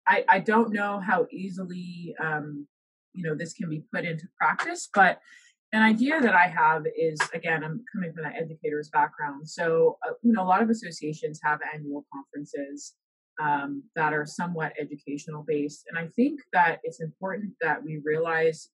I 0.07 0.25
I 0.29 0.39
don't 0.41 0.73
know 0.73 1.01
how 1.01 1.27
easily 1.31 2.15
um, 2.23 2.67
you 3.13 3.23
know 3.23 3.37
this 3.37 3.53
can 3.53 3.69
be 3.69 3.85
put 3.93 4.05
into 4.05 4.27
practice, 4.41 4.89
but 4.93 5.21
an 5.73 5.83
idea 5.83 6.21
that 6.21 6.35
I 6.35 6.47
have 6.47 6.85
is 6.97 7.19
again, 7.35 7.63
I'm 7.63 7.85
coming 7.93 8.13
from 8.13 8.25
that 8.25 8.37
educator's 8.37 8.89
background. 8.89 9.49
So, 9.49 9.99
uh, 10.07 10.13
you 10.23 10.33
know, 10.33 10.43
a 10.43 10.49
lot 10.49 10.63
of 10.63 10.71
associations 10.71 11.41
have 11.43 11.61
annual 11.75 12.07
conferences 12.13 12.95
um, 13.41 13.83
that 13.95 14.13
are 14.13 14.27
somewhat 14.27 14.73
educational 14.81 15.45
based. 15.47 15.85
And 15.89 15.99
I 15.99 16.09
think 16.17 16.41
that 16.53 16.81
it's 16.85 17.01
important 17.01 17.53
that 17.61 17.83
we 17.83 18.01
realize, 18.05 18.71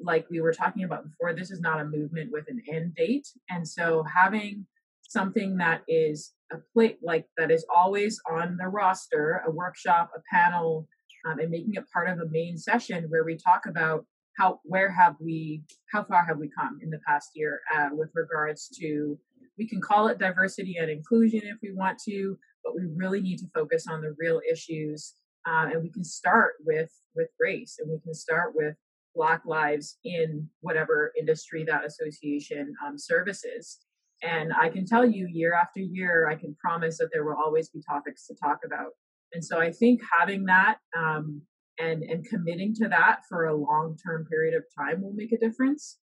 like 0.00 0.26
we 0.30 0.40
were 0.40 0.52
talking 0.52 0.84
about 0.84 1.04
before, 1.04 1.34
this 1.34 1.50
is 1.50 1.60
not 1.60 1.80
a 1.80 1.84
movement 1.84 2.30
with 2.30 2.44
an 2.48 2.62
end 2.70 2.94
date. 2.94 3.26
And 3.48 3.66
so, 3.66 4.04
having 4.04 4.66
something 5.02 5.56
that 5.56 5.82
is 5.88 6.34
a 6.52 6.58
plate 6.74 6.98
like 7.02 7.26
that 7.38 7.50
is 7.50 7.64
always 7.74 8.20
on 8.30 8.58
the 8.58 8.68
roster, 8.68 9.42
a 9.46 9.50
workshop, 9.50 10.10
a 10.14 10.20
panel, 10.30 10.86
um, 11.26 11.38
and 11.38 11.50
making 11.50 11.74
it 11.74 11.84
part 11.90 12.08
of 12.08 12.18
a 12.18 12.28
main 12.28 12.58
session 12.58 13.06
where 13.08 13.24
we 13.24 13.36
talk 13.36 13.64
about 13.66 14.04
how 14.38 14.60
where 14.64 14.90
have 14.90 15.16
we 15.20 15.62
how 15.92 16.04
far 16.04 16.24
have 16.24 16.38
we 16.38 16.48
come 16.48 16.78
in 16.82 16.90
the 16.90 17.00
past 17.06 17.30
year 17.34 17.60
uh, 17.76 17.88
with 17.92 18.10
regards 18.14 18.68
to 18.68 19.18
we 19.58 19.66
can 19.66 19.80
call 19.80 20.06
it 20.06 20.18
diversity 20.18 20.76
and 20.78 20.90
inclusion 20.90 21.40
if 21.44 21.56
we 21.62 21.72
want 21.74 21.98
to 21.98 22.38
but 22.64 22.74
we 22.74 22.82
really 22.94 23.20
need 23.20 23.38
to 23.38 23.46
focus 23.54 23.86
on 23.88 24.00
the 24.00 24.14
real 24.18 24.40
issues 24.50 25.14
uh, 25.46 25.66
and 25.72 25.82
we 25.82 25.90
can 25.90 26.04
start 26.04 26.54
with 26.64 26.90
with 27.14 27.28
race 27.40 27.76
and 27.80 27.90
we 27.90 27.98
can 28.00 28.14
start 28.14 28.52
with 28.54 28.74
black 29.14 29.42
lives 29.44 29.98
in 30.04 30.48
whatever 30.60 31.12
industry 31.18 31.64
that 31.64 31.84
association 31.84 32.72
um, 32.86 32.96
services. 32.96 33.78
And 34.22 34.52
i 34.60 34.68
can 34.68 34.84
tell 34.84 35.06
you 35.06 35.28
year 35.30 35.54
after 35.54 35.80
year 35.80 36.28
i 36.28 36.34
can 36.34 36.54
promise 36.60 36.98
that 36.98 37.08
there 37.12 37.24
will 37.24 37.36
always 37.36 37.68
be 37.70 37.80
topics 37.88 38.26
to 38.26 38.34
talk 38.34 38.58
about. 38.64 38.92
And 39.32 39.44
so 39.44 39.58
i 39.60 39.70
think 39.72 40.00
having 40.18 40.44
that 40.46 40.78
um, 40.96 41.42
and 41.78 42.02
and 42.02 42.26
committing 42.28 42.74
to 42.74 42.88
that 42.88 43.20
for 43.28 43.46
a 43.46 43.56
long 43.56 43.96
term 44.04 44.26
period 44.26 44.54
of 44.54 44.64
time 44.78 45.02
will 45.02 45.12
make 45.14 45.32
a 45.32 45.38
difference. 45.38 45.98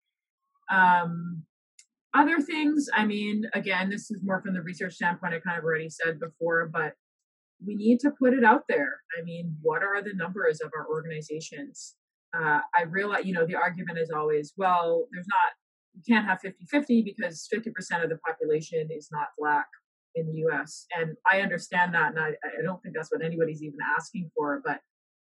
Um, 0.70 1.45
other 2.14 2.41
things 2.41 2.89
i 2.95 3.07
mean 3.07 3.45
again 3.55 3.89
this 3.89 4.11
is 4.11 4.20
more 4.23 4.43
from 4.43 4.53
the 4.53 4.61
research 4.62 4.95
standpoint 4.95 5.33
i 5.33 5.41
kind 5.41 5.59
of 5.59 5.64
already 5.64 5.89
said 5.89 6.20
before 6.20 6.68
but 6.70 6.93
we 7.66 7.75
need 7.75 8.01
to 8.01 8.11
put 8.18 8.33
it 8.33 8.45
out 8.45 8.64
there. 8.68 8.97
I 9.18 9.23
mean 9.23 9.57
what 9.62 9.83
are 9.83 10.03
the 10.03 10.14
numbers 10.14 10.61
of 10.61 10.70
our 10.77 10.87
organizations? 10.89 11.95
Uh, 12.35 12.61
i 12.79 12.83
realize 12.89 13.25
you 13.27 13.35
know 13.35 13.47
the 13.47 13.55
argument 13.55 13.99
is 13.99 14.11
always 14.11 14.55
well 14.57 15.07
there's 15.12 15.27
not 15.29 15.53
you 15.95 16.03
can't 16.09 16.27
have 16.27 16.39
50-50 16.41 17.05
because 17.05 17.47
50% 17.55 18.03
of 18.03 18.09
the 18.09 18.16
population 18.27 18.89
is 18.91 19.11
not 19.12 19.29
black 19.39 19.66
in 20.14 20.33
the 20.33 20.41
us 20.51 20.87
and 20.99 21.14
i 21.31 21.43
understand 21.43 21.95
that 21.95 22.12
and 22.12 22.18
I, 22.18 22.29
I 22.29 22.62
don't 22.62 22.83
think 22.83 22.95
that's 22.95 23.12
what 23.12 23.23
anybody's 23.23 23.62
even 23.62 23.79
asking 23.99 24.31
for 24.35 24.62
but 24.64 24.81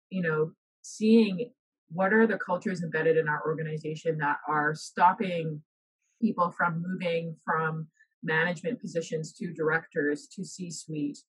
you 0.09 0.21
know, 0.21 0.51
seeing 0.81 1.51
what 1.89 2.13
are 2.13 2.27
the 2.27 2.37
cultures 2.37 2.83
embedded 2.83 3.17
in 3.17 3.27
our 3.27 3.41
organization 3.45 4.17
that 4.17 4.37
are 4.47 4.73
stopping 4.73 5.61
people 6.21 6.51
from 6.51 6.83
moving 6.85 7.35
from 7.45 7.87
management 8.23 8.79
positions 8.79 9.33
to 9.33 9.53
directors 9.53 10.27
to 10.35 10.43
C 10.43 10.71
suite? 10.71 11.19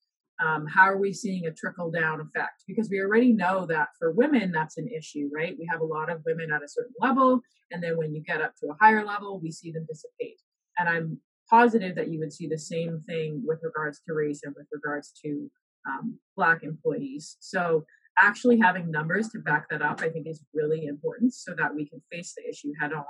Um, 0.43 0.65
how 0.67 0.83
are 0.83 0.97
we 0.97 1.13
seeing 1.13 1.45
a 1.45 1.51
trickle 1.51 1.91
down 1.91 2.19
effect? 2.19 2.63
Because 2.67 2.89
we 2.89 2.99
already 2.99 3.31
know 3.31 3.65
that 3.67 3.89
for 3.97 4.11
women, 4.11 4.51
that's 4.51 4.77
an 4.77 4.89
issue, 4.89 5.29
right? 5.33 5.55
We 5.57 5.67
have 5.71 5.79
a 5.79 5.85
lot 5.85 6.09
of 6.09 6.23
women 6.25 6.51
at 6.51 6.63
a 6.63 6.67
certain 6.67 6.93
level, 6.99 7.41
and 7.71 7.81
then 7.81 7.97
when 7.97 8.13
you 8.13 8.21
get 8.21 8.41
up 8.41 8.53
to 8.57 8.67
a 8.67 8.77
higher 8.81 9.05
level, 9.05 9.39
we 9.39 9.51
see 9.51 9.71
them 9.71 9.85
dissipate. 9.87 10.41
And 10.77 10.89
I'm 10.89 11.19
positive 11.49 11.95
that 11.95 12.09
you 12.09 12.19
would 12.19 12.33
see 12.33 12.47
the 12.47 12.57
same 12.57 12.99
thing 13.07 13.43
with 13.45 13.59
regards 13.63 14.01
to 14.07 14.13
race 14.13 14.41
and 14.43 14.53
with 14.57 14.67
regards 14.71 15.13
to 15.23 15.49
um, 15.87 16.19
Black 16.35 16.63
employees. 16.63 17.37
So 17.39 17.85
actually 18.21 18.59
having 18.59 18.91
numbers 18.91 19.29
to 19.29 19.39
back 19.39 19.69
that 19.69 19.81
up, 19.81 20.01
I 20.01 20.09
think 20.09 20.27
is 20.27 20.41
really 20.53 20.85
important 20.85 21.33
so 21.33 21.53
that 21.57 21.73
we 21.75 21.87
can 21.87 22.01
face 22.11 22.33
the 22.35 22.47
issue 22.49 22.71
head 22.79 22.93
on 22.93 23.03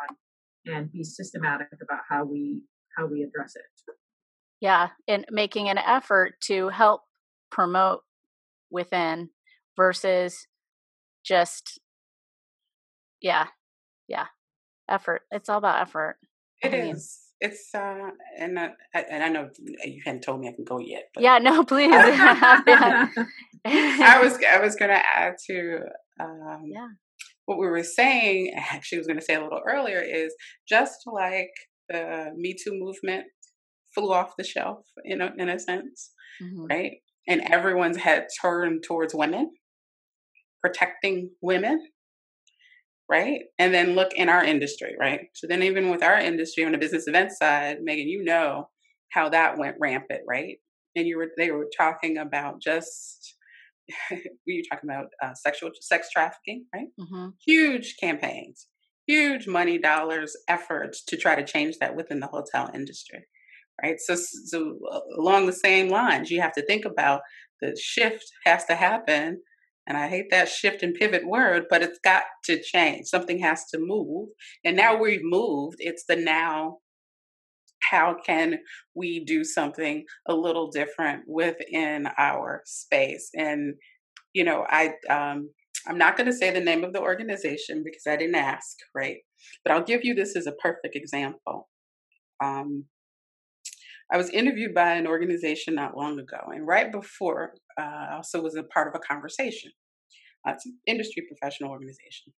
and 0.66 0.92
be 0.92 1.04
systematic 1.04 1.68
about 1.82 2.02
how 2.10 2.26
we 2.26 2.62
how 2.98 3.06
we 3.06 3.24
address 3.24 3.56
it. 3.56 3.94
Yeah, 4.62 4.90
and 5.08 5.26
making 5.30 5.70
an 5.70 5.78
effort 5.78 6.36
to 6.46 6.70
help 6.70 7.02
promote 7.52 8.02
within 8.72 9.30
versus 9.76 10.48
just 11.24 11.80
yeah, 13.22 13.48
yeah, 14.08 14.28
effort. 14.90 15.24
It's 15.32 15.50
all 15.50 15.58
about 15.58 15.82
effort. 15.82 16.18
It 16.64 16.74
I 16.74 16.82
mean, 16.82 16.96
is 16.96 17.20
it's 17.42 17.74
uh 17.74 18.10
and 18.40 18.58
uh, 18.58 18.70
and 18.94 19.24
I 19.24 19.30
know 19.30 19.50
you 19.84 20.02
hadn't 20.06 20.22
told 20.22 20.42
me 20.42 20.48
I 20.48 20.54
can 20.54 20.64
go 20.64 20.80
yet. 20.80 21.10
But 21.14 21.24
yeah, 21.24 21.38
no, 21.40 21.64
please. 21.64 21.90
I 21.94 23.10
was 24.22 24.38
I 24.44 24.60
was 24.60 24.76
gonna 24.76 25.02
add 25.14 25.36
to 25.48 25.80
um, 26.20 26.64
yeah 26.66 26.88
what 27.46 27.60
we 27.60 27.68
were 27.68 27.84
saying. 27.84 28.54
Actually, 28.56 29.00
was 29.00 29.08
gonna 29.08 29.22
say 29.22 29.36
a 29.36 29.44
little 29.44 29.62
earlier 29.68 30.02
is 30.02 30.34
just 30.68 31.02
like 31.06 31.52
the 31.90 32.32
Me 32.36 32.54
Too 32.54 32.74
movement 32.74 33.26
flew 33.94 34.12
off 34.12 34.34
the 34.38 34.44
shelf 34.44 34.86
in 35.06 35.22
a, 35.22 35.32
in 35.38 35.48
a 35.48 35.58
sense, 35.58 36.12
mm-hmm. 36.42 36.66
right? 36.66 36.98
And 37.28 37.42
everyone's 37.50 37.98
head 37.98 38.28
turned 38.42 38.84
towards 38.84 39.16
women, 39.16 39.52
protecting 40.62 41.30
women 41.42 41.80
right? 43.10 43.42
And 43.60 43.74
then 43.74 43.96
look 43.96 44.14
in 44.14 44.30
our 44.30 44.44
industry, 44.44 44.96
right? 45.00 45.28
So 45.34 45.48
then 45.48 45.64
even 45.64 45.90
with 45.90 46.04
our 46.04 46.18
industry 46.18 46.66
on 46.66 46.72
the 46.72 46.78
business 46.78 47.08
event 47.08 47.32
side, 47.32 47.78
Megan, 47.82 48.08
you 48.08 48.24
know 48.24 48.70
how 49.12 49.30
that 49.30 49.58
went 49.58 49.78
rampant, 49.80 50.22
right? 50.28 50.58
And 50.96 51.08
you 51.08 51.18
were 51.18 51.30
they 51.38 51.52
were 51.52 51.68
talking 51.78 52.18
about 52.18 52.62
just 52.62 53.36
we 54.48 54.58
were 54.72 54.76
talking 54.76 54.90
about 54.90 55.08
uh, 55.22 55.34
sexual 55.36 55.72
sex 55.80 56.10
trafficking, 56.12 56.66
right? 56.74 56.88
Mm-hmm. 57.00 57.30
Huge 57.46 57.96
campaigns, 58.00 58.68
huge 59.08 59.48
money, 59.48 59.78
dollars, 59.78 60.36
efforts 60.48 61.04
to 61.06 61.18
try 61.18 61.36
to 61.36 61.46
change 61.46 61.78
that 61.80 61.96
within 61.96 62.20
the 62.20 62.28
hotel 62.28 62.70
industry, 62.74 63.26
right? 63.82 64.00
So, 64.00 64.16
so 64.16 64.80
uh, 64.92 65.00
along 65.20 65.46
the 65.46 65.54
same 65.54 65.90
lines, 65.90 66.32
you 66.32 66.42
have 66.42 66.54
to 66.54 66.66
think 66.66 66.86
about 66.86 67.22
the 67.62 67.76
shift 67.80 68.26
has 68.46 68.66
to 68.66 68.76
happen. 68.76 69.42
And 69.88 69.98
I 69.98 70.08
hate 70.08 70.32
that 70.32 70.50
shift 70.50 70.82
and 70.82 70.96
pivot 70.96 71.28
word, 71.28 71.66
but 71.70 71.84
it's 71.84 72.00
got 72.04 72.24
to 72.46 72.62
change. 72.62 73.08
Something 73.08 73.40
has 73.40 73.66
to 73.66 73.78
move. 73.80 74.30
And 74.64 74.76
now 74.76 74.98
we've 74.98 75.24
moved. 75.24 75.78
It's 75.80 76.06
the 76.08 76.16
now 76.16 76.80
how 77.92 78.16
can 78.26 78.60
we 78.96 79.24
do 79.24 79.44
something 79.44 80.06
a 80.28 80.34
little 80.34 80.70
different 80.70 81.24
within 81.28 82.08
our 82.18 82.62
space 82.66 83.30
and 83.36 83.76
you 84.34 84.44
know 84.44 84.66
i 84.70 84.94
um, 85.10 85.50
i'm 85.88 85.98
not 85.98 86.18
going 86.18 86.26
to 86.26 86.36
say 86.36 86.52
the 86.52 86.60
name 86.60 86.84
of 86.84 86.94
the 86.94 87.02
organization 87.02 87.84
because 87.86 88.04
i 88.08 88.16
didn't 88.16 88.36
ask 88.36 88.78
right 88.96 89.18
but 89.64 89.72
i'll 89.72 89.84
give 89.84 90.04
you 90.04 90.16
this 90.16 90.36
as 90.36 90.48
a 90.48 90.54
perfect 90.54 90.96
example 90.96 91.70
um, 92.44 92.86
i 94.12 94.18
was 94.18 94.30
interviewed 94.30 94.74
by 94.74 94.94
an 94.94 95.08
organization 95.08 95.76
not 95.76 95.98
long 95.98 96.20
ago 96.20 96.40
and 96.48 96.68
right 96.68 96.92
before 96.92 97.54
uh, 97.80 98.08
also 98.16 98.42
was 98.42 98.56
a 98.56 98.64
part 98.64 98.88
of 98.88 98.96
a 98.96 99.00
conversation 99.00 99.72
uh, 100.48 100.52
it's 100.52 100.66
an 100.66 100.78
industry 100.88 101.24
professional 101.28 101.72
organization 101.72 102.34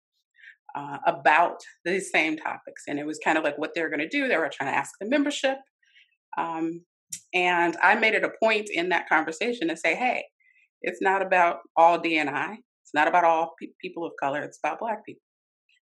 uh, 0.76 0.98
about 1.06 1.60
these 1.86 2.12
same 2.12 2.38
topics. 2.38 2.84
And 2.88 3.00
it 3.00 3.06
was 3.06 3.20
kind 3.24 3.38
of 3.38 3.44
like 3.44 3.58
what 3.58 3.74
they 3.74 3.82
were 3.82 3.90
going 3.90 4.00
to 4.00 4.08
do. 4.08 4.28
They 4.28 4.38
were 4.38 4.50
trying 4.52 4.72
to 4.72 4.78
ask 4.78 4.92
the 5.00 5.10
membership. 5.10 5.58
Um, 6.38 6.82
and 7.34 7.76
I 7.82 7.96
made 7.96 8.14
it 8.14 8.24
a 8.24 8.32
point 8.42 8.70
in 8.72 8.90
that 8.90 9.10
conversation 9.10 9.70
to 9.70 9.78
say, 9.78 9.96
hey, 9.96 10.24
it's 10.82 11.02
not 11.02 11.22
about 11.22 11.60
all 11.76 12.00
DNI. 12.00 12.58
It's 12.84 12.94
not 12.94 13.08
about 13.08 13.24
all 13.24 13.56
pe- 13.60 13.70
people 13.82 14.06
of 14.06 14.14
color. 14.22 14.42
It's 14.42 14.60
about 14.64 14.80
Black 14.80 15.06
people. 15.06 15.22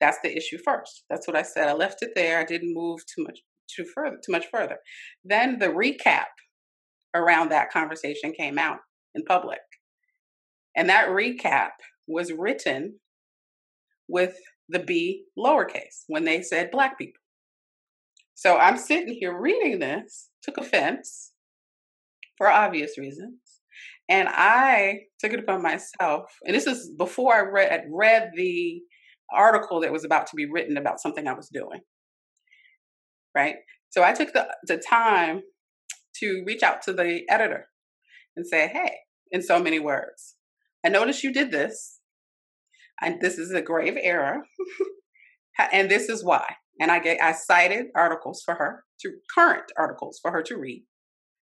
That's 0.01 0.19
the 0.23 0.35
issue 0.35 0.59
first. 0.65 1.05
That's 1.11 1.27
what 1.27 1.37
I 1.37 1.43
said. 1.43 1.69
I 1.69 1.73
left 1.73 2.03
it 2.03 2.11
there. 2.15 2.39
I 2.39 2.45
didn't 2.45 2.73
move 2.73 3.01
too 3.15 3.25
much 3.25 3.41
too 3.75 3.85
further 3.95 4.17
too 4.25 4.33
much 4.33 4.47
further. 4.53 4.79
Then 5.25 5.59
the 5.59 5.69
recap 5.69 6.27
around 7.15 7.51
that 7.51 7.71
conversation 7.71 8.33
came 8.33 8.59
out 8.59 8.79
in 9.15 9.25
public. 9.25 9.61
And 10.77 10.89
that 10.89 11.09
recap 11.09 11.71
was 12.07 12.33
written 12.33 12.99
with 14.09 14.37
the 14.69 14.79
B 14.79 15.25
lowercase 15.39 16.05
when 16.07 16.25
they 16.25 16.43
said 16.43 16.71
black 16.71 16.99
people. 16.99 17.21
So 18.35 18.57
I'm 18.57 18.77
sitting 18.77 19.17
here 19.19 19.37
reading 19.37 19.81
this, 19.81 20.29
took 20.43 20.59
offense 20.59 21.33
for 22.37 22.49
obvious 22.49 22.97
reasons. 22.97 23.41
And 24.09 24.29
I 24.31 25.01
took 25.21 25.33
it 25.33 25.41
upon 25.41 25.61
myself, 25.63 26.31
and 26.45 26.55
this 26.55 26.67
is 26.67 26.91
before 26.97 27.35
I 27.35 27.41
read 27.41 27.85
read 27.91 28.31
the 28.35 28.81
article 29.31 29.81
that 29.81 29.93
was 29.93 30.05
about 30.05 30.27
to 30.29 30.37
be 30.37 30.47
written 30.51 30.79
about 30.79 31.01
something 31.01 31.27
I 31.27 31.35
was 31.35 31.51
doing. 31.53 31.81
Right? 33.39 33.55
So 33.91 34.03
I 34.03 34.13
took 34.13 34.33
the, 34.33 34.49
the 34.65 34.79
time 34.79 35.43
to 36.17 36.43
reach 36.45 36.65
out 36.65 36.83
to 36.83 36.93
the 36.93 37.23
editor 37.31 37.67
and 38.35 38.45
say, 38.45 38.67
hey, 38.67 38.97
in 39.31 39.43
so 39.43 39.63
many 39.63 39.79
words, 39.79 40.35
I 40.85 40.89
noticed 40.89 41.23
you 41.23 41.33
did 41.33 41.53
this 41.53 42.01
and 43.01 43.21
this 43.21 43.39
is 43.39 43.53
a 43.53 43.63
grave 43.63 43.97
error, 44.01 44.43
and 45.73 45.89
this 45.89 46.09
is 46.09 46.25
why. 46.25 46.57
And 46.81 46.91
I 46.91 46.99
get 46.99 47.23
I 47.23 47.31
cited 47.31 47.87
articles 47.95 48.43
for 48.45 48.55
her 48.55 48.83
to 49.03 49.13
current 49.33 49.71
articles 49.79 50.19
for 50.21 50.33
her 50.33 50.43
to 50.43 50.57
read, 50.57 50.85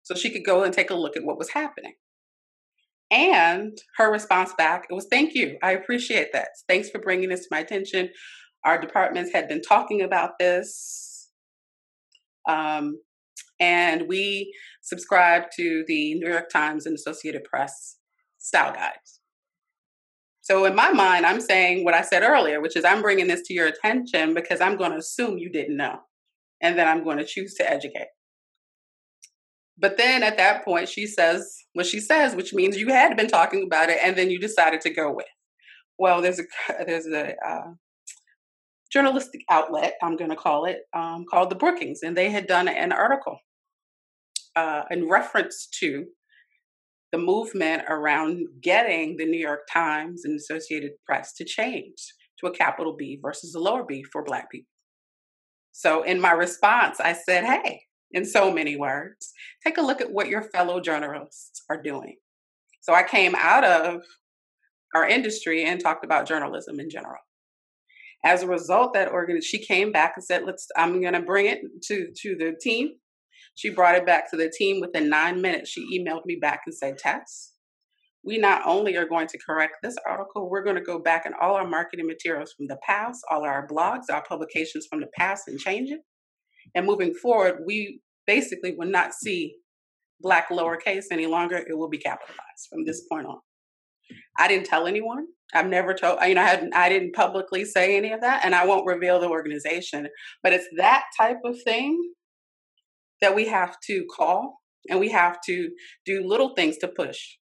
so 0.02 0.14
she 0.14 0.30
could 0.30 0.44
go 0.44 0.64
and 0.64 0.74
take 0.74 0.90
a 0.90 0.94
look 0.94 1.16
at 1.16 1.24
what 1.24 1.38
was 1.38 1.52
happening. 1.52 1.94
And 3.10 3.78
her 3.96 4.12
response 4.12 4.52
back 4.58 4.88
it 4.90 4.94
was, 4.94 5.06
"Thank 5.10 5.34
you, 5.34 5.56
I 5.62 5.72
appreciate 5.72 6.34
that. 6.34 6.48
Thanks 6.68 6.90
for 6.90 6.98
bringing 6.98 7.30
this 7.30 7.40
to 7.40 7.48
my 7.50 7.60
attention. 7.60 8.10
Our 8.66 8.78
departments 8.78 9.32
had 9.32 9.48
been 9.48 9.62
talking 9.62 10.02
about 10.02 10.38
this." 10.38 11.07
Um, 12.48 12.98
and 13.60 14.08
we 14.08 14.52
subscribe 14.82 15.44
to 15.56 15.84
the 15.86 16.14
New 16.14 16.28
York 16.28 16.48
Times 16.50 16.86
and 16.86 16.94
Associated 16.94 17.44
Press 17.44 17.98
style 18.38 18.72
guides. 18.72 19.20
So 20.40 20.64
in 20.64 20.74
my 20.74 20.92
mind, 20.92 21.26
I'm 21.26 21.40
saying 21.40 21.84
what 21.84 21.94
I 21.94 22.02
said 22.02 22.22
earlier, 22.22 22.60
which 22.60 22.76
is 22.76 22.84
I'm 22.84 23.02
bringing 23.02 23.26
this 23.26 23.42
to 23.48 23.54
your 23.54 23.66
attention 23.66 24.32
because 24.32 24.60
I'm 24.60 24.76
going 24.76 24.92
to 24.92 24.98
assume 24.98 25.36
you 25.36 25.50
didn't 25.50 25.76
know. 25.76 25.98
And 26.62 26.78
then 26.78 26.88
I'm 26.88 27.04
going 27.04 27.18
to 27.18 27.24
choose 27.24 27.54
to 27.54 27.70
educate. 27.70 28.08
But 29.76 29.96
then 29.96 30.22
at 30.22 30.38
that 30.38 30.64
point, 30.64 30.88
she 30.88 31.06
says 31.06 31.54
what 31.74 31.86
she 31.86 32.00
says, 32.00 32.34
which 32.34 32.54
means 32.54 32.76
you 32.76 32.88
had 32.88 33.16
been 33.16 33.28
talking 33.28 33.62
about 33.64 33.90
it 33.90 33.98
and 34.02 34.16
then 34.16 34.30
you 34.30 34.40
decided 34.40 34.80
to 34.82 34.90
go 34.90 35.12
with. 35.12 35.26
Well, 35.98 36.22
there's 36.22 36.40
a 36.40 36.44
there's 36.86 37.06
a 37.06 37.34
uh, 37.46 37.72
journalistic 38.92 39.42
outlet, 39.50 39.94
I'm 40.02 40.16
going 40.16 40.30
to 40.30 40.36
call 40.36 40.64
it, 40.64 40.80
um, 40.94 41.24
called 41.30 41.50
the 41.50 41.56
Brookings, 41.56 42.00
and 42.02 42.16
they 42.16 42.30
had 42.30 42.46
done 42.46 42.68
an 42.68 42.92
article 42.92 43.38
uh, 44.56 44.82
in 44.90 45.08
reference 45.08 45.68
to 45.80 46.06
the 47.12 47.18
movement 47.18 47.82
around 47.88 48.46
getting 48.60 49.16
the 49.16 49.24
New 49.24 49.38
York 49.38 49.66
Times 49.72 50.24
and 50.24 50.36
Associated 50.36 50.92
Press 51.06 51.32
to 51.34 51.44
change 51.44 52.12
to 52.40 52.46
a 52.46 52.54
capital 52.54 52.94
B 52.96 53.18
versus 53.20 53.54
a 53.54 53.58
lower 53.58 53.84
B 53.84 54.04
for 54.12 54.22
Black 54.22 54.50
people. 54.50 54.68
So, 55.72 56.02
in 56.02 56.20
my 56.20 56.32
response, 56.32 57.00
I 57.00 57.12
said, 57.12 57.44
hey, 57.44 57.82
in 58.10 58.24
so 58.24 58.50
many 58.50 58.76
words, 58.76 59.32
take 59.64 59.78
a 59.78 59.82
look 59.82 60.00
at 60.00 60.12
what 60.12 60.28
your 60.28 60.42
fellow 60.42 60.80
journalists 60.80 61.62
are 61.70 61.80
doing. 61.80 62.16
So, 62.80 62.94
I 62.94 63.02
came 63.02 63.34
out 63.36 63.64
of 63.64 64.02
our 64.94 65.06
industry 65.06 65.64
and 65.64 65.80
talked 65.80 66.04
about 66.04 66.26
journalism 66.26 66.80
in 66.80 66.90
general. 66.90 67.18
As 68.24 68.42
a 68.42 68.48
result, 68.48 68.94
that 68.94 69.10
organ 69.10 69.40
she 69.40 69.64
came 69.64 69.92
back 69.92 70.14
and 70.16 70.24
said, 70.24 70.44
"Let's. 70.44 70.66
I'm 70.76 71.00
going 71.00 71.14
to 71.14 71.22
bring 71.22 71.46
it 71.46 71.60
to 71.84 72.08
to 72.22 72.36
the 72.36 72.54
team 72.60 72.94
she 73.58 73.70
brought 73.70 73.96
it 73.96 74.06
back 74.06 74.30
to 74.30 74.36
the 74.36 74.52
team 74.56 74.80
within 74.80 75.08
nine 75.08 75.42
minutes. 75.42 75.70
She 75.70 75.98
emailed 75.98 76.24
me 76.26 76.36
back 76.36 76.60
and 76.64 76.72
said, 76.72 76.96
Tess, 76.96 77.54
we 78.22 78.38
not 78.38 78.62
only 78.64 78.96
are 78.96 79.04
going 79.04 79.26
to 79.26 79.38
correct 79.44 79.78
this 79.82 79.96
article, 80.06 80.48
we're 80.48 80.62
going 80.62 80.76
to 80.76 80.82
go 80.82 81.00
back 81.00 81.26
in 81.26 81.32
all 81.40 81.56
our 81.56 81.66
marketing 81.66 82.06
materials 82.06 82.52
from 82.56 82.68
the 82.68 82.78
past, 82.86 83.20
all 83.28 83.42
our 83.42 83.66
blogs, 83.66 84.04
our 84.12 84.22
publications 84.22 84.86
from 84.88 85.00
the 85.00 85.08
past, 85.18 85.48
and 85.48 85.58
change 85.58 85.90
it. 85.90 85.98
And 86.76 86.86
moving 86.86 87.14
forward, 87.14 87.64
we 87.66 88.00
basically 88.28 88.76
will 88.76 88.86
not 88.86 89.12
see 89.12 89.56
black 90.20 90.50
lowercase 90.50 91.06
any 91.10 91.26
longer. 91.26 91.56
It 91.56 91.76
will 91.76 91.88
be 91.88 91.98
capitalized 91.98 92.68
from 92.70 92.84
this 92.84 93.08
point 93.10 93.26
on. 93.26 93.40
I 94.38 94.48
didn't 94.48 94.66
tell 94.66 94.86
anyone. 94.86 95.26
I've 95.54 95.68
never 95.68 95.94
told, 95.94 96.18
you 96.22 96.34
know, 96.34 96.42
I 96.42 96.46
hadn't, 96.46 96.74
I 96.74 96.88
didn't 96.88 97.14
publicly 97.14 97.64
say 97.64 97.96
any 97.96 98.12
of 98.12 98.20
that, 98.20 98.44
and 98.44 98.54
I 98.54 98.66
won't 98.66 98.86
reveal 98.86 99.18
the 99.18 99.28
organization. 99.28 100.08
But 100.42 100.52
it's 100.52 100.68
that 100.76 101.04
type 101.16 101.38
of 101.44 101.56
thing 101.62 101.98
that 103.20 103.34
we 103.34 103.46
have 103.48 103.76
to 103.86 104.04
call 104.14 104.58
and 104.88 105.00
we 105.00 105.10
have 105.10 105.38
to 105.46 105.70
do 106.04 106.26
little 106.26 106.54
things 106.54 106.76
to 106.78 106.88
push 106.88 107.36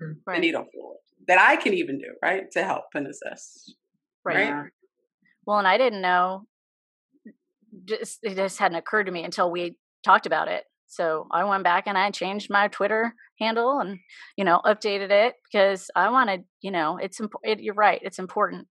right. 0.00 0.14
Hmm. 0.24 0.32
the 0.32 0.38
needle 0.38 0.64
forward 0.74 0.98
that 1.28 1.38
I 1.38 1.56
can 1.56 1.74
even 1.74 1.98
do, 1.98 2.08
right, 2.22 2.50
to 2.52 2.64
help 2.64 2.84
and 2.94 3.06
assist. 3.06 3.76
Right. 4.24 4.50
right? 4.50 4.70
Well, 5.46 5.58
and 5.58 5.68
I 5.68 5.78
didn't 5.78 6.00
know, 6.00 6.46
just, 7.84 8.18
it 8.22 8.34
just 8.34 8.58
hadn't 8.58 8.78
occurred 8.78 9.04
to 9.04 9.12
me 9.12 9.24
until 9.24 9.50
we 9.50 9.76
talked 10.02 10.26
about 10.26 10.48
it. 10.48 10.64
So 10.88 11.26
I 11.30 11.44
went 11.44 11.64
back 11.64 11.84
and 11.86 11.96
I 11.96 12.10
changed 12.10 12.50
my 12.50 12.68
Twitter 12.68 13.14
handle 13.38 13.78
and, 13.78 13.98
you 14.36 14.44
know, 14.44 14.60
updated 14.64 15.10
it 15.10 15.34
because 15.44 15.90
I 15.94 16.10
wanted, 16.10 16.44
you 16.60 16.70
know, 16.70 16.98
it's, 17.00 17.20
it, 17.44 17.60
you're 17.60 17.74
right. 17.74 18.00
It's 18.02 18.18
important 18.18 18.66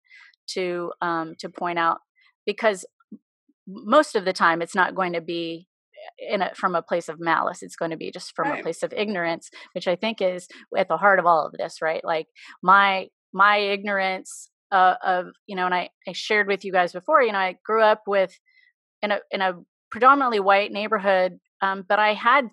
to, 0.50 0.92
um, 1.02 1.36
to 1.40 1.50
point 1.50 1.80
out 1.80 2.00
because 2.46 2.86
most 3.68 4.16
of 4.16 4.26
the 4.26 4.34
time 4.34 4.62
it's 4.62 4.76
not 4.76 4.96
going 4.96 5.14
to 5.14 5.22
be 5.22 5.68
in 6.18 6.42
a, 6.42 6.54
from 6.56 6.76
a 6.76 6.82
place 6.82 7.10
of 7.10 7.20
malice. 7.20 7.62
It's 7.62 7.76
going 7.76 7.92
to 7.92 7.98
be 7.98 8.12
just 8.12 8.36
from 8.36 8.50
right. 8.50 8.60
a 8.60 8.64
place 8.64 8.84
of 8.84 8.94
ignorance, 8.94 9.50
which 9.74 9.88
I 9.88 9.96
think 9.96 10.22
is 10.22 10.48
at 10.76 10.88
the 10.88 10.98
heart 10.98 11.20
of 11.20 11.26
all 11.26 11.46
of 11.46 11.54
this, 11.54 11.82
right? 11.82 12.04
Like 12.04 12.28
my 12.62 13.08
my 13.34 13.58
ignorance 13.58 14.50
uh, 14.72 14.96
of 15.04 15.28
you 15.46 15.56
know, 15.56 15.66
and 15.66 15.76
I 15.76 15.90
I 16.08 16.14
shared 16.14 16.48
with 16.48 16.66
you 16.66 16.72
guys 16.72 16.94
before. 16.94 17.22
You 17.22 17.32
know, 17.32 17.40
I 17.40 17.58
grew 17.66 17.84
up 17.84 18.04
with 18.08 18.38
in 19.02 19.12
a 19.12 19.20
in 19.32 19.42
a 19.42 19.54
predominantly 19.92 20.40
white 20.40 20.72
neighborhood, 20.72 21.40
um, 21.62 21.84
but 21.88 22.00
I 22.00 22.14
had 22.14 22.50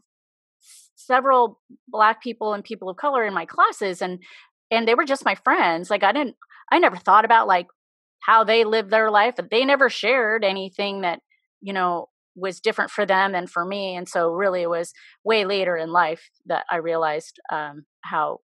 several 0.95 1.61
black 1.89 2.23
people 2.23 2.55
and 2.55 2.65
people 2.65 2.89
of 2.89 2.97
color 2.97 3.25
in 3.25 3.35
my 3.35 3.47
classes, 3.47 4.03
and 4.03 4.21
and 4.71 4.89
they 4.89 4.95
were 4.95 5.05
just 5.05 5.25
my 5.25 5.35
friends. 5.35 5.91
Like 5.91 6.03
I 6.03 6.13
didn't, 6.13 6.37
I 6.73 6.79
never 6.79 6.97
thought 6.97 7.25
about 7.25 7.47
like 7.47 7.67
how 8.21 8.45
they 8.45 8.65
lived 8.65 8.91
their 8.91 9.11
life, 9.11 9.35
but 9.37 9.51
they 9.51 9.65
never 9.65 9.91
shared 9.91 10.45
anything 10.45 11.03
that 11.03 11.21
you 11.61 11.73
know 11.73 12.09
was 12.37 12.61
different 12.61 12.91
for 12.91 13.07
them 13.07 13.35
and 13.35 13.49
for 13.49 13.65
me 13.65 13.95
and 13.95 14.09
so 14.09 14.29
really 14.29 14.63
it 14.63 14.71
was 14.71 14.93
way 15.25 15.45
later 15.45 15.77
in 15.77 15.93
life 15.93 16.31
that 16.47 16.65
i 16.71 16.77
realized 16.77 17.39
um, 17.53 17.85
how 18.03 18.39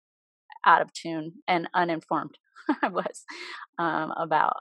out 0.65 0.81
of 0.81 0.93
tune 0.93 1.33
and 1.47 1.67
uninformed 1.73 2.37
i 2.83 2.87
was 2.87 3.23
um, 3.77 4.11
about 4.17 4.57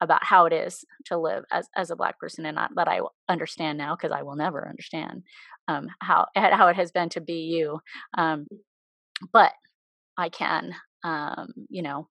about 0.00 0.24
how 0.24 0.46
it 0.46 0.52
is 0.52 0.84
to 1.04 1.18
live 1.18 1.44
as 1.50 1.68
as 1.76 1.90
a 1.90 1.96
black 1.96 2.18
person 2.18 2.44
and 2.44 2.56
not 2.56 2.70
that 2.76 2.88
i 2.88 3.00
understand 3.28 3.78
now 3.78 3.96
because 3.96 4.12
i 4.12 4.22
will 4.22 4.36
never 4.36 4.68
understand 4.68 5.22
um, 5.68 5.88
how 6.00 6.26
how 6.34 6.68
it 6.68 6.76
has 6.76 6.92
been 6.92 7.08
to 7.08 7.20
be 7.20 7.48
you 7.50 7.78
um, 8.18 8.46
but 9.32 9.52
i 10.18 10.28
can 10.28 10.74
um, 11.06 11.52
you 11.68 11.82
know, 11.82 12.08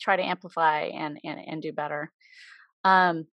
try 0.00 0.16
to 0.16 0.22
amplify 0.22 0.82
and 0.82 1.18
and, 1.24 1.40
and 1.46 1.62
do 1.62 1.72
better. 1.72 2.12
Um, 2.84 3.26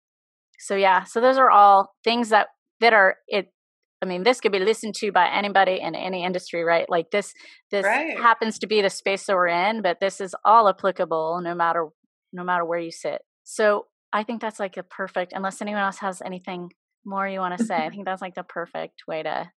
so 0.58 0.76
yeah, 0.76 1.04
so 1.04 1.20
those 1.20 1.38
are 1.38 1.50
all 1.50 1.94
things 2.04 2.28
that 2.30 2.48
that 2.80 2.92
are 2.92 3.16
it. 3.26 3.52
I 4.00 4.04
mean, 4.04 4.24
this 4.24 4.40
could 4.40 4.50
be 4.50 4.58
listened 4.58 4.94
to 4.96 5.12
by 5.12 5.28
anybody 5.28 5.78
in 5.80 5.94
any 5.94 6.24
industry, 6.24 6.64
right? 6.64 6.90
Like 6.90 7.12
this, 7.12 7.32
this 7.70 7.84
right. 7.84 8.18
happens 8.18 8.58
to 8.58 8.66
be 8.66 8.82
the 8.82 8.90
space 8.90 9.26
that 9.26 9.36
we're 9.36 9.46
in, 9.46 9.80
but 9.80 10.00
this 10.00 10.20
is 10.20 10.34
all 10.44 10.68
applicable 10.68 11.40
no 11.40 11.54
matter 11.54 11.86
no 12.32 12.44
matter 12.44 12.64
where 12.64 12.78
you 12.78 12.90
sit. 12.90 13.22
So 13.44 13.86
I 14.12 14.22
think 14.24 14.40
that's 14.40 14.60
like 14.60 14.76
a 14.76 14.82
perfect. 14.82 15.32
Unless 15.34 15.62
anyone 15.62 15.82
else 15.82 15.98
has 15.98 16.22
anything 16.24 16.70
more 17.04 17.26
you 17.26 17.40
want 17.40 17.58
to 17.58 17.64
say, 17.64 17.76
I 17.76 17.90
think 17.90 18.04
that's 18.04 18.22
like 18.22 18.34
the 18.34 18.44
perfect 18.44 19.02
way 19.06 19.22
to 19.22 19.50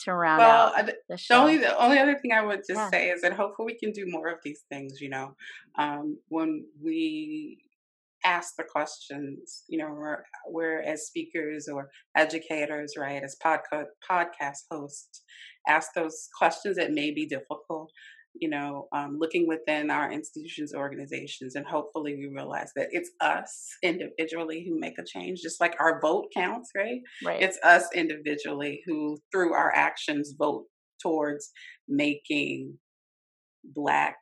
to 0.00 0.14
round 0.14 0.38
well, 0.38 0.72
out 0.76 0.90
the 1.08 1.16
show. 1.16 1.34
The 1.34 1.40
only 1.40 1.56
the 1.58 1.78
only 1.78 1.98
other 1.98 2.18
thing 2.18 2.32
I 2.32 2.44
would 2.44 2.60
just 2.68 2.78
yeah. 2.78 2.90
say 2.90 3.10
is 3.10 3.22
that 3.22 3.32
hopefully 3.32 3.74
we 3.74 3.78
can 3.78 3.92
do 3.92 4.04
more 4.06 4.28
of 4.28 4.38
these 4.44 4.62
things. 4.70 5.00
You 5.00 5.10
know, 5.10 5.34
um, 5.78 6.18
when 6.28 6.64
we 6.82 7.58
ask 8.24 8.54
the 8.56 8.64
questions, 8.64 9.64
you 9.68 9.78
know, 9.78 9.88
we're, 9.90 10.22
we're 10.48 10.82
as 10.82 11.06
speakers 11.06 11.68
or 11.68 11.88
educators, 12.16 12.94
right, 12.96 13.22
as 13.22 13.36
podcast 13.44 13.86
podcast 14.08 14.64
hosts, 14.70 15.22
ask 15.68 15.90
those 15.94 16.28
questions 16.36 16.76
that 16.76 16.92
may 16.92 17.12
be 17.12 17.26
difficult 17.26 17.92
you 18.34 18.48
know, 18.48 18.86
um, 18.92 19.16
looking 19.18 19.46
within 19.46 19.90
our 19.90 20.10
institutions, 20.12 20.74
organizations, 20.74 21.54
and 21.54 21.66
hopefully 21.66 22.14
we 22.16 22.28
realize 22.34 22.70
that 22.76 22.88
it's 22.90 23.10
us 23.20 23.68
individually 23.82 24.64
who 24.68 24.78
make 24.78 24.98
a 24.98 25.04
change, 25.04 25.40
just 25.40 25.60
like 25.60 25.74
our 25.80 26.00
vote 26.00 26.26
counts, 26.34 26.70
right? 26.76 27.00
Right. 27.24 27.42
It's 27.42 27.58
us 27.64 27.84
individually 27.94 28.82
who, 28.86 29.18
through 29.32 29.54
our 29.54 29.72
actions, 29.74 30.34
vote 30.38 30.64
towards 31.02 31.50
making 31.88 32.78
Black 33.64 34.16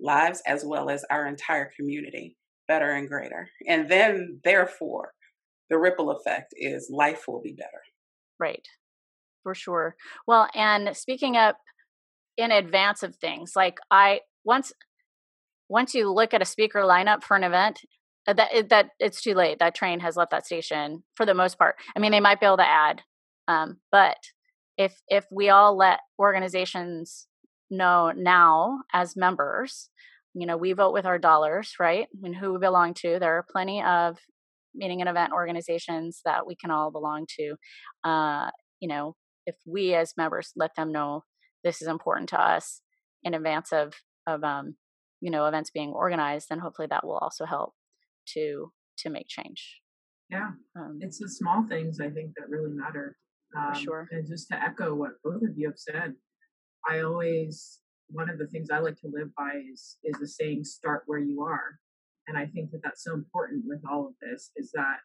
lives 0.00 0.42
as 0.46 0.64
well 0.64 0.90
as 0.90 1.04
our 1.10 1.26
entire 1.26 1.70
community 1.78 2.36
better 2.68 2.90
and 2.90 3.08
greater. 3.08 3.48
And 3.68 3.88
then, 3.88 4.40
therefore, 4.44 5.12
the 5.70 5.78
ripple 5.78 6.10
effect 6.10 6.52
is 6.56 6.90
life 6.92 7.24
will 7.28 7.40
be 7.40 7.52
better. 7.52 7.82
Right. 8.38 8.66
For 9.42 9.54
sure. 9.54 9.96
Well, 10.26 10.48
and 10.54 10.96
speaking 10.96 11.36
up 11.36 11.58
in 12.36 12.50
advance 12.50 13.02
of 13.02 13.16
things. 13.16 13.52
Like 13.56 13.78
I 13.90 14.20
once 14.44 14.72
once 15.68 15.94
you 15.94 16.12
look 16.12 16.32
at 16.32 16.42
a 16.42 16.46
speaker 16.46 16.82
lineup 16.82 17.24
for 17.24 17.36
an 17.36 17.44
event, 17.44 17.80
uh, 18.26 18.32
that 18.34 18.68
that 18.70 18.90
it's 18.98 19.20
too 19.20 19.34
late. 19.34 19.58
That 19.58 19.74
train 19.74 20.00
has 20.00 20.16
left 20.16 20.30
that 20.30 20.46
station 20.46 21.02
for 21.14 21.26
the 21.26 21.34
most 21.34 21.58
part. 21.58 21.76
I 21.96 22.00
mean, 22.00 22.12
they 22.12 22.20
might 22.20 22.40
be 22.40 22.46
able 22.46 22.58
to 22.58 22.68
add, 22.68 23.02
um, 23.48 23.78
but 23.90 24.16
if 24.76 25.00
if 25.08 25.26
we 25.30 25.48
all 25.48 25.76
let 25.76 26.00
organizations 26.18 27.26
know 27.70 28.12
now 28.16 28.80
as 28.92 29.16
members, 29.16 29.90
you 30.34 30.46
know, 30.46 30.56
we 30.56 30.72
vote 30.72 30.92
with 30.92 31.06
our 31.06 31.18
dollars, 31.18 31.74
right? 31.80 32.06
I 32.12 32.18
mean, 32.20 32.34
who 32.34 32.52
we 32.52 32.58
belong 32.58 32.94
to. 32.94 33.18
There 33.18 33.36
are 33.38 33.46
plenty 33.50 33.82
of 33.82 34.18
meeting 34.74 35.00
and 35.00 35.08
event 35.08 35.32
organizations 35.32 36.20
that 36.24 36.46
we 36.46 36.54
can 36.54 36.70
all 36.70 36.90
belong 36.90 37.26
to. 37.38 37.56
Uh, 38.04 38.50
you 38.80 38.88
know, 38.88 39.16
if 39.46 39.56
we 39.64 39.94
as 39.94 40.12
members 40.16 40.52
let 40.56 40.74
them 40.76 40.92
know 40.92 41.22
this 41.66 41.82
is 41.82 41.88
important 41.88 42.28
to 42.28 42.40
us 42.40 42.80
in 43.24 43.34
advance 43.34 43.72
of 43.72 43.92
of 44.26 44.42
um, 44.44 44.76
you 45.20 45.30
know 45.30 45.46
events 45.46 45.70
being 45.70 45.90
organized, 45.90 46.48
then 46.48 46.60
hopefully 46.60 46.88
that 46.90 47.04
will 47.04 47.18
also 47.18 47.44
help 47.44 47.74
to 48.34 48.72
to 48.98 49.10
make 49.10 49.26
change. 49.28 49.80
Yeah, 50.30 50.50
um, 50.78 50.98
it's 51.02 51.18
the 51.18 51.28
small 51.28 51.66
things 51.68 52.00
I 52.00 52.08
think 52.10 52.32
that 52.36 52.48
really 52.48 52.72
matter. 52.72 53.16
Um, 53.56 53.74
sure. 53.74 54.08
And 54.10 54.26
just 54.26 54.48
to 54.48 54.62
echo 54.62 54.94
what 54.94 55.12
both 55.22 55.42
of 55.42 55.56
you 55.56 55.68
have 55.68 55.78
said, 55.78 56.14
I 56.88 57.00
always 57.00 57.80
one 58.08 58.30
of 58.30 58.38
the 58.38 58.46
things 58.46 58.68
I 58.70 58.78
like 58.78 58.96
to 59.00 59.10
live 59.12 59.34
by 59.36 59.60
is 59.72 59.98
is 60.04 60.18
the 60.20 60.28
saying 60.28 60.64
"start 60.64 61.02
where 61.06 61.18
you 61.18 61.42
are," 61.42 61.78
and 62.28 62.38
I 62.38 62.46
think 62.46 62.70
that 62.70 62.82
that's 62.84 63.02
so 63.02 63.14
important 63.14 63.64
with 63.66 63.82
all 63.90 64.06
of 64.06 64.14
this. 64.22 64.50
Is 64.56 64.70
that 64.72 64.98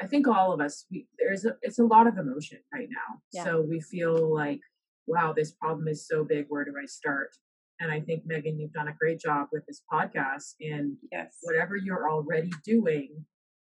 I 0.00 0.06
think 0.06 0.28
all 0.28 0.52
of 0.52 0.60
us 0.60 0.84
we, 0.90 1.06
there's 1.18 1.46
a 1.46 1.56
it's 1.62 1.78
a 1.78 1.84
lot 1.84 2.06
of 2.06 2.18
emotion 2.18 2.58
right 2.72 2.88
now. 2.90 3.20
Yeah. 3.32 3.44
So 3.44 3.62
we 3.62 3.80
feel 3.80 4.32
like 4.32 4.60
wow, 5.06 5.32
this 5.36 5.52
problem 5.52 5.88
is 5.88 6.06
so 6.06 6.24
big. 6.24 6.46
Where 6.48 6.64
do 6.64 6.74
I 6.80 6.86
start? 6.86 7.30
And 7.80 7.90
I 7.90 8.00
think, 8.00 8.22
Megan, 8.24 8.60
you've 8.60 8.72
done 8.72 8.88
a 8.88 8.94
great 8.98 9.18
job 9.18 9.48
with 9.52 9.64
this 9.66 9.82
podcast. 9.92 10.54
And 10.60 10.96
yes. 11.10 11.38
whatever 11.42 11.76
you're 11.76 12.08
already 12.08 12.50
doing, 12.64 13.24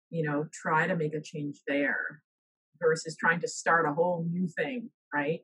you 0.10 0.24
know, 0.24 0.48
try 0.52 0.88
to 0.88 0.96
make 0.96 1.14
a 1.14 1.22
change 1.22 1.60
there 1.68 2.22
versus 2.82 3.16
trying 3.20 3.40
to 3.42 3.48
start 3.48 3.86
a 3.88 3.94
whole 3.94 4.26
new 4.30 4.48
thing, 4.48 4.90
right? 5.14 5.42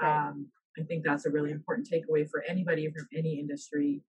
right. 0.00 0.28
Um, 0.28 0.48
I 0.78 0.82
think 0.84 1.04
that's 1.04 1.26
a 1.26 1.30
really 1.30 1.50
important 1.50 1.88
takeaway 1.90 2.28
for 2.28 2.42
anybody 2.48 2.90
from 2.90 3.06
any 3.14 3.38
industry. 3.38 4.02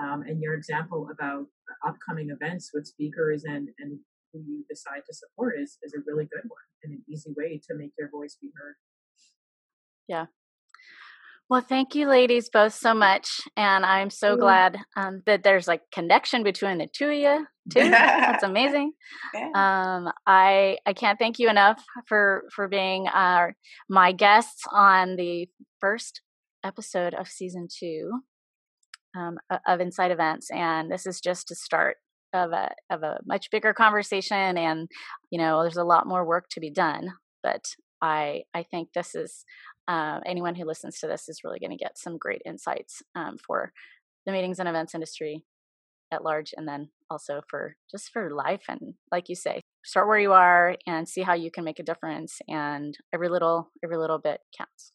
Um, 0.00 0.22
and 0.22 0.40
your 0.40 0.54
example 0.54 1.08
about 1.12 1.46
upcoming 1.86 2.30
events 2.30 2.70
with 2.72 2.86
speakers 2.86 3.44
and, 3.44 3.68
and 3.78 3.98
who 4.32 4.40
you 4.40 4.64
decide 4.68 5.02
to 5.06 5.14
support 5.14 5.56
is, 5.58 5.78
is 5.82 5.94
a 5.94 6.02
really 6.06 6.24
good 6.24 6.44
one 6.46 6.58
and 6.84 6.92
an 6.92 7.02
easy 7.08 7.32
way 7.36 7.60
to 7.68 7.74
make 7.74 7.92
your 7.98 8.10
voice 8.10 8.36
be 8.40 8.50
heard. 8.56 8.76
Yeah, 10.06 10.26
well, 11.50 11.62
thank 11.62 11.94
you, 11.94 12.06
ladies, 12.06 12.50
both 12.50 12.74
so 12.74 12.92
much, 12.92 13.40
and 13.56 13.84
I'm 13.84 14.10
so 14.10 14.36
mm. 14.36 14.40
glad 14.40 14.78
um, 14.96 15.22
that 15.24 15.42
there's 15.42 15.66
like 15.66 15.80
connection 15.92 16.42
between 16.42 16.78
the 16.78 16.86
two 16.86 17.08
of 17.08 17.14
you 17.14 17.46
too. 17.70 17.90
That's 17.90 18.42
amazing. 18.42 18.92
Yeah. 19.32 19.48
Um, 19.54 20.12
I 20.26 20.76
I 20.84 20.92
can't 20.92 21.18
thank 21.18 21.38
you 21.38 21.48
enough 21.48 21.82
for 22.06 22.44
for 22.54 22.68
being 22.68 23.08
our 23.08 23.54
my 23.88 24.12
guests 24.12 24.62
on 24.72 25.16
the 25.16 25.48
first 25.80 26.20
episode 26.64 27.14
of 27.14 27.28
season 27.28 27.68
two 27.68 28.10
um, 29.16 29.38
of 29.66 29.80
Inside 29.80 30.10
Events, 30.10 30.50
and 30.50 30.90
this 30.90 31.06
is 31.06 31.18
just 31.18 31.50
a 31.50 31.54
start 31.54 31.96
of 32.34 32.52
a 32.52 32.72
of 32.90 33.02
a 33.02 33.20
much 33.26 33.50
bigger 33.50 33.72
conversation. 33.72 34.58
And 34.58 34.88
you 35.30 35.38
know, 35.38 35.62
there's 35.62 35.78
a 35.78 35.84
lot 35.84 36.06
more 36.06 36.26
work 36.26 36.48
to 36.50 36.60
be 36.60 36.70
done, 36.70 37.12
but 37.42 37.64
I 38.02 38.42
I 38.52 38.64
think 38.64 38.90
this 38.92 39.14
is 39.14 39.44
uh, 39.88 40.20
anyone 40.26 40.54
who 40.54 40.64
listens 40.64 41.00
to 41.00 41.06
this 41.06 41.28
is 41.28 41.42
really 41.42 41.58
going 41.58 41.70
to 41.70 41.76
get 41.76 41.98
some 41.98 42.18
great 42.18 42.42
insights 42.44 43.02
um, 43.16 43.38
for 43.44 43.72
the 44.26 44.32
meetings 44.32 44.58
and 44.58 44.68
events 44.68 44.94
industry 44.94 45.42
at 46.12 46.24
large 46.24 46.54
and 46.56 46.68
then 46.68 46.88
also 47.10 47.40
for 47.48 47.76
just 47.90 48.10
for 48.10 48.30
life 48.30 48.62
and 48.68 48.94
like 49.10 49.28
you 49.28 49.34
say 49.34 49.60
start 49.84 50.06
where 50.06 50.18
you 50.18 50.32
are 50.32 50.76
and 50.86 51.08
see 51.08 51.22
how 51.22 51.34
you 51.34 51.50
can 51.50 51.64
make 51.64 51.78
a 51.78 51.82
difference 51.82 52.38
and 52.48 52.96
every 53.12 53.28
little 53.28 53.70
every 53.82 53.96
little 53.96 54.18
bit 54.18 54.40
counts. 54.56 54.92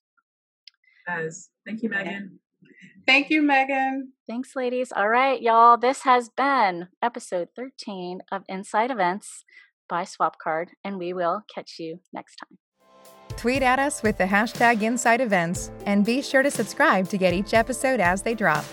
As 1.07 1.49
thank 1.65 1.83
you 1.83 1.89
megan. 1.89 2.39
Thank 3.05 3.29
you 3.29 3.41
megan. 3.41 4.13
Thanks 4.27 4.55
ladies. 4.55 4.91
All 4.95 5.09
right 5.09 5.41
y'all 5.41 5.77
this 5.77 6.01
has 6.01 6.29
been 6.29 6.89
episode 7.01 7.49
13 7.55 8.21
of 8.31 8.43
inside 8.47 8.91
events 8.91 9.43
by 9.89 10.03
swapcard 10.03 10.69
and 10.83 10.97
we 10.97 11.13
will 11.13 11.43
catch 11.53 11.75
you 11.79 11.99
next 12.13 12.37
time 12.37 12.57
Tweet 13.37 13.61
at 13.61 13.79
us 13.79 14.03
with 14.03 14.17
the 14.17 14.23
hashtag 14.23 14.81
Inside 14.81 15.21
Events, 15.21 15.71
and 15.85 16.05
be 16.05 16.21
sure 16.21 16.43
to 16.43 16.51
subscribe 16.51 17.09
to 17.09 17.17
get 17.17 17.33
each 17.33 17.53
episode 17.53 17.99
as 17.99 18.21
they 18.21 18.33
drop. 18.33 18.65